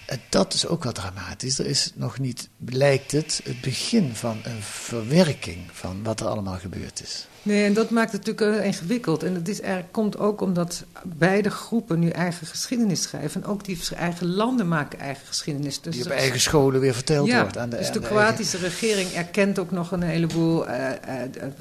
En 0.06 0.22
dat 0.30 0.54
is 0.54 0.68
ook 0.68 0.84
wel 0.84 0.94
dramatisch. 0.94 1.60
Er 1.60 1.66
is 1.66 1.92
nog 1.96 2.20
niet, 2.20 2.50
lijkt 2.66 3.12
het, 3.12 3.42
het 3.44 3.62
begin 3.62 4.16
van 4.16 4.40
een 4.44 4.62
verwerking 4.62 5.60
van 5.72 6.04
wat 6.04 6.20
er 6.20 6.28
allemaal 6.28 6.58
gebeurd 6.58 7.02
is. 7.02 7.28
Nee, 7.48 7.66
en 7.66 7.74
dat 7.74 7.90
maakt 7.90 8.12
het 8.12 8.26
natuurlijk 8.26 8.64
ingewikkeld. 8.64 9.24
En 9.24 9.34
het 9.34 9.48
is 9.48 9.62
eigenlijk, 9.62 9.94
komt 9.94 10.18
ook 10.18 10.42
omdat 10.42 10.84
beide 11.04 11.50
groepen 11.50 12.00
nu 12.00 12.10
eigen 12.10 12.48
geschiedenis 12.48 13.02
schrijven. 13.02 13.44
En 13.44 13.50
ook 13.50 13.66
die 13.66 13.80
eigen 13.96 14.28
landen 14.28 14.68
maken 14.68 15.00
eigen 15.00 15.28
geschiedenis. 15.28 15.82
Dus 15.82 15.96
die 15.96 16.06
op 16.06 16.12
eigen 16.12 16.40
scholen 16.40 16.80
weer 16.80 16.94
verteld 16.94 17.28
ja, 17.28 17.42
wordt. 17.42 17.58
Aan 17.58 17.70
de, 17.70 17.78
dus 17.78 17.88
aan 17.88 17.94
de, 17.94 18.00
de 18.00 18.08
Kroatische 18.08 18.58
eigen... 18.58 18.80
regering 18.80 19.12
erkent 19.12 19.60
ook 19.60 19.72
nog 19.72 19.92
een 19.92 20.02
heleboel 20.02 20.68
uh, 20.68 20.76
uh, 20.76 20.92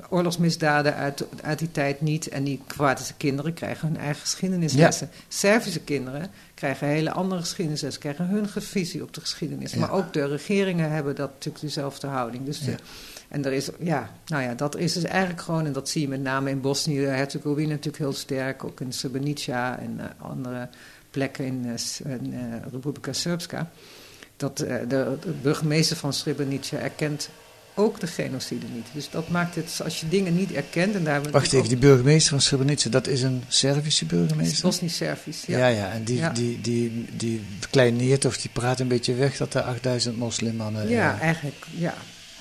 oorlogsmisdaden 0.09 0.95
uit, 0.95 1.25
uit 1.43 1.59
die 1.59 1.71
tijd 1.71 2.01
niet. 2.01 2.29
En 2.29 2.45
die 2.45 2.63
Kroatische 2.67 3.15
kinderen 3.15 3.55
krijgen 3.55 3.89
hun 3.89 3.97
eigen 3.97 4.21
geschiedenislessen. 4.21 5.09
Ja. 5.13 5.19
Servische 5.29 5.81
kinderen 5.81 6.31
krijgen 6.55 6.87
hele 6.87 7.13
andere 7.13 7.41
geschiedenislessen, 7.41 8.01
krijgen 8.01 8.27
hun 8.27 8.49
visie 8.49 9.03
op 9.03 9.15
de 9.15 9.21
geschiedenis. 9.21 9.73
Ja. 9.73 9.79
Maar 9.79 9.93
ook 9.93 10.13
de 10.13 10.27
regeringen 10.27 10.91
hebben 10.91 11.15
dat 11.15 11.31
natuurlijk 11.31 11.65
dezelfde 11.65 12.07
houding. 12.07 12.45
Dus 12.45 12.61
de, 12.61 12.75
en 13.29 13.45
er 13.45 13.53
is, 13.53 13.71
ja, 13.79 14.11
nou 14.27 14.43
ja, 14.43 14.55
dat 14.55 14.77
is 14.77 14.93
dus 14.93 15.05
eigenlijk 15.05 15.41
gewoon, 15.41 15.67
en 15.67 15.73
dat 15.73 15.89
zie 15.89 16.01
je 16.01 16.09
met 16.09 16.23
name 16.23 16.51
in 16.51 16.61
Bosnië-Herzegovina 16.61 17.69
natuurlijk 17.69 17.99
heel 17.99 18.13
sterk, 18.13 18.65
ook 18.65 18.81
in 18.81 18.93
Srebrenica 18.93 19.79
en 19.79 19.95
uh, 19.99 20.05
andere 20.19 20.69
plekken 21.11 21.45
in, 21.45 21.65
uh, 21.67 22.13
in 22.21 22.33
uh, 22.33 22.39
Republika 22.73 23.13
Srpska. 23.13 23.71
Dat 24.37 24.57
de, 24.57 24.85
de 24.89 25.19
burgemeester 25.43 25.97
van 25.97 26.13
Srebrenica 26.13 26.77
erkent 26.77 27.31
ook 27.77 28.01
de 28.01 28.07
genocide 28.07 28.67
niet. 28.75 28.87
Dus 28.93 29.11
dat 29.11 29.29
maakt 29.29 29.55
het, 29.55 29.81
als 29.85 30.01
je 30.01 30.09
dingen 30.09 30.37
niet 30.37 30.53
erkent... 30.53 30.95
En 30.95 31.05
daar 31.05 31.31
Wacht 31.31 31.53
even, 31.53 31.69
die 31.69 31.77
burgemeester 31.77 32.31
van 32.31 32.41
Srebrenica, 32.41 32.91
dat 32.91 33.07
is 33.07 33.23
een 33.23 33.43
Servische 33.49 34.05
burgemeester? 34.05 34.63
Bosnisch-Servisch, 34.63 35.45
ja. 35.47 35.59
Ja, 35.59 35.67
ja, 35.67 35.91
en 35.91 36.05
die, 36.05 36.17
ja. 36.17 36.31
die, 36.31 36.61
die, 36.61 37.07
die 37.17 37.43
kleineert 37.71 38.25
of 38.25 38.37
die 38.37 38.51
praat 38.53 38.81
een 38.81 38.89
beetje 38.89 39.15
weg 39.15 39.37
dat 39.37 39.55
er 39.55 39.63
8000 39.63 40.17
moslimmannen... 40.17 40.89
Ja, 40.89 41.21
eigenlijk, 41.21 41.67
ja. 41.71 41.95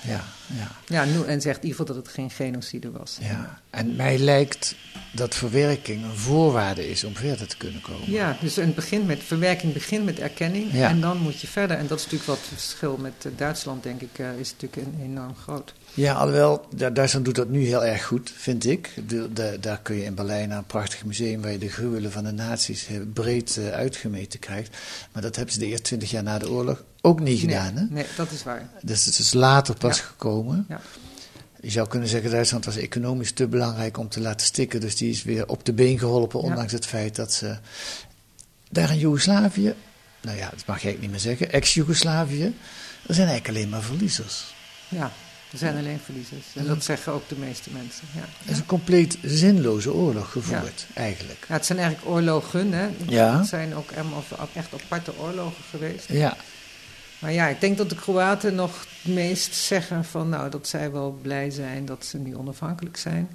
Ja, 0.06 0.24
ja. 0.46 0.70
ja 0.86 1.04
nu, 1.04 1.24
en 1.24 1.40
zegt 1.40 1.58
geval 1.62 1.86
dat 1.86 1.96
het 1.96 2.08
geen 2.08 2.30
genocide 2.30 2.90
was. 2.90 3.18
Ja, 3.20 3.60
en 3.70 3.96
mij 3.96 4.18
lijkt 4.18 4.74
dat 5.12 5.34
verwerking 5.34 6.04
een 6.04 6.16
voorwaarde 6.16 6.88
is 6.88 7.04
om 7.04 7.16
verder 7.16 7.46
te 7.46 7.56
kunnen 7.56 7.80
komen. 7.80 8.10
Ja, 8.10 8.36
dus 8.40 8.56
het 8.56 8.74
begint 8.74 9.06
met, 9.06 9.22
verwerking 9.22 9.72
begint 9.72 10.04
met 10.04 10.18
erkenning 10.18 10.72
ja. 10.72 10.88
en 10.88 11.00
dan 11.00 11.18
moet 11.18 11.40
je 11.40 11.46
verder. 11.46 11.76
En 11.76 11.86
dat 11.86 11.98
is 11.98 12.04
natuurlijk 12.04 12.30
wat 12.30 12.38
het 12.38 12.48
verschil 12.48 12.96
met 12.96 13.24
uh, 13.26 13.32
Duitsland, 13.36 13.82
denk 13.82 14.00
ik, 14.00 14.18
uh, 14.18 14.38
is 14.38 14.54
natuurlijk 14.58 14.86
enorm 15.02 15.34
groot. 15.34 15.74
Ja, 15.96 16.14
alhoewel, 16.14 16.66
Duitsland 16.92 17.24
doet 17.24 17.34
dat 17.34 17.48
nu 17.48 17.64
heel 17.64 17.84
erg 17.84 18.04
goed, 18.04 18.32
vind 18.36 18.66
ik. 18.66 18.92
De, 19.06 19.32
de, 19.32 19.56
daar 19.60 19.80
kun 19.80 19.96
je 19.96 20.04
in 20.04 20.14
Berlijn 20.14 20.50
een 20.50 20.64
prachtig 20.64 21.04
museum 21.04 21.42
waar 21.42 21.52
je 21.52 21.58
de 21.58 21.68
gruwelen 21.68 22.12
van 22.12 22.24
de 22.24 22.30
nazi's 22.30 22.86
breed 23.12 23.56
uh, 23.58 23.68
uitgemeten 23.68 24.38
krijgt. 24.38 24.76
Maar 25.12 25.22
dat 25.22 25.36
hebben 25.36 25.54
ze 25.54 25.60
de 25.60 25.66
eerste 25.66 25.82
twintig 25.82 26.10
jaar 26.10 26.22
na 26.22 26.38
de 26.38 26.50
oorlog 26.50 26.84
ook 27.00 27.20
niet 27.20 27.40
gedaan. 27.40 27.74
Nee, 27.74 27.84
hè? 27.84 27.94
nee 27.94 28.06
dat 28.16 28.30
is 28.30 28.42
waar. 28.42 28.68
Dus 28.82 29.04
het 29.04 29.18
is 29.18 29.32
later 29.32 29.74
pas 29.74 29.98
ja. 29.98 30.04
gekomen. 30.04 30.66
Ja. 30.68 30.80
Je 31.60 31.70
zou 31.70 31.88
kunnen 31.88 32.08
zeggen, 32.08 32.30
Duitsland 32.30 32.64
was 32.64 32.76
economisch 32.76 33.32
te 33.32 33.46
belangrijk 33.46 33.98
om 33.98 34.08
te 34.08 34.20
laten 34.20 34.46
stikken. 34.46 34.80
Dus 34.80 34.96
die 34.96 35.10
is 35.10 35.22
weer 35.22 35.48
op 35.48 35.64
de 35.64 35.72
been 35.72 35.98
geholpen, 35.98 36.40
ondanks 36.40 36.70
ja. 36.70 36.76
het 36.76 36.86
feit 36.86 37.16
dat 37.16 37.32
ze 37.32 37.56
daar 38.70 38.90
in 38.90 38.98
Joegoslavië, 38.98 39.74
nou 40.20 40.36
ja, 40.36 40.50
dat 40.50 40.66
mag 40.66 40.80
je 40.80 40.86
eigenlijk 40.86 41.00
niet 41.00 41.10
meer 41.10 41.20
zeggen, 41.20 41.52
ex-Joegoslavië, 41.52 42.54
er 43.06 43.14
zijn 43.14 43.28
eigenlijk 43.28 43.48
alleen 43.48 43.68
maar 43.68 43.82
verliezers. 43.82 44.54
Ja, 44.88 45.12
er 45.52 45.58
zijn 45.58 45.76
alleen 45.76 45.98
verliezers. 46.04 46.46
En 46.54 46.66
dat 46.66 46.84
zeggen 46.84 47.12
ook 47.12 47.28
de 47.28 47.36
meeste 47.36 47.70
mensen. 47.70 48.06
Ja. 48.14 48.20
Het 48.38 48.50
is 48.50 48.58
een 48.58 48.66
compleet 48.66 49.18
zinloze 49.22 49.92
oorlog 49.92 50.32
gevoerd, 50.32 50.86
ja. 50.94 51.00
eigenlijk. 51.00 51.44
Ja, 51.48 51.54
het 51.54 51.66
zijn 51.66 51.78
eigenlijk 51.78 52.08
oorlogen, 52.08 52.72
hè? 52.72 52.88
Ja. 53.06 53.38
Het 53.38 53.46
zijn 53.46 53.74
ook 53.74 53.90
echt 54.54 54.74
aparte 54.74 55.18
oorlogen 55.18 55.64
geweest. 55.70 56.08
Ja. 56.08 56.36
Maar 57.18 57.32
ja, 57.32 57.46
ik 57.46 57.60
denk 57.60 57.76
dat 57.76 57.88
de 57.88 57.94
Kroaten 57.94 58.54
nog 58.54 58.86
het 59.02 59.14
meest 59.14 59.54
zeggen 59.54 60.04
van, 60.04 60.28
nou, 60.28 60.50
dat 60.50 60.68
zij 60.68 60.92
wel 60.92 61.18
blij 61.22 61.50
zijn 61.50 61.84
dat 61.84 62.04
ze 62.04 62.18
nu 62.18 62.36
onafhankelijk 62.36 62.96
zijn. 62.96 63.28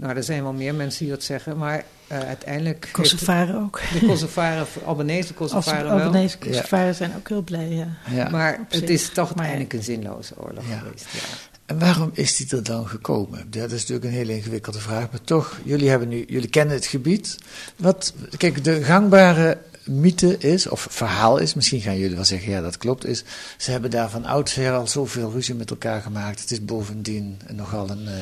Nou, 0.00 0.16
er 0.16 0.22
zijn 0.22 0.42
wel 0.42 0.52
meer 0.52 0.74
mensen 0.74 1.04
die 1.04 1.14
dat 1.14 1.22
zeggen, 1.22 1.56
maar 1.56 1.84
uh, 2.12 2.18
uiteindelijk... 2.18 2.88
Kosovaren 2.92 3.62
ook. 3.62 3.80
De 3.92 4.06
Kosovaren, 4.06 4.66
Albanese 4.84 5.34
Kosovaren 5.34 5.84
wel. 5.84 6.00
Albanese 6.00 6.38
Kosovaren 6.38 6.86
ja. 6.86 6.92
zijn 6.92 7.12
ook 7.16 7.28
heel 7.28 7.42
blij, 7.42 7.68
ja. 7.68 7.88
ja. 8.10 8.28
Maar 8.28 8.66
het 8.68 8.90
is 8.90 9.08
toch 9.08 9.28
uiteindelijk 9.28 9.72
een 9.72 9.82
zinloze 9.82 10.34
oorlog 10.36 10.68
ja. 10.68 10.78
geweest, 10.78 11.06
ja. 11.12 11.20
En 11.66 11.78
waarom 11.78 12.10
is 12.12 12.36
die 12.36 12.56
er 12.56 12.62
dan 12.62 12.88
gekomen? 12.88 13.50
Dat 13.50 13.70
is 13.72 13.80
natuurlijk 13.80 14.04
een 14.04 14.18
hele 14.18 14.36
ingewikkelde 14.36 14.78
vraag. 14.78 15.10
Maar 15.10 15.20
toch, 15.20 15.60
jullie, 15.64 15.88
hebben 15.88 16.08
nu, 16.08 16.24
jullie 16.26 16.48
kennen 16.48 16.74
het 16.74 16.86
gebied. 16.86 17.38
Wat, 17.76 18.14
kijk, 18.36 18.64
de 18.64 18.84
gangbare 18.84 19.58
mythe 19.88 20.38
is, 20.38 20.68
of 20.68 20.86
verhaal 20.90 21.38
is, 21.38 21.54
misschien 21.54 21.80
gaan 21.80 21.98
jullie 21.98 22.16
wel 22.16 22.24
zeggen, 22.24 22.50
ja 22.50 22.60
dat 22.60 22.76
klopt, 22.76 23.06
is 23.06 23.24
ze 23.56 23.70
hebben 23.70 23.90
daar 23.90 24.10
van 24.10 24.24
oudsher 24.24 24.72
al 24.72 24.86
zoveel 24.86 25.30
ruzie 25.30 25.54
met 25.54 25.70
elkaar 25.70 26.02
gemaakt. 26.02 26.40
Het 26.40 26.50
is 26.50 26.64
bovendien 26.64 27.40
nogal 27.52 27.90
een, 27.90 28.02
uh, 28.02 28.12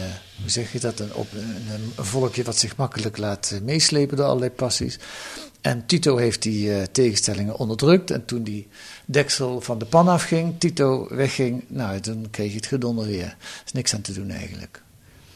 hoe 0.40 0.50
zeg 0.50 0.72
je 0.72 0.80
dat, 0.80 1.00
een, 1.00 1.14
op, 1.14 1.32
een, 1.32 2.04
volkje 2.04 2.42
wat 2.42 2.56
zich 2.56 2.76
makkelijk 2.76 3.16
laat 3.16 3.50
uh, 3.54 3.60
meeslepen 3.60 4.16
door 4.16 4.26
allerlei 4.26 4.50
passies. 4.50 4.98
En 5.60 5.86
Tito 5.86 6.16
heeft 6.16 6.42
die 6.42 6.68
uh, 6.68 6.82
tegenstellingen 6.82 7.56
onderdrukt 7.56 8.10
en 8.10 8.24
toen 8.24 8.42
die 8.42 8.68
deksel 9.04 9.60
van 9.60 9.78
de 9.78 9.84
pan 9.84 10.08
afging, 10.08 10.54
Tito 10.58 11.06
wegging, 11.10 11.64
nou 11.68 12.00
dan 12.00 12.26
kreeg 12.30 12.50
je 12.50 12.56
het 12.56 12.66
gedonder 12.66 13.06
weer. 13.06 13.24
Er 13.24 13.62
is 13.64 13.72
niks 13.72 13.94
aan 13.94 14.00
te 14.00 14.12
doen 14.12 14.30
eigenlijk. 14.30 14.82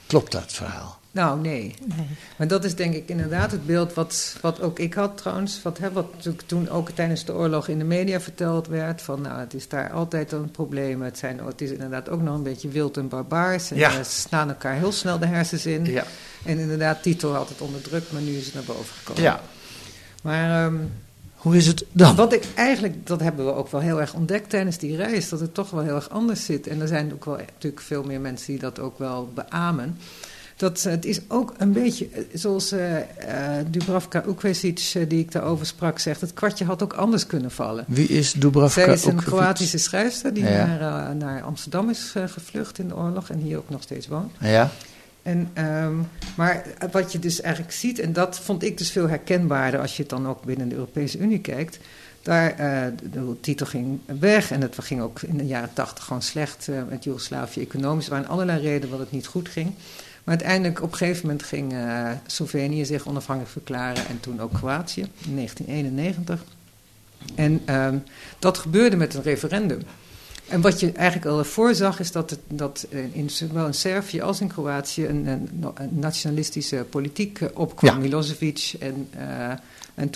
Klopt 0.07 0.33
dat 0.33 0.53
verhaal? 0.53 1.00
Nou, 1.13 1.41
nee. 1.41 1.75
nee. 1.85 2.07
Maar 2.37 2.49
dat 2.49 2.65
is 2.65 2.75
denk 2.75 2.95
ik 2.95 3.09
inderdaad 3.09 3.51
het 3.51 3.67
beeld 3.67 3.95
wat, 3.95 4.37
wat 4.41 4.61
ook 4.61 4.79
ik 4.79 4.95
had 4.95 5.17
trouwens. 5.17 5.63
Wat, 5.63 5.79
hè, 5.79 5.93
wat 5.93 6.07
toen 6.47 6.69
ook 6.69 6.91
tijdens 6.91 7.25
de 7.25 7.35
oorlog 7.35 7.69
in 7.69 7.79
de 7.79 7.85
media 7.85 8.21
verteld 8.21 8.67
werd. 8.67 9.03
Van 9.03 9.21
nou, 9.21 9.39
het 9.41 9.55
is 9.55 9.69
daar 9.69 9.91
altijd 9.91 10.33
een 10.33 10.51
probleem. 10.51 11.03
Het, 11.03 11.19
zijn, 11.19 11.39
het 11.39 11.61
is 11.61 11.71
inderdaad 11.71 12.09
ook 12.09 12.23
nog 12.23 12.35
een 12.35 12.43
beetje 12.43 12.69
wild 12.69 12.97
en 12.97 13.09
barbaars. 13.09 13.71
En 13.71 13.77
ja. 13.77 13.91
ze 13.91 14.05
slaan 14.05 14.49
elkaar 14.49 14.75
heel 14.75 14.93
snel 14.93 15.19
de 15.19 15.27
hersens 15.27 15.67
in. 15.67 15.85
Ja. 15.85 16.05
En 16.45 16.59
inderdaad, 16.59 17.03
Tito 17.03 17.33
had 17.33 17.49
het 17.49 17.61
onderdrukt, 17.61 18.13
maar 18.13 18.23
nu 18.23 18.37
is 18.37 18.45
het 18.45 18.55
naar 18.55 18.63
boven 18.63 18.95
gekomen. 18.95 19.23
Ja. 19.23 19.41
Maar... 20.23 20.65
Um, 20.65 20.91
hoe 21.41 21.57
is 21.57 21.67
het 21.67 21.85
dan? 21.93 22.17
Wat 22.17 22.33
ik 22.33 22.45
eigenlijk, 22.55 23.07
dat 23.07 23.21
hebben 23.21 23.47
we 23.47 23.53
ook 23.53 23.71
wel 23.71 23.81
heel 23.81 24.01
erg 24.01 24.15
ontdekt 24.15 24.51
tijdens 24.51 24.79
die 24.79 24.97
reis, 24.97 25.29
dat 25.29 25.41
het 25.41 25.55
toch 25.55 25.71
wel 25.71 25.83
heel 25.83 25.95
erg 25.95 26.11
anders 26.11 26.45
zit. 26.45 26.67
En 26.67 26.81
er 26.81 26.89
zijn 26.89 27.13
ook 27.13 27.25
wel 27.25 27.37
natuurlijk 27.37 27.83
veel 27.83 28.03
meer 28.03 28.21
mensen 28.21 28.47
die 28.47 28.61
dat 28.61 28.79
ook 28.79 28.99
wel 28.99 29.31
beamen. 29.35 29.99
Dat, 30.61 30.83
het 30.83 31.05
is 31.05 31.21
ook 31.29 31.55
een 31.59 31.73
beetje 31.73 32.09
zoals 32.33 32.73
uh, 32.73 32.97
uh, 32.97 33.03
Dubravka 33.67 34.25
Ukwesic, 34.27 34.93
uh, 34.97 35.09
die 35.09 35.19
ik 35.19 35.33
daarover 35.33 35.67
sprak, 35.67 35.99
zegt. 35.99 36.21
Het 36.21 36.33
kwartje 36.33 36.65
had 36.65 36.83
ook 36.83 36.93
anders 36.93 37.27
kunnen 37.27 37.51
vallen. 37.51 37.85
Wie 37.89 38.09
is 38.09 38.33
Dubravka 38.33 38.85
Zij 38.85 38.93
is 38.93 39.05
een 39.05 39.17
Kroatische 39.17 39.79
schrijfster 39.79 40.35
die 40.35 40.45
ja. 40.45 40.67
naar, 40.67 41.17
naar, 41.17 41.43
Amsterdam 41.43 41.91
is 41.91 42.15
gevlucht 42.27 42.79
in 42.79 42.89
de 42.89 42.97
oorlog 42.97 43.31
en 43.31 43.39
hier 43.39 43.59
ook 43.59 43.71
nog 43.71 43.83
steeds 43.83 44.09
woont. 44.09 44.33
Ja. 44.41 44.71
En, 45.23 45.49
um, 45.59 46.09
maar 46.37 46.63
wat 46.93 47.13
je 47.13 47.19
dus 47.19 47.41
eigenlijk 47.41 47.75
ziet, 47.75 47.99
en 47.99 48.13
dat 48.13 48.41
vond 48.41 48.63
ik 48.63 48.79
dus 48.79 48.91
veel 48.91 49.09
herkenbaarder 49.09 49.81
als 49.81 49.97
je 49.97 50.03
het 50.03 50.11
dan 50.11 50.29
ook 50.29 50.45
binnen 50.45 50.69
de 50.69 50.75
Europese 50.75 51.19
Unie 51.19 51.41
kijkt. 51.41 51.79
Daar, 52.23 52.57
de 53.13 53.37
titel 53.41 53.67
ging 53.67 53.99
weg 54.21 54.51
en 54.51 54.61
het 54.61 54.77
ging 54.81 55.01
ook 55.01 55.23
in 55.23 55.37
de 55.37 55.47
jaren 55.47 55.73
tachtig 55.73 56.05
gewoon 56.05 56.23
slecht 56.23 56.69
met 56.89 57.05
Joegoslavië 57.05 57.61
economisch. 57.61 58.05
Er 58.05 58.11
waren 58.11 58.29
allerlei 58.29 58.61
redenen 58.61 58.91
wat 58.91 58.99
het 58.99 59.13
niet 59.13 59.27
goed 59.27 59.49
ging. 59.49 59.75
Maar 60.25 60.37
uiteindelijk 60.37 60.83
op 60.83 60.93
een 60.93 60.99
gegeven 60.99 61.27
moment 61.27 61.43
ging 61.43 61.73
uh, 61.73 62.11
Slovenië 62.27 62.85
zich 62.85 63.07
onafhankelijk 63.07 63.53
verklaren 63.53 64.07
en 64.07 64.21
toen 64.21 64.41
ook 64.41 64.53
Kroatië 64.53 65.01
in 65.01 65.37
1991. 65.37 66.45
En 67.35 67.75
um, 67.75 68.03
dat 68.39 68.59
gebeurde 68.59 68.97
met 68.97 69.15
een 69.15 69.23
referendum. 69.23 69.81
En 70.49 70.61
wat 70.61 70.81
je 70.81 70.93
eigenlijk 70.93 71.27
al 71.27 71.45
voorzag 71.45 72.01
is 72.01 72.13
dat, 72.13 72.31
het, 72.31 72.41
dat 72.49 72.87
in, 73.13 73.31
zowel 73.31 73.67
in 73.67 73.75
Servië 73.75 74.21
als 74.21 74.41
in 74.41 74.49
Kroatië 74.49 75.07
een, 75.07 75.27
een, 75.27 75.49
een 75.75 75.89
nationalistische 75.91 76.87
politiek 76.91 77.41
opkwam. 77.55 77.95
Ja. 77.95 78.01
Milosevic 78.01 78.73
en, 78.81 79.09
uh, 79.17 79.51
en. 79.95 80.11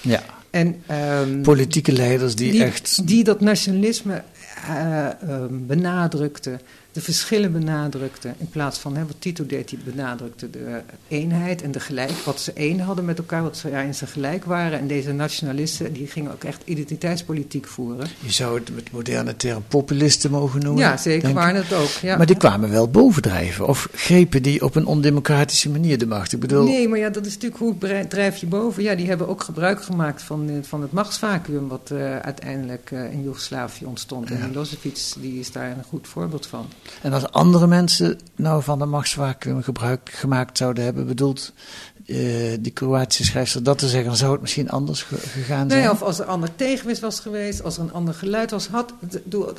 Ja. 0.00 0.22
En, 0.50 0.82
um, 1.20 1.42
Politieke 1.42 1.92
leiders 1.92 2.34
die, 2.34 2.52
die, 2.52 2.64
echt... 2.64 3.06
Die 3.06 3.24
dat 3.24 3.40
nationalisme 3.40 4.22
uh, 4.68 5.08
benadrukten 5.50 6.60
de 6.98 7.04
verschillen 7.04 7.52
benadrukte. 7.52 8.34
In 8.38 8.48
plaats 8.48 8.78
van 8.78 8.96
hè, 8.96 9.06
wat 9.06 9.16
Tito 9.18 9.46
deed, 9.46 9.70
hij 9.70 9.78
benadrukte 9.84 10.50
de 10.50 10.80
eenheid 11.08 11.62
en 11.62 11.70
de 11.70 11.80
gelijk. 11.80 12.10
Wat 12.24 12.40
ze 12.40 12.52
één 12.52 12.80
hadden 12.80 13.04
met 13.04 13.18
elkaar, 13.18 13.42
wat 13.42 13.56
ze 13.56 13.70
in 13.70 13.94
ze 13.94 14.06
gelijk 14.06 14.44
waren. 14.44 14.78
En 14.78 14.86
deze 14.86 15.12
nationalisten 15.12 15.92
die 15.92 16.06
gingen 16.06 16.32
ook 16.32 16.44
echt 16.44 16.62
identiteitspolitiek 16.64 17.66
voeren. 17.66 18.06
Je 18.20 18.32
zou 18.32 18.58
het 18.58 18.74
met 18.74 18.92
moderne 18.92 19.36
term 19.36 19.64
populisten 19.68 20.30
mogen 20.30 20.60
noemen. 20.60 20.82
Ja, 20.82 20.96
zeker 20.96 21.32
waren 21.32 21.54
het 21.54 21.72
ook. 21.72 21.88
Ja. 21.88 22.16
Maar 22.16 22.26
die 22.26 22.36
kwamen 22.36 22.70
wel 22.70 22.88
bovendrijven. 22.88 23.66
Of 23.66 23.88
grepen 23.92 24.42
die 24.42 24.64
op 24.64 24.74
een 24.74 24.86
ondemocratische 24.86 25.70
manier 25.70 25.98
de 25.98 26.06
macht? 26.06 26.32
Ik 26.32 26.40
bedoel... 26.40 26.64
Nee, 26.64 26.88
maar 26.88 26.98
ja, 26.98 27.08
dat 27.08 27.26
is 27.26 27.32
natuurlijk 27.38 27.60
hoe 27.60 28.06
drijf 28.08 28.36
je 28.36 28.46
boven. 28.46 28.82
Ja, 28.82 28.94
die 28.94 29.06
hebben 29.06 29.28
ook 29.28 29.42
gebruik 29.42 29.82
gemaakt 29.82 30.22
van, 30.22 30.50
van 30.62 30.82
het 30.82 30.92
machtsvacuum 30.92 31.68
wat 31.68 31.90
uh, 31.92 32.18
uiteindelijk 32.18 32.90
uh, 32.90 33.12
in 33.12 33.22
Joegoslavië 33.22 33.84
ontstond. 33.84 34.28
Ja. 34.28 34.34
En 34.34 34.48
Milosevic 34.48 35.12
die 35.18 35.38
is 35.38 35.52
daar 35.52 35.70
een 35.70 35.84
goed 35.88 36.08
voorbeeld 36.08 36.46
van. 36.46 36.66
En 37.02 37.12
als 37.12 37.30
andere 37.30 37.66
mensen 37.66 38.18
nou 38.36 38.62
van 38.62 38.78
de 38.78 38.84
machtsvacuum 38.84 39.62
gebruik 39.62 40.10
gemaakt 40.10 40.58
zouden 40.58 40.84
hebben, 40.84 41.06
bedoelt 41.06 41.52
uh, 42.08 42.56
die 42.60 42.72
Kroatische 42.72 43.24
schrijfster 43.24 43.62
dat 43.62 43.78
te 43.78 43.88
zeggen, 43.88 44.08
dan 44.08 44.16
zou 44.16 44.32
het 44.32 44.40
misschien 44.40 44.70
anders 44.70 45.02
gegaan 45.02 45.70
zijn? 45.70 45.82
Nee, 45.82 45.90
of 45.90 46.02
als 46.02 46.18
er 46.18 46.24
ander 46.24 46.54
tegenwicht 46.56 47.00
was 47.00 47.20
geweest, 47.20 47.62
als 47.62 47.76
er 47.76 47.82
een 47.82 47.92
ander 47.92 48.14
geluid 48.14 48.50
was. 48.50 48.68
Had, 48.68 48.92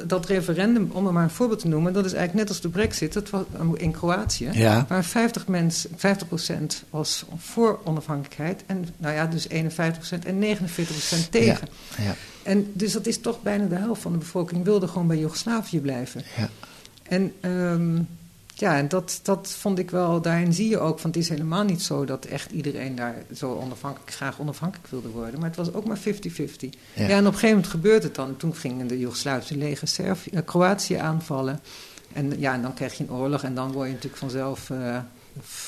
dat 0.08 0.26
referendum, 0.26 0.90
om 0.94 1.08
er 1.08 1.14
maar 1.14 1.24
een 1.24 1.30
voorbeeld 1.30 1.60
te 1.60 1.68
noemen, 1.68 1.94
dat 1.94 2.06
is 2.06 2.14
eigenlijk 2.14 2.40
net 2.40 2.50
als 2.50 2.62
de 2.62 2.70
brexit, 2.70 3.14
dat 3.14 3.30
was 3.30 3.44
in 3.74 3.92
Kroatië. 3.92 4.50
Ja. 4.54 4.86
Waar 4.88 5.04
50, 5.04 5.48
mens, 5.48 5.88
50% 5.88 5.92
was 6.90 7.26
voor 7.38 7.80
onafhankelijkheid, 7.84 8.64
en 8.66 8.88
nou 8.98 9.14
ja, 9.14 9.26
dus 9.26 9.48
51% 9.48 9.52
en 10.26 10.58
49% 10.58 11.30
tegen. 11.30 11.68
Ja. 11.98 12.04
Ja. 12.04 12.16
En 12.44 12.72
dus 12.74 12.94
dat 12.94 13.06
is 13.06 13.22
toch 13.22 13.42
bijna 13.42 13.66
de 13.66 13.76
helft 13.76 14.02
van 14.02 14.12
de 14.12 14.18
bevolking 14.18 14.64
wilde 14.64 14.88
gewoon 14.88 15.08
bij 15.08 15.18
Joegoslavië 15.18 15.80
blijven. 15.80 16.24
Ja. 16.38 16.50
En 17.10 17.34
um, 17.42 18.08
ja, 18.60 18.78
en 18.78 18.88
dat, 18.88 19.20
dat 19.24 19.48
vond 19.60 19.80
ik 19.80 19.92
wel, 19.92 20.22
daarin 20.22 20.54
zie 20.54 20.70
je 20.70 20.80
ook, 20.80 21.02
want 21.02 21.16
het 21.16 21.24
is 21.24 21.30
helemaal 21.30 21.64
niet 21.64 21.82
zo 21.82 22.06
dat 22.06 22.26
echt 22.26 22.52
iedereen 22.52 22.96
daar 22.96 23.16
zo 23.36 23.56
onafhankelijk, 23.56 24.12
graag 24.12 24.40
onafhankelijk 24.40 24.88
wilde 24.88 25.10
worden. 25.10 25.40
Maar 25.40 25.50
het 25.50 25.58
was 25.58 25.74
ook 25.74 25.86
maar 25.86 26.00
50-50. 26.00 26.02
Ja. 26.02 26.18
ja. 26.94 27.08
en 27.08 27.20
op 27.20 27.26
een 27.26 27.34
gegeven 27.34 27.48
moment 27.48 27.68
gebeurt 27.68 28.04
het 28.04 28.16
dan. 28.16 28.38
Toen 28.38 28.56
gingen 28.56 28.88
de 28.88 29.00
Joegoslavische 29.00 29.58
leger 29.58 29.88
Servië, 29.88 30.30
uh, 30.34 30.40
Kroatië 30.46 30.96
aanvallen. 30.96 31.60
En 32.14 32.40
ja, 32.40 32.54
en 32.54 32.62
dan 32.62 32.74
krijg 32.74 32.94
je 32.94 33.04
een 33.04 33.12
oorlog 33.12 33.44
en 33.44 33.56
dan 33.56 33.72
word 33.72 33.88
je 33.88 33.94
natuurlijk 33.94 34.22
vanzelf... 34.22 34.70
Uh, 34.70 34.98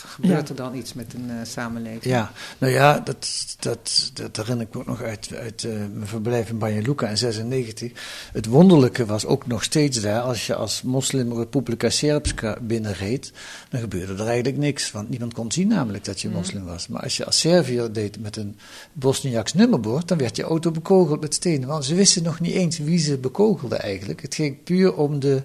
gebeurt 0.06 0.50
er 0.50 0.56
dan 0.56 0.76
iets 0.76 0.94
met 0.94 1.14
een 1.14 1.30
uh, 1.30 1.36
samenleving? 1.44 2.04
Ja, 2.04 2.32
nou 2.58 2.74
ja, 2.74 3.00
dat, 3.00 3.28
dat, 3.60 4.12
dat 4.14 4.38
herinner 4.38 4.66
ik 4.68 4.74
me 4.74 4.80
ook 4.80 4.88
nog 4.88 5.02
uit, 5.02 5.30
uit 5.36 5.64
uh, 5.64 5.72
mijn 5.72 6.08
verblijf 6.08 6.50
in 6.50 6.58
Banja 6.58 6.82
Luka 6.82 7.08
in 7.08 7.18
96. 7.18 7.92
Het 8.34 8.46
wonderlijke 8.46 9.06
was 9.06 9.26
ook 9.26 9.48
nog 9.48 9.64
steeds 9.64 10.02
daar, 10.02 10.22
als 10.22 10.48
je 10.48 10.56
als 10.56 10.82
moslim 10.82 11.34
Republika 11.34 11.90
Srpska 11.90 12.58
binnenreed, 12.62 13.32
dan 13.70 13.80
gebeurde 13.80 14.14
er 14.14 14.28
eigenlijk 14.28 14.58
niks. 14.58 14.92
Want 14.92 15.10
niemand 15.10 15.34
kon 15.34 15.52
zien 15.52 15.68
namelijk 15.68 16.06
dat 16.06 16.22
je 16.22 16.28
Mm. 16.28 16.34
moslim 16.34 16.66
was. 16.66 16.88
Maar 16.88 17.02
als 17.02 17.18
je 17.18 17.26
als 17.26 17.40
Serviër 17.40 17.94
deed 17.94 18.20
met 18.20 18.36
een 18.38 18.58
Bosniaks 18.94 19.54
nummerbord, 19.54 20.08
dan 20.08 20.18
werd 20.18 20.36
je 20.36 20.44
auto 20.44 20.72
bekogeld 20.72 21.22
met 21.22 21.34
stenen. 21.34 21.68
Want 21.68 21.86
ze 21.86 21.96
wisten 21.96 22.24
nog 22.24 22.40
niet 22.40 22.54
eens 22.54 22.78
wie 22.78 23.00
ze 23.00 23.18
bekogelden 23.18 23.80
eigenlijk. 23.80 24.22
Het 24.22 24.36
ging 24.36 24.64
puur 24.64 24.96
om 24.96 25.20
de 25.20 25.44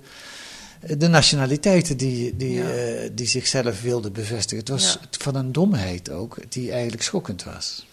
de 0.97 1.09
nationaliteiten 1.09 1.97
die, 1.97 2.37
die, 2.37 2.53
Ja. 2.55 2.65
uh, 2.65 3.11
die 3.13 3.27
zichzelf 3.27 3.83
wilden 3.83 4.13
bevestigen. 4.13 4.59
Het 4.59 4.69
was 4.69 4.99
Ja. 5.01 5.09
van 5.19 5.35
een 5.35 5.53
domheid 5.53 6.11
ook, 6.11 6.37
die 6.49 6.73
eigenlijk 6.73 7.03
schokkend 7.03 7.45
was. 7.45 7.87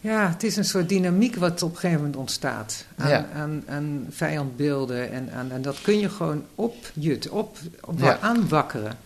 Ja, 0.00 0.28
het 0.28 0.42
is 0.42 0.56
een 0.56 0.64
soort 0.64 0.88
dynamiek 0.88 1.36
wat 1.36 1.62
op 1.62 1.70
een 1.70 1.76
gegeven 1.76 1.96
moment 2.00 2.16
ontstaat. 2.16 2.84
Aan, 2.96 3.08
Ja. 3.08 3.28
aan, 3.34 3.62
aan 3.68 4.06
vijandbeelden. 4.10 5.12
En, 5.12 5.30
aan, 5.32 5.50
en 5.52 5.62
dat 5.62 5.80
kun 5.82 5.98
je 5.98 6.08
gewoon 6.10 6.44
opjutten, 6.54 7.32
op, 7.32 7.58
op 7.80 8.18
aanwakkeren. 8.20 8.98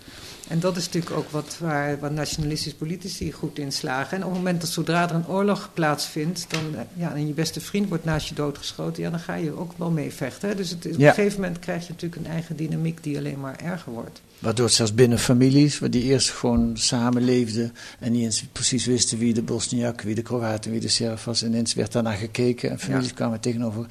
En 0.51 0.61
dat 0.61 0.77
is 0.77 0.85
natuurlijk 0.87 1.17
ook 1.17 1.31
wat, 1.31 1.57
waar, 1.59 1.99
waar 1.99 2.13
nationalistische 2.13 2.77
politici 2.77 3.33
goed 3.33 3.59
in 3.59 3.73
slagen. 3.73 4.17
En 4.17 4.23
op 4.25 4.29
het 4.29 4.39
moment 4.39 4.61
dat 4.61 4.71
zodra 4.71 5.09
er 5.09 5.15
een 5.15 5.27
oorlog 5.29 5.71
plaatsvindt... 5.75 6.47
Dan, 6.49 6.75
ja, 6.97 7.15
en 7.15 7.27
je 7.27 7.33
beste 7.33 7.61
vriend 7.61 7.89
wordt 7.89 8.05
naast 8.05 8.29
je 8.29 8.35
doodgeschoten... 8.35 9.03
Ja, 9.03 9.11
dan 9.11 9.19
ga 9.21 9.35
je 9.35 9.57
ook 9.57 9.73
wel 9.77 9.91
mee 9.91 10.13
vechten. 10.13 10.49
Hè? 10.49 10.55
Dus 10.55 10.71
het, 10.71 10.85
is- 10.85 10.95
op 10.95 11.01
een 11.01 11.15
gegeven 11.15 11.41
moment 11.41 11.59
krijg 11.59 11.87
je 11.87 11.93
natuurlijk 11.93 12.23
een 12.27 12.31
eigen 12.33 12.57
dynamiek... 12.57 13.03
die 13.03 13.19
alleen 13.19 13.41
maar 13.41 13.57
erger 13.57 13.93
wordt. 13.93 14.21
Waardoor 14.39 14.65
het 14.67 14.75
zelfs 14.75 14.95
binnen 14.95 15.19
families, 15.19 15.79
waar 15.79 15.91
die 15.91 16.03
eerst 16.03 16.31
gewoon 16.31 16.77
samenleefden 16.77 17.73
en 17.99 18.13
niet 18.13 18.23
eens 18.23 18.45
precies 18.53 18.87
wisten 18.87 19.19
wie 19.19 19.35
de 19.35 19.43
Bosniak, 19.43 20.01
wie 20.03 20.15
de 20.15 20.23
Kroaat 20.23 20.65
en 20.65 20.71
wie 20.71 20.81
de 20.81 20.89
Serf 20.89 21.25
was, 21.25 21.45
ineens 21.45 21.75
werd 21.75 21.93
daarnaar 21.93 22.17
gekeken 22.17 22.71
en 22.71 22.79
families 22.79 23.09
Ja. 23.09 23.15
kwamen 23.15 23.41
tegenover. 23.41 23.87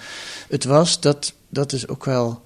Het 0.49 0.63
was, 0.63 0.99
dat, 1.01 1.33
dat 1.49 1.73
is 1.73 1.87
ook 1.87 2.05
wel, 2.05 2.43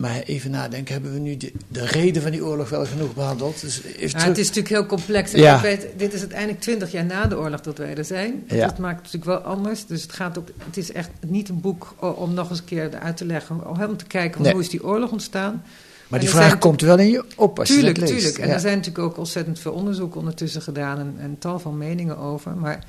maar 0.00 0.20
even 0.22 0.50
nadenken, 0.50 0.92
hebben 0.92 1.12
we 1.12 1.18
nu 1.18 1.36
de, 1.36 1.52
de 1.68 1.86
reden 1.86 2.22
van 2.22 2.30
die 2.30 2.44
oorlog 2.44 2.68
wel 2.68 2.86
genoeg 2.86 3.14
behandeld? 3.14 3.60
Dus 3.60 3.76
Ja, 3.76 3.90
terug- 4.08 4.24
het 4.24 4.38
is 4.38 4.46
natuurlijk 4.46 4.74
heel 4.74 4.86
complex. 4.86 5.32
En 5.32 5.40
Ja. 5.40 5.54
ik 5.56 5.62
weet, 5.62 5.86
dit 5.96 6.12
is 6.12 6.20
uiteindelijk 6.20 6.60
twintig 6.60 6.92
jaar 6.92 7.04
na 7.04 7.26
de 7.26 7.38
oorlog 7.38 7.60
dat 7.60 7.78
wij 7.78 7.96
er 7.96 8.04
zijn. 8.04 8.42
Ja. 8.48 8.66
Dat 8.66 8.78
maakt 8.78 9.02
het 9.06 9.12
natuurlijk 9.12 9.44
wel 9.44 9.52
anders. 9.52 9.86
Dus 9.86 10.02
het, 10.02 10.12
gaat 10.12 10.38
ook, 10.38 10.48
het 10.64 10.76
is 10.76 10.92
echt 10.92 11.10
niet 11.26 11.48
een 11.48 11.60
boek 11.60 11.94
om 12.16 12.34
nog 12.34 12.50
eens 12.50 12.58
een 12.58 12.64
keer 12.64 12.98
uit 12.98 13.16
te 13.16 13.24
leggen. 13.24 13.66
Om 13.68 13.74
helemaal 13.74 13.96
te 13.96 14.04
kijken 14.06 14.34
van 14.34 14.42
Nee. 14.42 14.52
hoe 14.52 14.62
is 14.62 14.68
die 14.68 14.84
oorlog 14.84 15.10
ontstaan. 15.10 15.62
maar 16.08 16.18
en 16.18 16.24
die 16.26 16.34
vraag 16.34 16.58
komt 16.58 16.80
wel 16.80 16.98
in 16.98 17.10
je 17.10 17.24
op 17.36 17.58
als 17.58 17.68
tuurlijk, 17.68 17.96
je 17.96 18.00
dat 18.02 18.10
leest. 18.10 18.22
tuurlijk. 18.24 18.44
En 18.44 18.50
er 18.54 18.60
zijn 18.60 18.76
natuurlijk 18.76 19.04
ook 19.04 19.18
ontzettend 19.18 19.58
veel 19.58 19.72
onderzoek 19.72 20.16
ondertussen 20.16 20.62
gedaan. 20.62 20.98
En, 20.98 21.14
en 21.18 21.36
tal 21.38 21.58
van 21.58 21.78
meningen 21.78 22.18
over. 22.18 22.56
Maar 22.56 22.84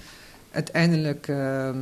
uiteindelijk... 0.51 1.27
ehm, 1.27 1.77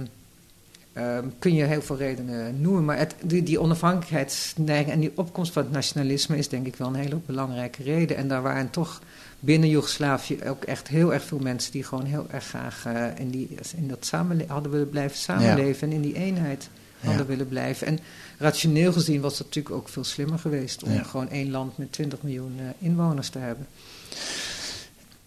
ehm, 0.94 1.26
kun 1.40 1.54
je 1.54 1.64
heel 1.64 1.82
veel 1.82 1.98
redenen 1.98 2.62
noemen. 2.62 2.86
Maar 2.86 2.98
het, 2.98 3.16
die, 3.24 3.44
die 3.44 3.62
onafhankelijkheidsneiging 3.62 4.92
en 4.92 5.00
die 5.00 5.12
opkomst 5.16 5.52
van 5.52 5.64
het 5.64 5.72
nationalisme 5.72 6.38
is 6.38 6.48
denk 6.48 6.68
ik 6.68 6.76
wel 6.76 6.88
een 6.88 6.96
hele 6.96 7.20
belangrijke 7.26 7.84
reden. 7.84 8.18
En 8.18 8.28
daar 8.28 8.42
waren 8.42 8.70
toch 8.70 9.02
binnen 9.40 9.70
Joegoslavië 9.70 10.40
ook 10.48 10.64
echt 10.64 10.88
heel 10.88 11.14
erg 11.14 11.24
veel 11.24 11.40
mensen 11.40 11.72
die 11.72 11.84
gewoon 11.84 12.06
heel 12.06 12.28
erg 12.32 12.46
graag 12.46 12.86
uh, 12.88 13.06
in, 13.20 13.30
die, 13.30 13.56
in 13.76 13.88
dat 13.88 14.06
samenle 14.06 14.46
hadden 14.48 14.72
willen 14.72 14.90
blijven 14.90 15.18
samenleven 15.18 15.88
en 15.88 15.94
in 15.94 16.02
die 16.02 16.16
eenheid 16.16 16.70
hadden 17.00 17.26
willen 17.26 17.48
blijven. 17.48 17.88
En 17.88 18.00
rationeel 18.38 18.94
gezien 18.94 19.22
was 19.22 19.38
dat 19.38 19.48
natuurlijk 19.48 19.76
ook 19.76 19.90
veel 19.90 20.04
slimmer 20.04 20.40
geweest 20.40 20.84
om 20.84 21.04
gewoon 21.04 21.30
één 21.30 21.52
land 21.52 21.78
met 21.78 21.92
20 21.92 22.22
miljoen 22.22 22.56
uh, 22.60 22.66
inwoners 22.80 23.30
te 23.30 23.40
hebben. 23.40 23.68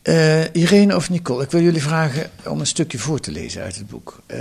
Uh, 0.02 0.54
Irene 0.54 0.96
of 0.96 1.10
Nicole, 1.10 1.42
ik 1.42 1.50
wil 1.50 1.60
jullie 1.60 1.82
vragen 1.82 2.30
om 2.44 2.60
een 2.60 2.66
stukje 2.66 2.98
voor 2.98 3.20
te 3.20 3.30
lezen 3.30 3.62
uit 3.62 3.76
het 3.76 3.88
boek. 3.88 4.22
Uh, 4.26 4.38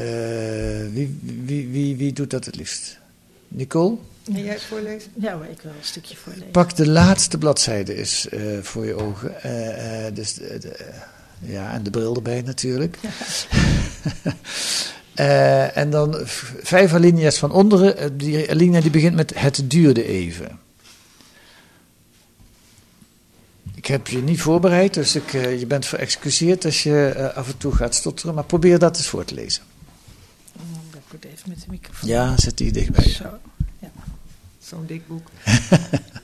wie, 0.93 1.19
wie, 1.45 1.67
wie, 1.67 1.95
wie 1.95 2.13
doet 2.13 2.30
dat 2.30 2.45
het 2.45 2.56
liefst? 2.56 2.97
Nicole? 3.47 3.95
Wil 4.24 4.43
jij 4.43 4.54
het 4.54 4.63
voorlezen? 4.63 5.12
Ja, 5.19 5.36
maar 5.36 5.50
ik 5.50 5.62
wil 5.62 5.71
een 5.71 5.86
stukje 5.86 6.15
voorlezen. 6.15 6.52
Pak 6.52 6.76
de 6.76 6.88
laatste 6.88 7.38
bladzijde 7.38 7.95
eens 7.95 8.28
uh, 8.34 8.62
voor 8.62 8.86
je 8.86 8.93
ogen. 8.93 9.34
dus, 10.13 10.34
de, 10.34 10.76
ja, 11.39 11.74
en 11.74 11.84
de 11.84 11.89
bril 11.89 12.15
erbij 12.15 12.41
natuurlijk. 12.41 12.97
Ja. 13.02 13.10
en 15.74 15.89
dan 15.89 16.15
vijf 16.62 16.93
alinea's 16.93 17.38
van 17.38 17.52
onderen. 17.52 18.17
Die 18.17 18.50
alinea 18.50 18.82
die 18.82 18.91
begint 18.91 19.15
met 19.15 19.34
het 19.36 19.62
duurde 19.67 20.06
even. 20.06 20.60
Ik 23.82 23.88
heb 23.88 24.08
je 24.08 24.17
niet 24.17 24.41
voorbereid, 24.41 24.94
dus 24.94 25.15
ik, 25.15 25.34
uh, 25.34 25.60
je 25.60 25.65
bent 25.65 25.86
verexcuseerd 25.86 26.65
als 26.65 26.84
je 26.84 27.13
uh, 27.17 27.38
af 27.38 27.48
en 27.48 27.58
toe 27.58 27.76
gaat 27.76 27.96
stotteren. 27.96 28.36
Maar 28.36 28.44
probeer 28.44 28.80
dat 28.80 28.98
eens 28.98 29.08
voor 29.08 29.26
te 29.26 29.34
lezen. 29.34 29.63
Ik 30.94 31.02
moet 31.12 31.26
even 31.26 31.50
met 31.50 31.62
de 31.62 31.65
microfoon. 31.70 32.10
Ja, 32.10 32.38
zet 32.38 32.58
die 32.58 32.72
dichtbij. 32.72 33.10
Zo, 33.10 33.24
ja. 33.80 33.91
Zo'n 34.60 34.86
dik 34.86 35.08
boek. 35.08 35.28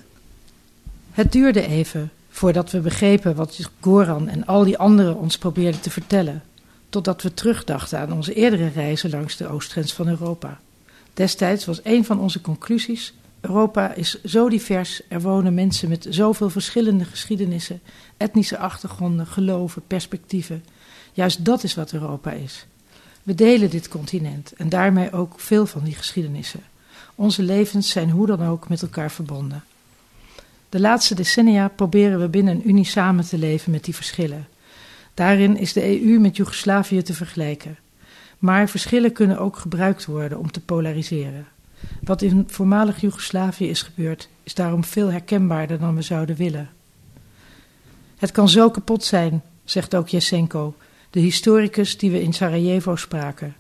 Het 1.20 1.32
duurde 1.32 1.68
even 1.68 2.12
voordat 2.30 2.72
we 2.72 2.80
begrepen 2.80 3.36
wat 3.36 3.70
Goran 3.80 4.28
en 4.28 4.46
al 4.46 4.64
die 4.64 4.78
anderen 4.78 5.16
ons 5.16 5.38
probeerden 5.38 5.82
te 5.82 5.90
vertellen. 5.90 6.44
Totdat 6.90 7.22
we 7.22 7.34
terugdachten 7.34 8.00
aan 8.00 8.12
onze 8.12 8.34
eerdere 8.34 8.68
reizen 8.68 9.10
langs 9.10 9.38
de 9.38 9.48
oostgrens 9.48 9.94
van 9.94 10.08
Europa. 10.08 10.60
Destijds 11.14 11.66
was 11.66 11.80
een 11.84 12.06
van 12.06 12.20
onze 12.20 12.42
conclusies 12.42 13.14
Europa 13.42 13.94
is 13.94 14.24
zo 14.24 14.50
divers, 14.50 15.02
er 15.08 15.22
wonen 15.22 15.54
mensen 15.54 15.90
met 15.90 16.08
zoveel 16.10 16.50
verschillende 16.50 17.06
geschiedenissen, 17.06 17.82
etnische 18.18 18.58
achtergronden, 18.58 19.28
geloven, 19.28 19.82
perspectieven. 19.88 20.64
Juist 21.14 21.46
dat 21.46 21.64
is 21.64 21.76
wat 21.76 21.94
Europa 21.94 22.32
is. 22.32 22.66
We 23.24 23.36
delen 23.36 23.70
dit 23.70 23.88
continent 23.88 24.54
en 24.58 24.70
daarmee 24.70 25.12
ook 25.12 25.40
veel 25.40 25.66
van 25.66 25.84
die 25.84 25.96
geschiedenissen. 25.96 26.64
Onze 27.16 27.44
levens 27.44 27.90
zijn 27.90 28.10
hoe 28.10 28.28
dan 28.28 28.46
ook 28.46 28.70
met 28.70 28.82
elkaar 28.82 29.12
verbonden. 29.12 29.64
De 30.70 30.80
laatste 30.80 31.16
decennia 31.16 31.68
proberen 31.68 32.20
we 32.20 32.28
binnen 32.28 32.56
een 32.56 32.70
Unie 32.70 32.86
samen 32.86 33.26
te 33.26 33.38
leven 33.38 33.72
met 33.72 33.84
die 33.84 33.96
verschillen. 33.96 34.48
Daarin 35.14 35.58
is 35.58 35.74
de 35.74 36.02
EU 36.02 36.20
met 36.20 36.36
Joegoslavië 36.36 37.02
te 37.02 37.14
vergelijken. 37.14 37.78
Maar 38.40 38.70
verschillen 38.70 39.12
kunnen 39.12 39.40
ook 39.40 39.58
gebruikt 39.58 40.06
worden 40.06 40.40
om 40.40 40.52
te 40.52 40.60
polariseren. 40.60 41.48
Wat 42.04 42.22
in 42.22 42.44
voormalig 42.48 43.02
Joegoslavië 43.02 43.70
is 43.70 43.82
gebeurd, 43.82 44.30
is 44.44 44.54
daarom 44.54 44.84
veel 44.84 45.12
herkenbaarder 45.12 45.80
dan 45.80 45.96
we 45.96 46.02
zouden 46.02 46.36
willen. 46.36 46.70
Het 48.18 48.32
kan 48.32 48.50
zo 48.50 48.70
kapot 48.70 49.04
zijn, 49.04 49.42
zegt 49.64 49.96
ook 49.96 50.08
Jesenko, 50.08 50.76
de 51.10 51.20
historicus 51.20 51.98
die 51.98 52.12
we 52.12 52.22
in 52.22 52.34
Sarajevo 52.34 52.96
spraken. 52.96 53.56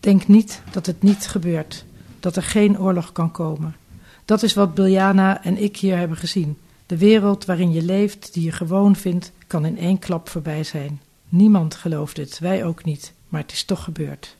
Denk 0.00 0.28
niet 0.28 0.62
dat 0.70 0.86
het 0.86 1.02
niet 1.02 1.26
gebeurt, 1.26 1.84
dat 2.20 2.36
er 2.36 2.42
geen 2.42 2.80
oorlog 2.80 3.12
kan 3.12 3.30
komen. 3.30 3.76
Dat 4.24 4.42
is 4.42 4.54
wat 4.54 4.74
Biljana 4.74 5.44
en 5.44 5.62
ik 5.62 5.76
hier 5.76 5.96
hebben 5.96 6.16
gezien. 6.16 6.58
De 6.86 6.98
wereld 6.98 7.44
waarin 7.44 7.72
je 7.72 7.82
leeft, 7.82 8.32
die 8.32 8.44
je 8.44 8.52
gewoon 8.52 8.96
vindt, 8.96 9.32
kan 9.46 9.64
in 9.64 9.78
één 9.78 9.98
klap 9.98 10.28
voorbij 10.28 10.64
zijn. 10.64 11.00
Niemand 11.28 11.74
gelooft 11.74 12.16
het, 12.16 12.38
wij 12.38 12.64
ook 12.64 12.84
niet, 12.84 13.12
maar 13.28 13.40
het 13.40 13.52
is 13.52 13.64
toch 13.64 13.84
gebeurd. 13.84 14.36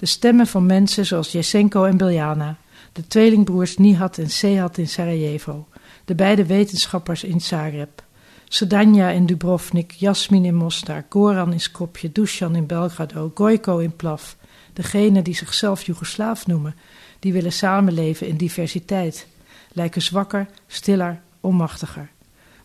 De 0.00 0.06
stemmen 0.06 0.46
van 0.46 0.66
mensen 0.66 1.06
zoals 1.06 1.32
Jesenko 1.32 1.84
en 1.84 1.96
Biljana, 1.96 2.56
de 2.92 3.06
tweelingbroers 3.06 3.76
Nihat 3.76 4.18
en 4.18 4.30
Sehat 4.30 4.78
in 4.78 4.88
Sarajevo, 4.88 5.68
de 6.04 6.14
beide 6.14 6.46
wetenschappers 6.46 7.24
in 7.24 7.40
Zagreb, 7.40 8.02
Sedanja 8.48 9.08
in 9.10 9.26
Dubrovnik, 9.26 9.90
Jasmin 9.90 10.44
in 10.44 10.54
Mostar, 10.54 11.06
Goran 11.08 11.52
in 11.52 11.60
Skopje, 11.60 12.12
Dusan 12.12 12.56
in 12.56 12.66
Belgrado, 12.66 13.30
Gojko 13.34 13.78
in 13.78 13.96
Plav, 13.96 14.32
degenen 14.72 15.24
die 15.24 15.34
zichzelf 15.34 15.82
Joegoslaaf 15.82 16.46
noemen, 16.46 16.74
die 17.18 17.32
willen 17.32 17.52
samenleven 17.52 18.26
in 18.26 18.36
diversiteit, 18.36 19.26
lijken 19.72 20.02
zwakker, 20.02 20.46
stiller, 20.66 21.20
onmachtiger. 21.40 22.10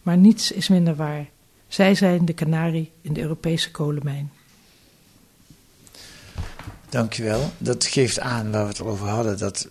Maar 0.02 0.18
niets 0.18 0.52
is 0.52 0.68
minder 0.68 0.96
waar. 0.96 1.30
Zij 1.68 1.96
zijn 1.96 2.26
de 2.26 2.34
kanarie 2.34 2.92
in 3.02 3.14
de 3.14 3.22
Europese 3.22 3.72
kolenmijn. 3.72 4.32
Dankjewel. 6.96 7.52
Dat 7.58 7.86
geeft 7.86 8.20
aan 8.20 8.52
waar 8.52 8.62
we 8.62 8.70
het 8.70 8.82
over 8.82 9.08
hadden, 9.08 9.38
dat 9.38 9.68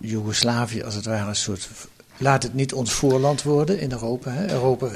Joegoslavië 0.00 0.82
als 0.82 0.94
het 0.94 1.04
ware 1.04 1.28
een 1.28 1.36
soort. 1.36 1.68
Laat 2.16 2.42
het 2.42 2.54
niet 2.54 2.72
ons 2.72 2.92
voorland 2.92 3.42
worden 3.42 3.80
in 3.80 3.92
Europa. 3.92 4.30
Hè. 4.30 4.50
Europa 4.50 4.88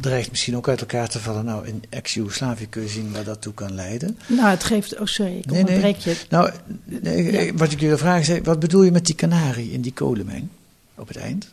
dreigt 0.00 0.30
misschien 0.30 0.56
ook 0.56 0.68
uit 0.68 0.80
elkaar 0.80 1.08
te 1.08 1.20
vallen. 1.20 1.44
Nou, 1.44 1.66
in 1.66 1.82
ex-Joegoslavië 1.88 2.68
kun 2.68 2.82
je 2.82 2.88
zien 2.88 3.12
waar 3.12 3.24
dat 3.24 3.42
toe 3.42 3.54
kan 3.54 3.74
leiden. 3.74 4.18
Nou, 4.26 4.48
het 4.48 4.64
geeft. 4.64 4.98
Oh, 4.98 5.06
sorry, 5.06 5.38
ik 5.38 5.46
nee, 5.46 5.62
nee. 5.62 5.96
je. 5.98 6.16
Nou, 6.28 6.50
nee, 6.84 7.32
ja. 7.32 7.54
wat 7.54 7.72
ik 7.72 7.78
wil 7.78 7.98
vragen 7.98 8.36
is: 8.36 8.40
wat 8.42 8.60
bedoel 8.60 8.82
je 8.82 8.90
met 8.90 9.06
die 9.06 9.14
kanarie 9.14 9.72
in 9.72 9.80
die 9.80 9.92
kolenmijn 9.92 10.50
op 10.94 11.08
het 11.08 11.16
eind? 11.16 11.52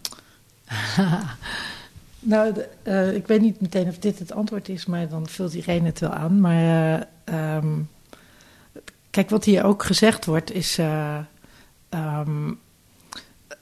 nou, 2.19 2.53
de, 2.53 2.67
uh, 2.83 3.13
ik 3.15 3.27
weet 3.27 3.41
niet 3.41 3.61
meteen 3.61 3.87
of 3.87 3.97
dit 3.97 4.19
het 4.19 4.31
antwoord 4.31 4.69
is, 4.69 4.85
maar 4.85 5.09
dan 5.09 5.27
vult 5.27 5.53
iedereen 5.53 5.85
het 5.85 5.99
wel 5.99 6.11
aan. 6.11 6.39
Maar. 6.39 7.07
Uh, 7.29 7.55
um, 7.55 7.89
Kijk, 9.11 9.29
wat 9.29 9.45
hier 9.45 9.63
ook 9.63 9.83
gezegd 9.83 10.25
wordt, 10.25 10.53
is. 10.53 10.79
Uh, 10.79 11.17
um, 11.89 12.59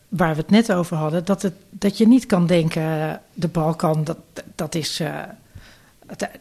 waar 0.10 0.36
we 0.36 0.42
het 0.42 0.50
net 0.50 0.72
over 0.72 0.98
hadden, 0.98 1.26
dat, 1.26 1.42
het, 1.42 1.54
dat 1.70 1.98
je 1.98 2.08
niet 2.08 2.26
kan 2.26 2.48
denken: 2.48 3.22
de 3.34 3.48
Balkan, 3.48 4.04
dat, 4.04 4.18
dat 4.56 4.76
is. 4.76 5.02
Uh, 5.02 5.24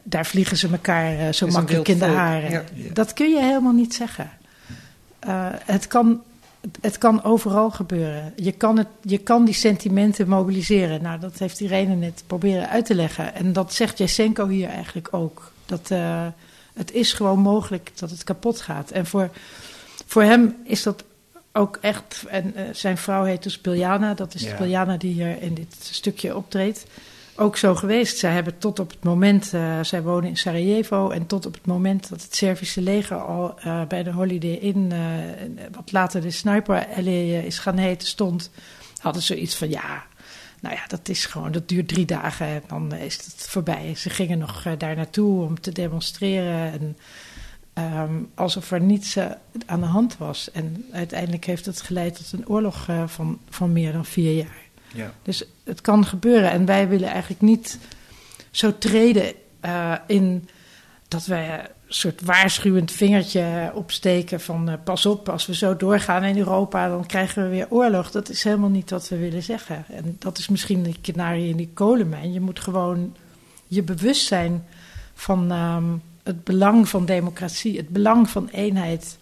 daar 0.03 0.27
vliegen 0.27 0.57
ze 0.57 0.68
elkaar 0.68 1.14
uh, 1.14 1.33
zo 1.33 1.47
makkelijk 1.47 1.88
in 1.88 1.99
de 1.99 2.05
haren. 2.05 2.51
Ja. 2.51 2.64
Dat 2.92 3.12
kun 3.12 3.31
je 3.31 3.40
helemaal 3.40 3.73
niet 3.73 3.94
zeggen. 3.94 4.31
het, 5.64 5.87
kan, 5.87 6.23
het 6.81 6.99
kan 6.99 7.23
overal 7.23 7.71
gebeuren. 7.71 8.33
Je 8.37 8.53
kan, 8.53 8.79
het, 8.79 8.88
je 9.03 9.18
kan 9.18 9.44
die 9.44 9.55
sentimenten 9.55 10.29
mobiliseren. 10.29 11.03
Nou, 11.03 11.21
dat 11.21 11.38
heeft 11.38 11.61
Irene 11.61 11.94
net 11.94 12.23
proberen 12.27 12.68
uit 12.68 12.87
te 12.87 12.94
leggen. 12.94 13.35
En 13.35 13.53
dat 13.53 13.75
zegt 13.75 13.99
Jesenko 13.99 14.49
hier 14.49 14.68
eigenlijk 14.68 15.09
ook. 15.11 15.53
Dat 15.66 15.90
het 16.78 16.92
is 16.92 17.12
gewoon 17.12 17.38
mogelijk 17.38 17.90
dat 17.94 18.10
het 18.10 18.24
kapot 18.24 18.60
gaat. 18.60 18.90
En 18.90 19.06
voor, 19.06 19.30
voor 20.06 20.22
hem 20.22 20.56
is 20.64 20.82
dat 20.82 21.04
ook 21.52 21.78
echt. 21.80 22.24
En 22.28 22.52
uh, 22.56 22.62
zijn 22.72 22.98
vrouw 22.98 23.24
heet 23.24 23.42
dus 23.42 23.60
Biljana. 23.60 24.14
Dat 24.14 24.34
is 24.34 24.42
ja. 24.42 24.50
de 24.50 24.56
Biljana 24.56 24.96
die 24.96 25.12
hier 25.12 25.42
in 25.42 25.54
dit 25.54 25.76
stukje 25.80 26.36
optreedt. 26.36 26.86
Ook 27.36 27.56
zo 27.56 27.74
geweest. 27.74 28.18
Zij 28.18 28.32
hebben 28.32 28.58
tot 28.58 28.78
op 28.78 28.90
het 28.90 29.02
moment. 29.02 29.52
Uh, 29.54 29.78
zij 29.82 30.02
wonen 30.02 30.28
in 30.28 30.36
Sarajevo. 30.36 31.10
En 31.10 31.26
tot 31.26 31.46
op 31.46 31.54
het 31.54 31.66
moment 31.66 32.08
dat 32.08 32.22
het 32.22 32.36
Servische 32.36 32.80
leger 32.80 33.16
al 33.16 33.54
uh, 33.66 33.84
bij 33.84 34.02
de 34.02 34.12
Holiday 34.12 34.54
Inn. 34.54 34.92
wat 35.72 35.92
later 35.92 36.20
de 36.20 36.30
Sniper 36.30 36.86
Alley 36.96 37.44
is 37.44 37.58
gaan 37.58 37.76
heten, 37.76 38.08
stond. 38.08 38.50
hadden 39.00 39.22
ze 39.22 39.40
iets 39.40 39.56
van 39.56 39.70
ja 39.70 40.06
nou 40.61 40.75
ja, 40.75 40.87
dat 40.87 41.09
is 41.09 41.27
gewoon, 41.27 41.53
dat 41.53 41.68
duurt 41.68 41.88
drie 41.88 42.05
dagen 42.05 42.47
en 42.47 42.62
dan 42.66 42.94
is 42.94 43.14
het 43.14 43.47
voorbij. 43.49 43.94
Ze 43.94 44.11
gingen 44.11 44.38
nog 44.38 44.64
uh, 44.64 44.73
daar 44.79 44.97
naartoe 44.97 45.44
om 45.44 45.61
te 45.61 45.73
demonstreren 45.73 46.73
en 46.73 46.97
um, 47.85 48.31
alsof 48.35 48.71
er 48.71 48.81
niets 48.81 49.16
uh, 49.16 49.27
aan 49.66 49.81
de 49.81 49.87
hand 49.87 50.16
was. 50.16 50.51
En 50.51 50.85
uiteindelijk 50.92 51.44
heeft 51.44 51.66
het 51.66 51.81
geleid 51.81 52.16
tot 52.16 52.33
een 52.33 52.49
oorlog 52.49 52.88
uh, 52.88 53.09
van, 53.09 53.38
van 53.49 53.73
meer 53.73 53.92
dan 53.92 54.05
vier 54.05 54.33
jaar. 54.33 54.66
Ja. 54.94 55.12
Dus 55.23 55.44
het 55.64 55.81
kan 55.81 56.07
gebeuren 56.07 56.51
en 56.51 56.64
wij 56.64 56.88
willen 56.88 57.09
eigenlijk 57.09 57.40
niet 57.40 57.79
zo 58.51 58.79
treden 58.79 59.33
in 60.07 60.49
dat 61.09 61.27
wij 61.27 61.71
soort 61.88 62.20
waarschuwend 62.20 62.92
vingertje 62.92 63.72
opsteken 63.74 64.40
van 64.40 64.68
uh, 64.68 64.74
pas 64.85 65.07
op, 65.07 65.29
als 65.29 65.46
we 65.46 65.55
zo 65.55 65.77
doorgaan 65.77 66.24
in 66.24 66.38
Europa, 66.38 66.88
dan 66.88 67.07
krijgen 67.07 67.42
we 67.42 67.48
weer 67.48 67.66
oorlog. 67.70 68.11
Dat 68.11 68.29
is 68.29 68.44
helemaal 68.44 68.68
niet 68.68 68.90
wat 68.90 69.09
we 69.09 69.16
willen 69.16 69.42
zeggen. 69.42 69.85
En 69.88 70.16
dat 70.18 70.38
is 70.38 70.48
misschien 70.48 70.83
de 70.83 70.94
kanarie 71.01 71.48
in 71.48 71.57
die 71.57 71.70
kolenmijn. 71.74 72.33
Je 72.33 72.40
moet 72.40 72.61
gewoon 72.61 73.16
je 73.66 73.83
bewust 73.83 74.27
zijn 74.27 74.64
van 75.14 75.53
um, 75.53 76.03
het 76.22 76.44
belang 76.44 76.88
van 76.88 77.05
democratie, 77.05 77.77
het 77.77 77.88
belang 77.88 78.31
van 78.31 78.48
eenheid. 78.48 79.18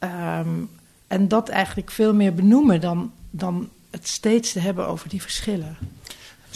Um, 0.00 0.70
en 1.06 1.28
dat 1.28 1.48
eigenlijk 1.48 1.90
veel 1.90 2.14
meer 2.14 2.34
benoemen 2.34 2.80
dan, 2.80 3.12
dan 3.30 3.68
het 3.90 4.08
steeds 4.08 4.52
te 4.52 4.60
hebben 4.60 4.86
over 4.86 5.08
die 5.08 5.22
verschillen. 5.22 5.76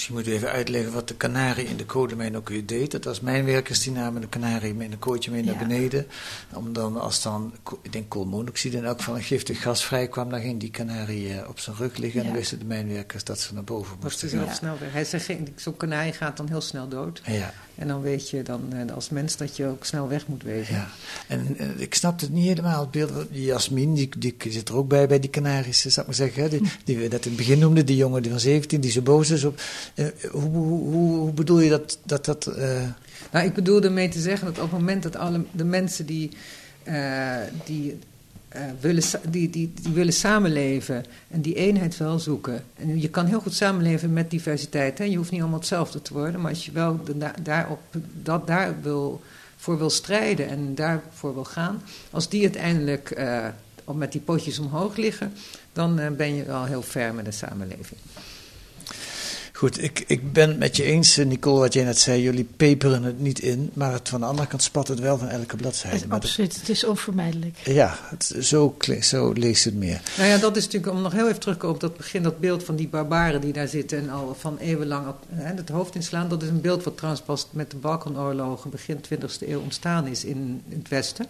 Misschien 0.01 0.19
moet 0.19 0.29
u 0.29 0.33
even 0.33 0.51
uitleggen 0.51 0.93
wat 0.93 1.09
de 1.09 1.15
kanarie 1.15 1.67
in 1.67 1.77
de 1.77 1.85
kolenmijn 1.85 2.37
ook 2.37 2.49
weer 2.49 2.67
deed. 2.67 2.91
Dat 2.91 3.05
was 3.05 3.21
mijnwerkers 3.21 3.83
die 3.83 3.93
namen 3.93 4.21
de 4.21 4.29
kanarie 4.29 4.75
in 4.75 4.93
een 4.93 4.99
kootje 4.99 5.31
mee 5.31 5.43
naar 5.45 5.55
Ja. 5.55 5.61
beneden. 5.61 6.07
Om 6.53 6.73
dan, 6.73 7.01
als 7.01 7.23
dan, 7.23 7.55
ik 7.83 7.93
denk 7.93 8.09
koolmonoxide 8.09 8.77
in 8.77 8.85
elk 8.85 8.99
geval 8.99 9.17
een 9.17 9.23
giftig 9.23 9.63
gas 9.63 9.85
vrijkwam, 9.85 10.31
dan 10.31 10.41
ging 10.41 10.61
die 10.61 10.71
kanarie 10.71 11.33
eh, 11.39 11.49
op 11.49 11.59
zijn 11.59 11.77
rug 11.77 11.97
liggen. 11.97 12.21
En 12.21 12.27
dan 12.27 12.37
wisten 12.37 12.59
de 12.59 12.65
mijnwerkers 12.65 13.25
dat 13.25 13.39
ze 13.39 13.55
naar 13.55 13.65
boven 13.65 13.97
moesten 14.03 14.29
gaan. 14.29 14.55
snel 14.55 14.77
weg. 14.81 14.93
Hij 14.93 15.21
geen- 15.21 15.49
zo'n 15.57 15.77
kanarie 15.77 16.13
gaat 16.13 16.37
dan 16.37 16.49
heel 16.49 16.61
snel 16.61 16.89
dood. 16.89 17.21
Ja, 17.27 17.53
En 17.81 17.89
dan 17.89 18.01
weet 18.01 18.31
je 18.31 18.43
dan 18.43 18.73
eh, 18.73 18.95
als 18.95 19.09
mens 19.09 19.37
dat 19.37 19.57
je 19.57 19.67
ook 19.67 19.85
snel 19.85 20.09
weg 20.09 20.27
moet 20.27 20.43
wezen. 20.43 20.75
ja. 20.75 20.89
En 21.27 21.59
eh, 21.59 21.69
ik 21.77 21.95
snapte 21.95 22.25
het 22.25 22.35
niet 22.35 22.47
helemaal. 22.47 22.81
Het 22.81 22.91
beeld, 22.91 23.13
die 23.31 23.45
Jasmin, 23.45 23.95
die, 23.95 24.09
die 24.19 24.35
zit 24.49 24.69
er 24.69 24.77
ook 24.77 24.89
bij, 24.89 25.09
bij 25.09 25.21
die 25.21 25.31
kanaries, 25.31 25.81
zou 25.81 26.01
ik 26.01 26.07
maar 26.07 26.15
zeggen. 26.15 26.51
Die, 26.51 26.63
die 26.85 26.99
we 26.99 27.03
net 27.03 27.25
in 27.25 27.31
het 27.31 27.37
begin 27.37 27.59
noemden, 27.59 27.87
die 27.87 27.97
jongen 27.97 28.23
die 28.23 28.31
van 28.31 28.41
17, 28.41 28.81
die 28.81 28.91
zo 28.91 29.01
boos 29.01 29.31
is 29.31 29.45
op. 29.45 29.61
Eh, 29.95 30.07
hoe, 30.31 30.43
hoe, 30.43 30.91
hoe, 30.91 31.17
hoe 31.17 31.33
bedoel 31.33 31.61
je 31.61 31.71
dat 31.71 31.99
dat... 32.05 32.25
dat 32.25 32.47
Nou, 33.33 33.47
ik 33.47 33.55
bedoel 33.55 33.83
ermee 33.83 34.09
te 34.09 34.21
zeggen 34.21 34.47
dat 34.47 34.57
op 34.57 34.71
het 34.71 34.81
moment 34.81 35.03
dat 35.03 35.17
alle 35.17 35.45
de 35.53 35.65
mensen 35.65 36.07
die, 36.07 36.31
die, 37.65 37.99
eh, 38.51 38.63
willen, 38.81 39.03
die, 39.29 39.51
die, 39.51 39.73
die 39.83 39.93
willen 39.93 40.13
samenleven 40.13 41.05
en 41.29 41.41
die 41.41 41.55
eenheid 41.55 41.97
wel 41.97 42.19
zoeken. 42.19 42.65
En 42.77 43.01
je 43.01 43.09
kan 43.09 43.27
heel 43.27 43.41
goed 43.41 43.55
samenleven 43.55 44.13
met 44.13 44.31
diversiteit. 44.31 44.99
Hè? 44.99 45.05
Je 45.05 45.17
hoeft 45.17 45.31
niet 45.31 45.41
allemaal 45.41 45.59
hetzelfde 45.59 46.03
te 46.03 46.13
worden, 46.13 46.41
maar 46.41 46.51
als 46.51 46.65
je 46.65 46.73
wel 46.73 47.01
daarop, 47.43 47.81
dat 48.23 48.47
daar 48.47 48.75
wil, 48.83 49.23
voor 49.57 49.79
wil 49.79 49.91
strijden 49.91 50.49
en 50.49 50.75
daarvoor 50.75 51.35
wil 51.35 51.45
gaan, 51.45 51.83
als 52.11 52.29
die 52.29 52.43
uiteindelijk 52.43 53.13
op 53.91 53.97
met 53.97 54.13
die 54.13 54.21
potjes 54.21 54.59
omhoog 54.59 54.97
liggen, 54.97 55.33
dan 55.73 55.99
eh, 55.99 56.11
ben 56.11 56.35
je 56.35 56.45
wel 56.45 56.65
heel 56.65 56.83
ver 56.83 57.15
met 57.15 57.25
de 57.25 57.31
samenleving. 57.31 58.01
Goed, 59.61 59.83
ik, 59.83 60.05
ik 60.07 60.33
ben 60.33 60.49
het 60.49 60.59
met 60.59 60.77
je 60.77 60.83
eens, 60.83 61.17
eh, 61.17 61.27
Nicole, 61.27 61.59
wat 61.59 61.73
jij 61.73 61.85
net 61.85 61.99
zei. 61.99 62.23
Jullie 62.23 62.49
peperen 62.57 63.03
het 63.03 63.21
niet 63.21 63.39
in, 63.39 63.71
maar 63.73 63.93
het, 63.93 64.09
van 64.09 64.21
de 64.21 64.27
andere 64.27 64.49
kant 64.49 64.63
spat 64.63 64.89
het 64.89 65.01
wel 65.01 65.19
van 65.19 65.29
elke 65.29 65.57
bladzijde. 65.57 65.97
Het, 65.97 66.11
absoluut, 66.11 66.57
het 66.57 66.69
is 66.69 66.85
onvermijdelijk. 66.85 67.57
ja, 67.65 67.99
het, 68.03 68.35
zo, 68.41 69.33
leest 69.35 69.65
het 69.65 69.75
meer. 69.75 70.01
Nou 70.17 70.29
ja, 70.29 70.39
dat 70.39 70.57
is 70.57 70.65
natuurlijk, 70.65 70.93
om 70.93 71.03
nog 71.03 71.13
heel 71.13 71.29
even 71.29 71.41
terug 71.41 71.55
te 71.55 71.61
komen 71.61 71.75
op 71.75 71.81
dat 71.81 71.97
begin, 71.97 72.23
dat 72.23 72.39
beeld 72.39 72.65
van 72.65 72.77
die 72.77 72.89
barbaren 72.89 73.41
die 73.41 73.53
daar 73.53 73.69
zitten 73.69 73.99
en 73.99 74.11
al 74.11 74.37
van 74.39 74.59
eeuwenlang 74.59 75.07
hè, 75.29 75.55
het 75.55 75.69
hoofd 75.69 75.95
inslaan. 75.95 76.29
Dat 76.29 76.43
is 76.43 76.49
een 76.49 76.61
beeld 76.61 76.85
wat 76.85 76.97
trouwens 76.97 77.25
pas 77.25 77.47
met 77.51 77.71
de 77.71 77.77
Balkanoorlogen 77.77 78.71
begin 78.71 78.97
20e 78.97 79.49
eeuw 79.49 79.61
ontstaan 79.61 80.07
is 80.07 80.25
in, 80.25 80.63
in 80.69 80.79
het 80.79 80.89
Westen. 80.89 81.27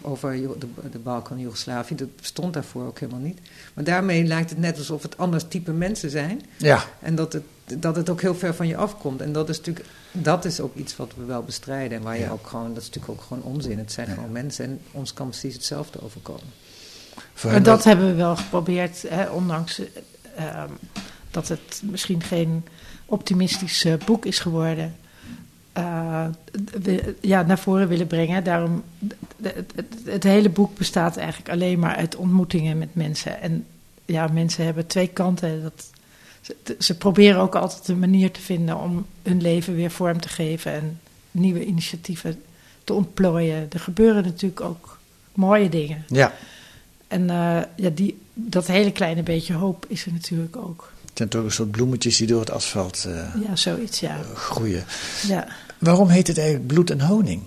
Over 0.00 0.36
Jo- 0.36 0.56
de, 0.58 0.66
de 0.92 0.98
Balkan, 0.98 1.38
Joegoslavië. 1.40 1.94
Dat 1.94 2.16
bestond 2.16 2.54
daarvoor 2.54 2.86
ook 2.86 2.98
helemaal 2.98 3.20
niet. 3.20 3.38
Maar 3.74 3.84
daarmee 3.84 4.24
lijkt 4.24 4.50
het 4.50 4.58
net 4.58 4.78
alsof 4.78 5.02
het 5.02 5.18
ander 5.18 5.48
type 5.48 5.72
mensen 5.72 6.10
zijn. 6.10 6.42
Ja, 6.56 6.84
En 7.00 7.14
dat 7.14 7.32
het, 7.32 7.42
dat 7.78 7.96
het 7.96 8.10
ook 8.10 8.20
heel 8.20 8.34
ver 8.34 8.54
van 8.54 8.66
je 8.66 8.76
afkomt. 8.76 9.20
En 9.20 9.32
dat 9.32 9.48
is 9.48 9.56
natuurlijk, 9.56 9.86
dat 10.12 10.44
is 10.44 10.60
ook 10.60 10.74
iets 10.76 10.96
wat 10.96 11.12
we 11.16 11.24
wel 11.24 11.42
bestrijden. 11.42 11.98
En 11.98 12.04
waar 12.04 12.16
je 12.18 12.24
Ja. 12.24 12.30
ook 12.30 12.46
gewoon, 12.46 12.68
dat 12.74 12.82
is 12.82 12.88
natuurlijk 12.90 13.20
ook 13.20 13.26
gewoon 13.26 13.42
onzin. 13.42 13.78
Het 13.78 13.92
zijn 13.92 14.08
Ja. 14.08 14.14
gewoon 14.14 14.32
mensen 14.32 14.64
en 14.64 14.80
ons 14.90 15.12
kan 15.14 15.28
precies 15.28 15.54
hetzelfde 15.54 16.02
overkomen. 16.02 16.42
Maar 17.44 17.62
dat 17.62 17.84
hebben 17.84 18.06
we 18.06 18.14
wel 18.14 18.36
geprobeerd, 18.36 19.02
hè, 19.08 19.28
ondanks 19.30 19.78
eh, 19.78 19.86
ehm, 20.46 20.70
dat 21.30 21.48
het 21.48 21.82
misschien 21.84 22.22
geen 22.22 22.64
optimistisch 23.06 23.84
eh, 23.84 23.94
boek 24.04 24.26
is 24.26 24.38
geworden. 24.38 24.94
eh, 25.72 26.26
we- 26.82 27.14
ja, 27.20 27.42
naar 27.42 27.58
voren 27.58 27.88
willen 27.88 28.06
brengen. 28.06 28.44
Daarom, 28.44 28.82
het, 29.42 29.72
het, 29.74 29.86
het 30.04 30.22
hele 30.22 30.48
boek 30.48 30.76
bestaat 30.78 31.16
eigenlijk 31.16 31.50
alleen 31.50 31.78
maar 31.78 31.96
uit 31.96 32.16
ontmoetingen 32.16 32.78
met 32.78 32.94
mensen. 32.94 33.40
En 33.40 33.66
ja, 34.04 34.26
mensen 34.32 34.64
hebben 34.64 34.86
twee 34.86 35.08
kanten. 35.08 35.62
Dat, 35.62 35.90
ze, 36.40 36.56
ze 36.78 36.96
proberen 36.96 37.40
ook 37.40 37.54
altijd 37.54 37.88
een 37.88 37.98
manier 37.98 38.30
te 38.30 38.40
vinden 38.40 38.76
om 38.78 39.06
hun 39.22 39.40
leven 39.42 39.74
weer 39.74 39.90
vorm 39.90 40.20
te 40.20 40.28
geven 40.28 40.72
en 40.72 41.00
nieuwe 41.30 41.64
initiatieven 41.64 42.42
te 42.84 42.92
ontplooien. 42.92 43.68
Er 43.72 43.80
gebeuren 43.80 44.22
natuurlijk 44.22 44.60
ook 44.60 44.98
mooie 45.34 45.68
dingen. 45.68 46.04
Ja, 46.08 46.32
En 47.08 47.30
eh, 47.30 47.62
ja, 47.76 47.90
die, 47.94 48.18
dat 48.34 48.66
hele 48.66 48.92
kleine 48.92 49.22
beetje 49.22 49.54
hoop 49.54 49.84
is 49.88 50.06
er 50.06 50.12
natuurlijk 50.12 50.56
ook. 50.56 50.92
het 51.02 51.10
zijn 51.14 51.28
toch 51.28 51.44
een 51.44 51.50
soort 51.52 51.70
bloemetjes 51.70 52.16
die 52.16 52.26
door 52.26 52.40
het 52.40 52.50
asfalt 52.50 53.04
eh, 53.04 53.34
Ja, 53.48 53.56
zoiets, 53.56 54.00
ja. 54.00 54.18
groeien. 54.34 54.84
Ja, 55.26 55.46
Waarom 55.78 56.08
heet 56.08 56.26
het 56.26 56.38
eigenlijk 56.38 56.66
bloed 56.68 56.90
en 56.90 57.00
honing? 57.00 57.42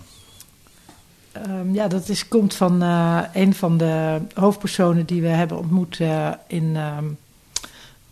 Ehm, 1.32 1.74
ja 1.74 1.88
dat 1.88 2.10
is, 2.10 2.28
komt 2.28 2.54
van 2.56 2.82
eh, 2.82 3.20
een 3.34 3.54
van 3.54 3.78
de 3.78 4.18
hoofdpersonen 4.34 5.06
die 5.06 5.22
we 5.22 5.28
hebben 5.28 5.58
ontmoet 5.58 6.00
eh, 6.00 6.32
in 6.48 6.76
ehm, 6.76 7.06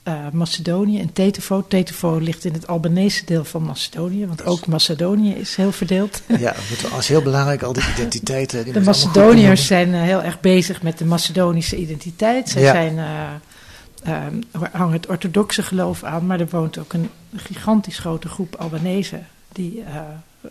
eh, 0.03 0.13
Macedonië, 0.31 0.99
in 0.99 1.13
Tetevo. 1.13 1.65
Tetevo 1.67 2.17
ligt 2.17 2.45
in 2.45 2.53
het 2.53 2.67
Albanese 2.67 3.25
deel 3.25 3.43
van 3.43 3.63
Macedonië, 3.63 4.27
want 4.27 4.45
ook 4.45 4.67
Macedonië 4.67 5.33
is 5.33 5.55
heel 5.55 5.71
verdeeld. 5.71 6.21
Ja, 6.27 6.55
dat 6.81 6.91
als 6.91 7.07
heel 7.07 7.21
belangrijk, 7.21 7.61
al 7.61 7.73
die 7.73 7.83
identiteiten. 7.95 8.63
die 8.63 8.73
De 8.73 8.81
Macedoniërs 8.81 9.67
zijn 9.67 9.93
eh, 9.93 10.01
heel 10.01 10.23
erg 10.23 10.39
bezig 10.39 10.81
met 10.81 10.97
de 10.97 11.05
Macedonische 11.05 11.75
identiteit. 11.77 12.49
Ze 12.49 12.59
Ja. 12.59 12.71
zijn, 12.71 12.97
eh, 12.97 14.27
hangen 14.71 14.93
het 14.93 15.07
orthodoxe 15.07 15.63
geloof 15.63 16.03
aan, 16.03 16.25
maar 16.25 16.39
er 16.39 16.49
woont 16.49 16.77
ook 16.77 16.93
een 16.93 17.09
gigantisch 17.35 17.99
grote 17.99 18.27
groep 18.27 18.55
Albanezen 18.55 19.27
die 19.51 19.83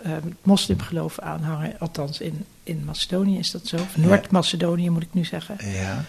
het 0.03 0.25
moslimgeloof 0.43 1.19
aanhangen. 1.19 1.73
Althans, 1.79 2.21
in, 2.21 2.45
in 2.63 2.83
Macedonië 2.85 3.39
is 3.39 3.51
dat 3.51 3.67
zo. 3.67 3.77
Of 3.77 3.97
Noord-Macedonië 3.97 4.91
moet 4.91 5.03
ik 5.03 5.09
nu 5.13 5.25
zeggen. 5.25 5.57
Ja, 5.73 6.05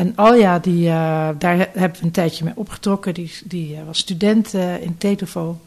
En 0.00 0.16
Alja, 0.16 0.58
die, 0.58 0.88
eh, 0.88 1.28
daar 1.38 1.56
he- 1.56 1.70
hebben 1.72 1.98
we 2.00 2.04
een 2.06 2.10
tijdje 2.10 2.44
mee 2.44 2.56
opgetrokken. 2.56 3.14
Die, 3.14 3.32
die 3.44 3.76
eh, 3.76 3.84
was 3.86 3.98
student 3.98 4.54
eh, 4.54 4.82
in 4.82 4.98
Tetovo. 4.98 5.60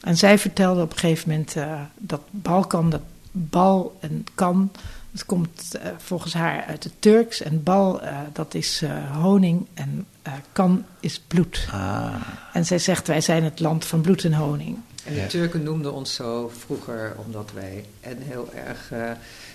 En 0.00 0.16
zij 0.16 0.38
vertelde 0.38 0.82
op 0.82 0.92
een 0.92 0.98
gegeven 0.98 1.28
moment 1.30 1.56
dat 1.98 2.20
Balkan, 2.30 2.90
dat 2.90 3.00
bal 3.32 3.96
en 4.00 4.26
kan, 4.34 4.70
dat 5.10 5.24
komt 5.26 5.78
volgens 5.98 6.32
haar 6.34 6.64
uit 6.64 6.84
het 6.84 6.92
Turks. 6.98 7.42
En 7.42 7.62
bal, 7.62 8.00
dat 8.32 8.54
is 8.54 8.82
honing 9.20 9.66
en 9.74 10.06
kan 10.52 10.84
is 11.00 11.20
bloed. 11.26 11.68
ah, 11.72 12.14
En 12.52 12.66
zij 12.66 12.78
zegt, 12.78 13.06
wij 13.06 13.20
zijn 13.20 13.44
het 13.44 13.60
land 13.60 13.84
van 13.84 14.00
bloed 14.00 14.24
en 14.24 14.32
honing. 14.32 14.76
En 15.08 15.14
de 15.14 15.20
Ja. 15.20 15.26
Turken 15.26 15.62
noemden 15.62 15.92
ons 15.92 16.14
zo 16.14 16.50
vroeger 16.58 17.14
omdat 17.26 17.50
wij 17.54 17.84
en 18.00 18.16
heel 18.20 18.48
erg 18.66 18.90
eh, 18.92 18.98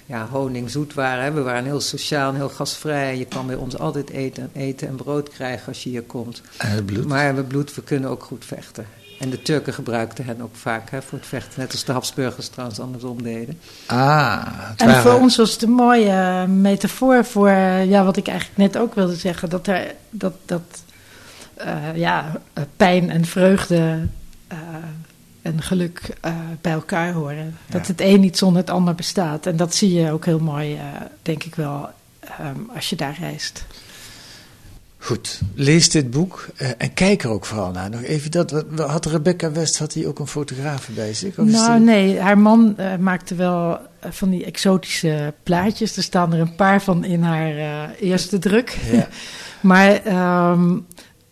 ja, 0.05 0.27
honingzoet 0.31 0.93
waren. 0.93 1.23
hè. 1.23 1.31
We 1.31 1.41
waren 1.41 1.63
heel 1.65 1.81
sociaal 1.81 2.29
en 2.29 2.35
heel 2.35 2.49
gastvrij. 2.49 3.17
Je 3.17 3.25
kan 3.25 3.47
bij 3.47 3.55
ons 3.55 3.77
altijd 3.79 4.09
eten, 4.09 4.49
eten 4.53 4.87
en 4.87 4.95
brood 4.95 5.29
krijgen 5.29 5.67
als 5.67 5.83
je 5.83 5.89
hier 5.89 6.03
komt. 6.03 6.41
en 6.57 6.69
het 6.69 6.85
bloed. 6.85 7.05
Maar 7.07 7.17
we 7.19 7.23
hebben 7.25 7.47
bloed, 7.47 7.75
we 7.75 7.83
kunnen 7.83 8.09
ook 8.09 8.23
goed 8.23 8.45
vechten. 8.45 8.85
En 9.19 9.29
de 9.29 9.41
Turken 9.41 9.73
gebruikten 9.73 10.25
hen 10.25 10.41
ook 10.41 10.55
vaak 10.55 10.89
hè, 10.89 11.01
voor 11.01 11.17
het 11.17 11.27
vechten. 11.27 11.59
Net 11.59 11.71
als 11.71 11.83
de 11.83 11.91
Habsburgers 11.91 12.47
trouwens 12.47 12.79
andersom 12.79 13.23
deden. 13.23 13.59
Ah, 13.85 14.45
En 14.77 14.87
waren- 14.87 15.01
voor 15.01 15.13
ons 15.13 15.35
was 15.37 15.51
het 15.51 15.61
een 15.61 15.71
mooie 15.71 16.47
metafoor 16.47 17.25
voor 17.25 17.49
ja, 17.85 18.03
wat 18.03 18.17
ik 18.17 18.27
eigenlijk 18.27 18.57
net 18.57 18.77
ook 18.77 18.95
wilde 18.95 19.15
zeggen. 19.15 19.49
Dat, 19.49 19.67
er, 19.67 19.95
dat, 20.09 20.33
dat 20.45 20.61
eh, 21.53 21.95
ja, 21.95 22.41
pijn 22.77 23.09
en 23.09 23.25
vreugde 23.25 24.07
en 25.43 25.61
geluk 25.61 26.01
eh, 26.21 26.33
bij 26.61 26.71
elkaar 26.71 27.13
horen. 27.13 27.57
Dat 27.69 27.81
Ja. 27.81 27.91
het 27.91 28.01
een 28.01 28.19
niet 28.19 28.37
zonder 28.37 28.61
het 28.61 28.69
ander 28.69 28.95
bestaat. 28.95 29.45
En 29.45 29.55
dat 29.57 29.75
zie 29.75 29.93
je 29.93 30.11
ook 30.11 30.25
heel 30.25 30.39
mooi, 30.39 30.75
eh, 30.75 30.81
denk 31.21 31.43
ik 31.43 31.55
wel, 31.55 31.89
ehm, 32.19 32.55
als 32.75 32.89
je 32.89 32.95
daar 32.95 33.17
reist. 33.19 33.65
Goed, 34.97 35.41
lees 35.55 35.89
dit 35.89 36.11
boek 36.11 36.47
eh, 36.55 36.69
en 36.77 36.93
kijk 36.93 37.23
er 37.23 37.29
ook 37.29 37.45
vooral 37.45 37.71
naar. 37.71 37.89
Nog 37.89 38.01
even 38.03 38.31
dat, 38.31 38.51
wat- 38.51 38.89
had 38.89 39.05
Rebecca 39.05 39.51
West 39.51 39.77
had 39.79 39.93
hij 39.93 40.05
ook 40.07 40.19
een 40.19 40.27
fotograaf 40.27 40.89
bij 40.95 41.13
zich? 41.13 41.37
Of 41.39 41.47
Nou, 41.47 41.77
die- 41.77 41.85
nee, 41.85 42.19
haar 42.19 42.37
man 42.37 42.75
maakte 42.99 43.35
wel 43.35 43.77
van 44.09 44.29
die 44.29 44.45
exotische 44.45 45.33
plaatjes. 45.43 45.97
Er 45.97 46.03
staan 46.03 46.33
er 46.33 46.39
een 46.39 46.55
paar 46.55 46.81
van 46.81 47.03
in 47.03 47.23
haar 47.23 47.89
eerste 47.95 48.39
druk. 48.39 48.77
Ja. 48.91 49.07
maar 49.71 49.93
ehm, 50.03 50.77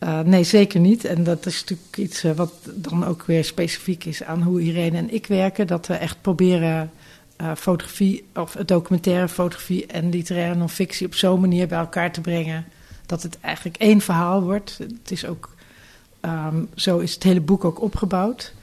eh, 0.01 0.19
nee, 0.19 0.43
zeker 0.43 0.79
niet. 0.79 1.05
En 1.05 1.23
dat 1.23 1.45
is 1.45 1.59
natuurlijk 1.59 1.97
iets 1.97 2.23
eh, 2.23 2.31
wat 2.31 2.53
dan 2.73 3.05
ook 3.05 3.23
weer 3.23 3.43
specifiek 3.43 4.05
is 4.05 4.23
aan 4.23 4.41
hoe 4.41 4.61
Irene 4.61 4.97
en 4.97 5.13
ik 5.13 5.27
werken. 5.27 5.67
Dat 5.67 5.87
we 5.87 5.93
echt 5.93 6.21
proberen 6.21 6.91
eh, 7.35 7.51
fotografie, 7.57 8.25
of 8.35 8.55
documentaire 8.65 9.27
fotografie 9.27 9.85
en 9.85 10.09
literaire 10.09 10.55
non-fictie 10.55 11.05
op 11.07 11.15
zo'n 11.15 11.39
manier 11.39 11.67
bij 11.67 11.79
elkaar 11.79 12.11
te 12.11 12.21
brengen. 12.21 12.65
Dat 13.05 13.23
het 13.23 13.39
eigenlijk 13.39 13.77
één 13.77 14.01
verhaal 14.01 14.41
wordt. 14.41 14.77
Het 14.77 15.11
is 15.11 15.25
ook, 15.25 15.55
ehm, 16.21 16.63
zo 16.75 16.97
is 16.97 17.13
het 17.13 17.23
hele 17.23 17.41
boek 17.41 17.65
ook 17.65 17.81
opgebouwd. 17.81 18.53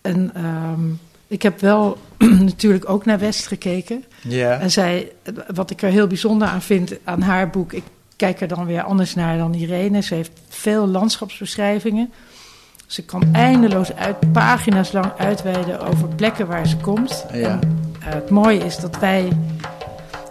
En 0.00 0.34
ehm, 0.34 0.90
ik 1.26 1.42
heb 1.42 1.60
wel 1.60 1.98
natuurlijk 2.50 2.88
ook 2.88 3.04
naar 3.04 3.18
West 3.18 3.46
gekeken. 3.46 4.04
ja. 4.22 4.60
En 4.60 4.70
zij, 4.70 5.12
wat 5.54 5.70
ik 5.70 5.82
er 5.82 5.90
heel 5.90 6.06
bijzonder 6.06 6.48
aan 6.48 6.62
vind 6.62 6.98
aan 7.04 7.22
haar 7.22 7.50
boek, 7.50 7.72
ik 7.72 7.84
kijk 8.18 8.40
er 8.40 8.48
dan 8.48 8.66
weer 8.66 8.82
anders 8.82 9.14
naar 9.14 9.38
dan 9.38 9.54
Irene. 9.54 10.02
Ze 10.02 10.14
heeft 10.14 10.40
veel 10.48 10.86
landschapsbeschrijvingen. 10.86 12.12
Ze 12.86 13.04
kan 13.04 13.22
eindeloos 13.32 13.94
uit, 13.94 14.32
pagina's 14.32 14.92
lang 14.92 15.12
uitweiden 15.16 15.80
over 15.80 16.08
plekken 16.08 16.46
waar 16.46 16.66
ze 16.66 16.76
komt. 16.76 17.26
Ja. 17.32 17.38
En 17.38 17.60
eh, 18.00 18.14
het 18.14 18.30
mooie 18.30 18.64
is 18.64 18.76
dat 18.76 18.98
wij 18.98 19.28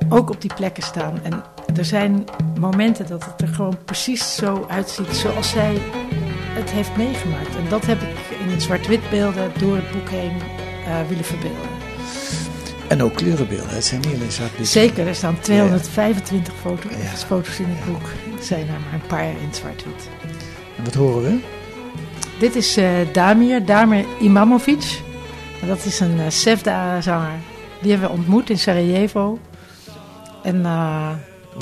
ook 0.09 0.29
op 0.29 0.41
die 0.41 0.53
plekken 0.53 0.83
staan. 0.83 1.19
En 1.23 1.43
er 1.75 1.85
zijn 1.85 2.25
momenten 2.59 3.07
dat 3.07 3.25
het 3.25 3.41
er 3.41 3.47
gewoon 3.47 3.77
precies 3.85 4.35
zo 4.35 4.65
uitziet 4.69 5.15
zoals 5.15 5.49
zij 5.49 5.73
het 5.73 6.07
het 6.57 6.71
heeft 6.71 6.97
meegemaakt. 6.97 7.55
En 7.55 7.69
dat 7.69 7.85
heb 7.85 8.01
ik 8.01 8.37
in 8.47 8.61
zwart-wit 8.61 9.09
beelden 9.09 9.51
door 9.59 9.75
het 9.75 9.91
boek 9.91 10.09
heen 10.09 10.31
uh, 10.87 11.07
willen 11.07 11.23
verbeelden. 11.23 11.76
En 12.87 13.03
ook 13.03 13.13
kleurenbeelden, 13.13 13.69
het 13.69 13.85
zijn 13.85 14.01
niet 14.01 14.13
alleen 14.15 14.31
zwart-wit. 14.31 14.67
Zeker, 14.67 15.07
er 15.07 15.15
staan 15.15 15.39
225 15.39 16.53
foto's, 16.61 17.23
foto's 17.25 17.59
in 17.59 17.65
het 17.67 17.85
boek. 17.85 18.03
Er 18.37 18.43
zijn 18.43 18.67
er 18.67 18.79
maar 18.79 18.93
een 18.93 19.07
paar 19.07 19.27
in 19.27 19.53
zwart-wit. 19.53 20.09
En 20.77 20.83
wat 20.83 20.93
horen 20.93 21.23
we? 21.23 21.39
Dit 22.39 22.55
is 22.55 22.77
uh, 22.77 22.89
Damir, 23.13 23.65
Damir 23.65 24.05
Imamovic. 24.21 25.01
Dat 25.65 25.85
is 25.85 25.99
een 25.99 26.17
uh, 26.17 26.23
Sevda-zanger. 26.27 27.39
Die 27.81 27.91
hebben 27.91 28.09
we 28.09 28.15
ontmoet 28.15 28.49
in 28.49 28.59
Sarajevo. 28.59 29.39
En 30.43 30.55
uh, 30.55 31.11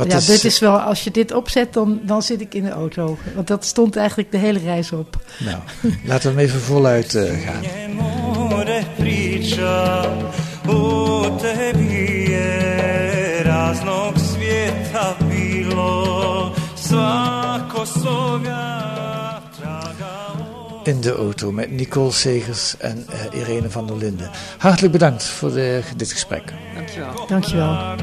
ja, 0.07 0.15
is... 0.15 0.25
dit 0.25 0.43
is 0.43 0.59
wel, 0.59 0.79
als 0.79 1.03
je 1.03 1.11
dit 1.11 1.33
opzet, 1.33 1.73
dan, 1.73 1.99
dan 2.03 2.21
zit 2.21 2.41
ik 2.41 2.53
in 2.53 2.63
de 2.63 2.69
auto. 2.69 3.17
Want 3.35 3.47
dat 3.47 3.65
stond 3.65 3.95
eigenlijk 3.95 4.31
de 4.31 4.37
hele 4.37 4.59
reis 4.59 4.91
op. 4.91 5.17
Nou, 5.39 5.57
laten 6.05 6.29
we 6.29 6.35
hem 6.35 6.47
even 6.47 6.59
voluit 6.59 7.13
gaan. 18.43 18.93
in 20.83 21.01
de 21.01 21.15
auto 21.15 21.51
met 21.51 21.71
Nicole 21.71 22.11
Segers 22.11 22.77
en 22.77 23.05
uh, 23.33 23.39
Irene 23.39 23.69
van 23.69 23.87
der 23.87 23.97
Linden. 23.97 24.29
Hartelijk 24.57 24.93
bedankt 24.93 25.23
voor 25.23 25.51
de, 25.51 25.81
dit 25.95 26.11
gesprek. 26.11 26.53
Dankjewel. 26.75 27.25
Dankjewel. 27.27 27.95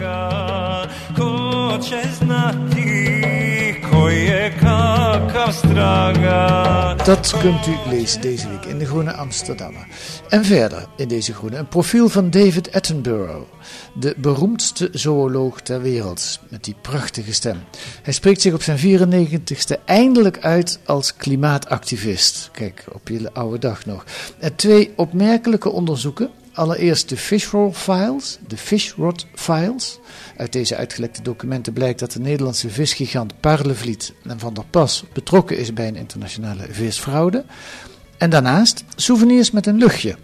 Dat 7.05 7.35
kunt 7.41 7.67
u 7.67 7.77
lezen 7.89 8.21
deze 8.21 8.49
week 8.49 8.65
in 8.65 8.79
de 8.79 8.87
Groene 8.87 9.13
Amsterdammer. 9.13 9.87
En 10.29 10.45
verder 10.45 10.87
in 10.97 11.09
deze 11.09 11.35
Groene 11.35 11.57
een 11.57 11.69
profiel 11.69 12.09
van 12.09 12.31
David 12.31 12.73
Attenborough, 12.73 13.53
de 13.95 14.15
beroemdste 14.19 14.89
zooloog 14.93 15.61
ter 15.61 15.83
wereld, 15.83 16.41
met 16.49 16.65
die 16.65 16.75
prachtige 16.81 17.33
stem. 17.33 17.59
Hij 18.03 18.13
spreekt 18.13 18.41
zich 18.41 18.55
op 18.55 18.63
zijn 18.63 18.79
94ste 18.79 19.85
eindelijk 19.85 20.39
uit 20.39 20.79
als 20.85 21.17
klimaatactivist. 21.17 22.49
Kijk, 22.53 22.85
op 22.93 23.09
je 23.09 23.33
oude 23.33 23.59
dag 23.59 23.87
nog. 23.87 24.05
En 24.39 24.55
twee 24.55 24.93
opmerkelijke 24.97 25.71
onderzoeken 25.71 26.31
Allereerst 26.55 27.09
de 27.09 27.17
Fishroll 27.17 27.73
Files, 27.73 28.39
de 28.47 28.57
Fishrot 28.57 29.27
Files. 29.35 29.99
Uit 30.37 30.53
deze 30.53 30.77
uitgelekte 30.77 31.23
documenten 31.23 31.73
blijkt 31.73 31.99
dat 31.99 32.13
de 32.13 32.21
Nederlandse 32.21 32.71
visgigant 32.71 33.41
Parlevliet 33.41 34.13
en 34.25 34.39
Van 34.39 34.55
der 34.55 34.65
Pas 34.71 35.05
betrokken 35.13 35.59
is 35.59 35.73
bij 35.73 35.89
een 35.89 35.97
internationale 35.97 36.67
visfraude. 36.71 37.45
En 38.19 38.31
daarnaast 38.31 38.85
souvenirs 38.97 39.51
met 39.51 39.67
een 39.67 39.77
luchtje. 39.77 40.17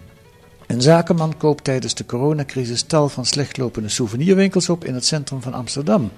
Een 0.67 0.81
zakenman 0.81 1.37
koopt 1.37 1.63
tijdens 1.63 1.95
de 1.95 2.05
coronacrisis 2.05 2.81
tal 2.81 3.09
van 3.09 3.25
slechtlopende 3.25 3.89
souvenirwinkels 3.89 4.69
op 4.69 4.85
in 4.85 4.93
het 4.93 5.05
centrum 5.05 5.41
van 5.41 5.53
Amsterdam. 5.53 6.11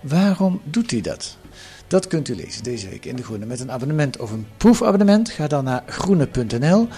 Waarom 0.00 0.60
doet 0.64 0.90
hij 0.90 1.00
dat? 1.00 1.36
Dat 1.86 2.06
kunt 2.06 2.28
u 2.28 2.34
lezen 2.34 2.62
deze 2.62 2.88
week 2.88 3.04
in 3.04 3.16
De 3.16 3.22
Groene 3.22 3.46
met 3.46 3.60
een 3.60 3.72
abonnement 3.72 4.18
of 4.18 4.30
een 4.30 4.46
proefabonnement. 4.56 5.30
Ga 5.30 5.46
dan 5.46 5.64
naar 5.64 5.82
groene.nl. 5.86 6.88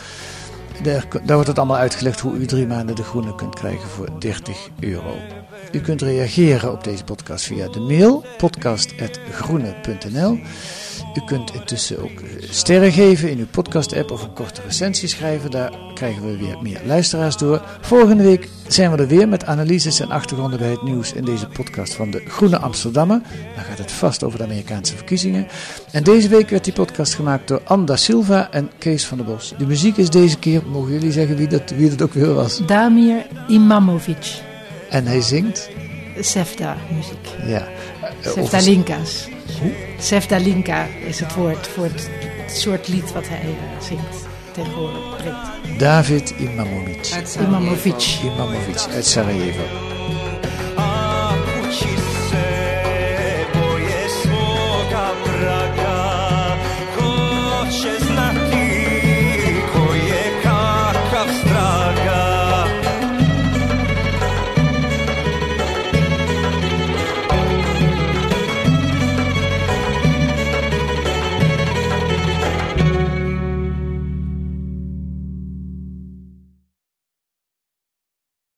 Daar, 0.83 1.07
daar, 1.13 1.35
wordt 1.35 1.49
het 1.49 1.59
allemaal 1.59 1.77
uitgelegd 1.77 2.21
hoe 2.21 2.35
u 2.35 2.47
drie 2.47 2.67
maanden 2.67 2.97
de 2.97 3.03
groene 3.03 3.35
kunt 3.35 3.55
krijgen 3.55 3.89
voor 3.89 4.09
30 4.19 4.69
euro. 4.81 5.15
U 5.73 5.81
kunt 5.81 6.03
reageren 6.03 6.73
op 6.73 6.85
deze 6.85 7.05
podcast 7.05 7.45
via 7.45 7.69
de 7.69 7.81
mail 7.81 8.25
podcast.groene.nl. 8.37 10.39
U 11.15 11.21
kunt 11.25 11.55
intussen 11.55 12.03
ook 12.03 12.21
eh, 12.21 12.51
sterren 12.51 12.93
geven 12.93 13.31
in 13.31 13.39
uw 13.39 13.47
podcast-app 13.51 14.11
of 14.11 14.23
een 14.23 14.33
korte 14.33 14.61
recensie 14.67 15.09
schrijven. 15.09 15.51
Daar 15.51 15.73
krijgen 15.95 16.23
we 16.23 16.37
weer 16.37 16.59
meer 16.63 16.81
luisteraars 16.85 17.37
door. 17.37 17.63
Volgende 17.81 18.23
week 18.23 18.49
zijn 18.67 18.91
we 18.91 18.97
er 18.97 19.07
weer 19.07 19.29
met 19.29 19.45
analyses 19.45 20.01
en 20.01 20.11
achtergronden 20.11 20.59
bij 20.59 20.71
het 20.71 20.83
nieuws 20.83 21.13
in 21.13 21.25
deze 21.25 21.47
podcast 21.47 21.95
van 21.95 22.11
de 22.11 22.23
Groene 22.27 22.59
Amsterdammer. 22.59 23.21
Dan 23.55 23.65
gaat 23.65 23.79
het 23.79 23.93
vast 23.93 24.25
over 24.25 24.39
de 24.39 24.45
Amerikaanse 24.45 24.97
verkiezingen. 24.97 25.47
En 25.93 26.03
deze 26.03 26.29
week 26.29 26.49
werd 26.49 26.65
die 26.65 26.73
podcast 26.73 27.15
gemaakt 27.15 27.49
door 27.49 27.61
Anda 27.65 27.97
Silva 27.97 28.51
en 28.51 28.71
Kees 28.79 29.07
van 29.07 29.17
der 29.17 29.27
Bos. 29.27 29.55
De 29.59 29.67
muziek 29.67 29.97
is 29.97 30.11
deze 30.11 30.39
keer, 30.39 30.63
mogen 30.67 30.93
jullie 30.93 31.13
zeggen 31.13 31.37
wie 31.37 31.49
dat, 31.49 31.71
wie 31.71 31.89
dat 31.89 32.03
ook 32.03 32.15
weer 32.15 32.35
was? 32.35 32.67
Damir 32.67 33.27
Imamovic. 33.49 34.43
En 34.91 35.07
hij 35.07 35.21
zingt? 35.21 35.69
Sefta 36.21 36.77
muziek. 36.95 37.47
Ja. 37.47 37.69
Sefta 38.21 38.59
Linkas. 38.59 39.29
Sefdalinka 39.99 40.87
is 41.07 41.21
het 41.21 41.35
woord 41.35 41.69
voor 41.69 41.85
het 41.85 42.11
soort 42.47 42.89
lied 42.89 43.13
wat 43.13 43.29
hij 43.29 43.55
zingt 43.83 44.27
tegenwoordig. 44.53 45.51
David 45.79 46.35
Imamovic. 46.39 47.23
Imamovic. 47.41 48.19
Imamovic 48.25 48.87
uit 48.95 49.07
Sarajevo. 49.07 50.00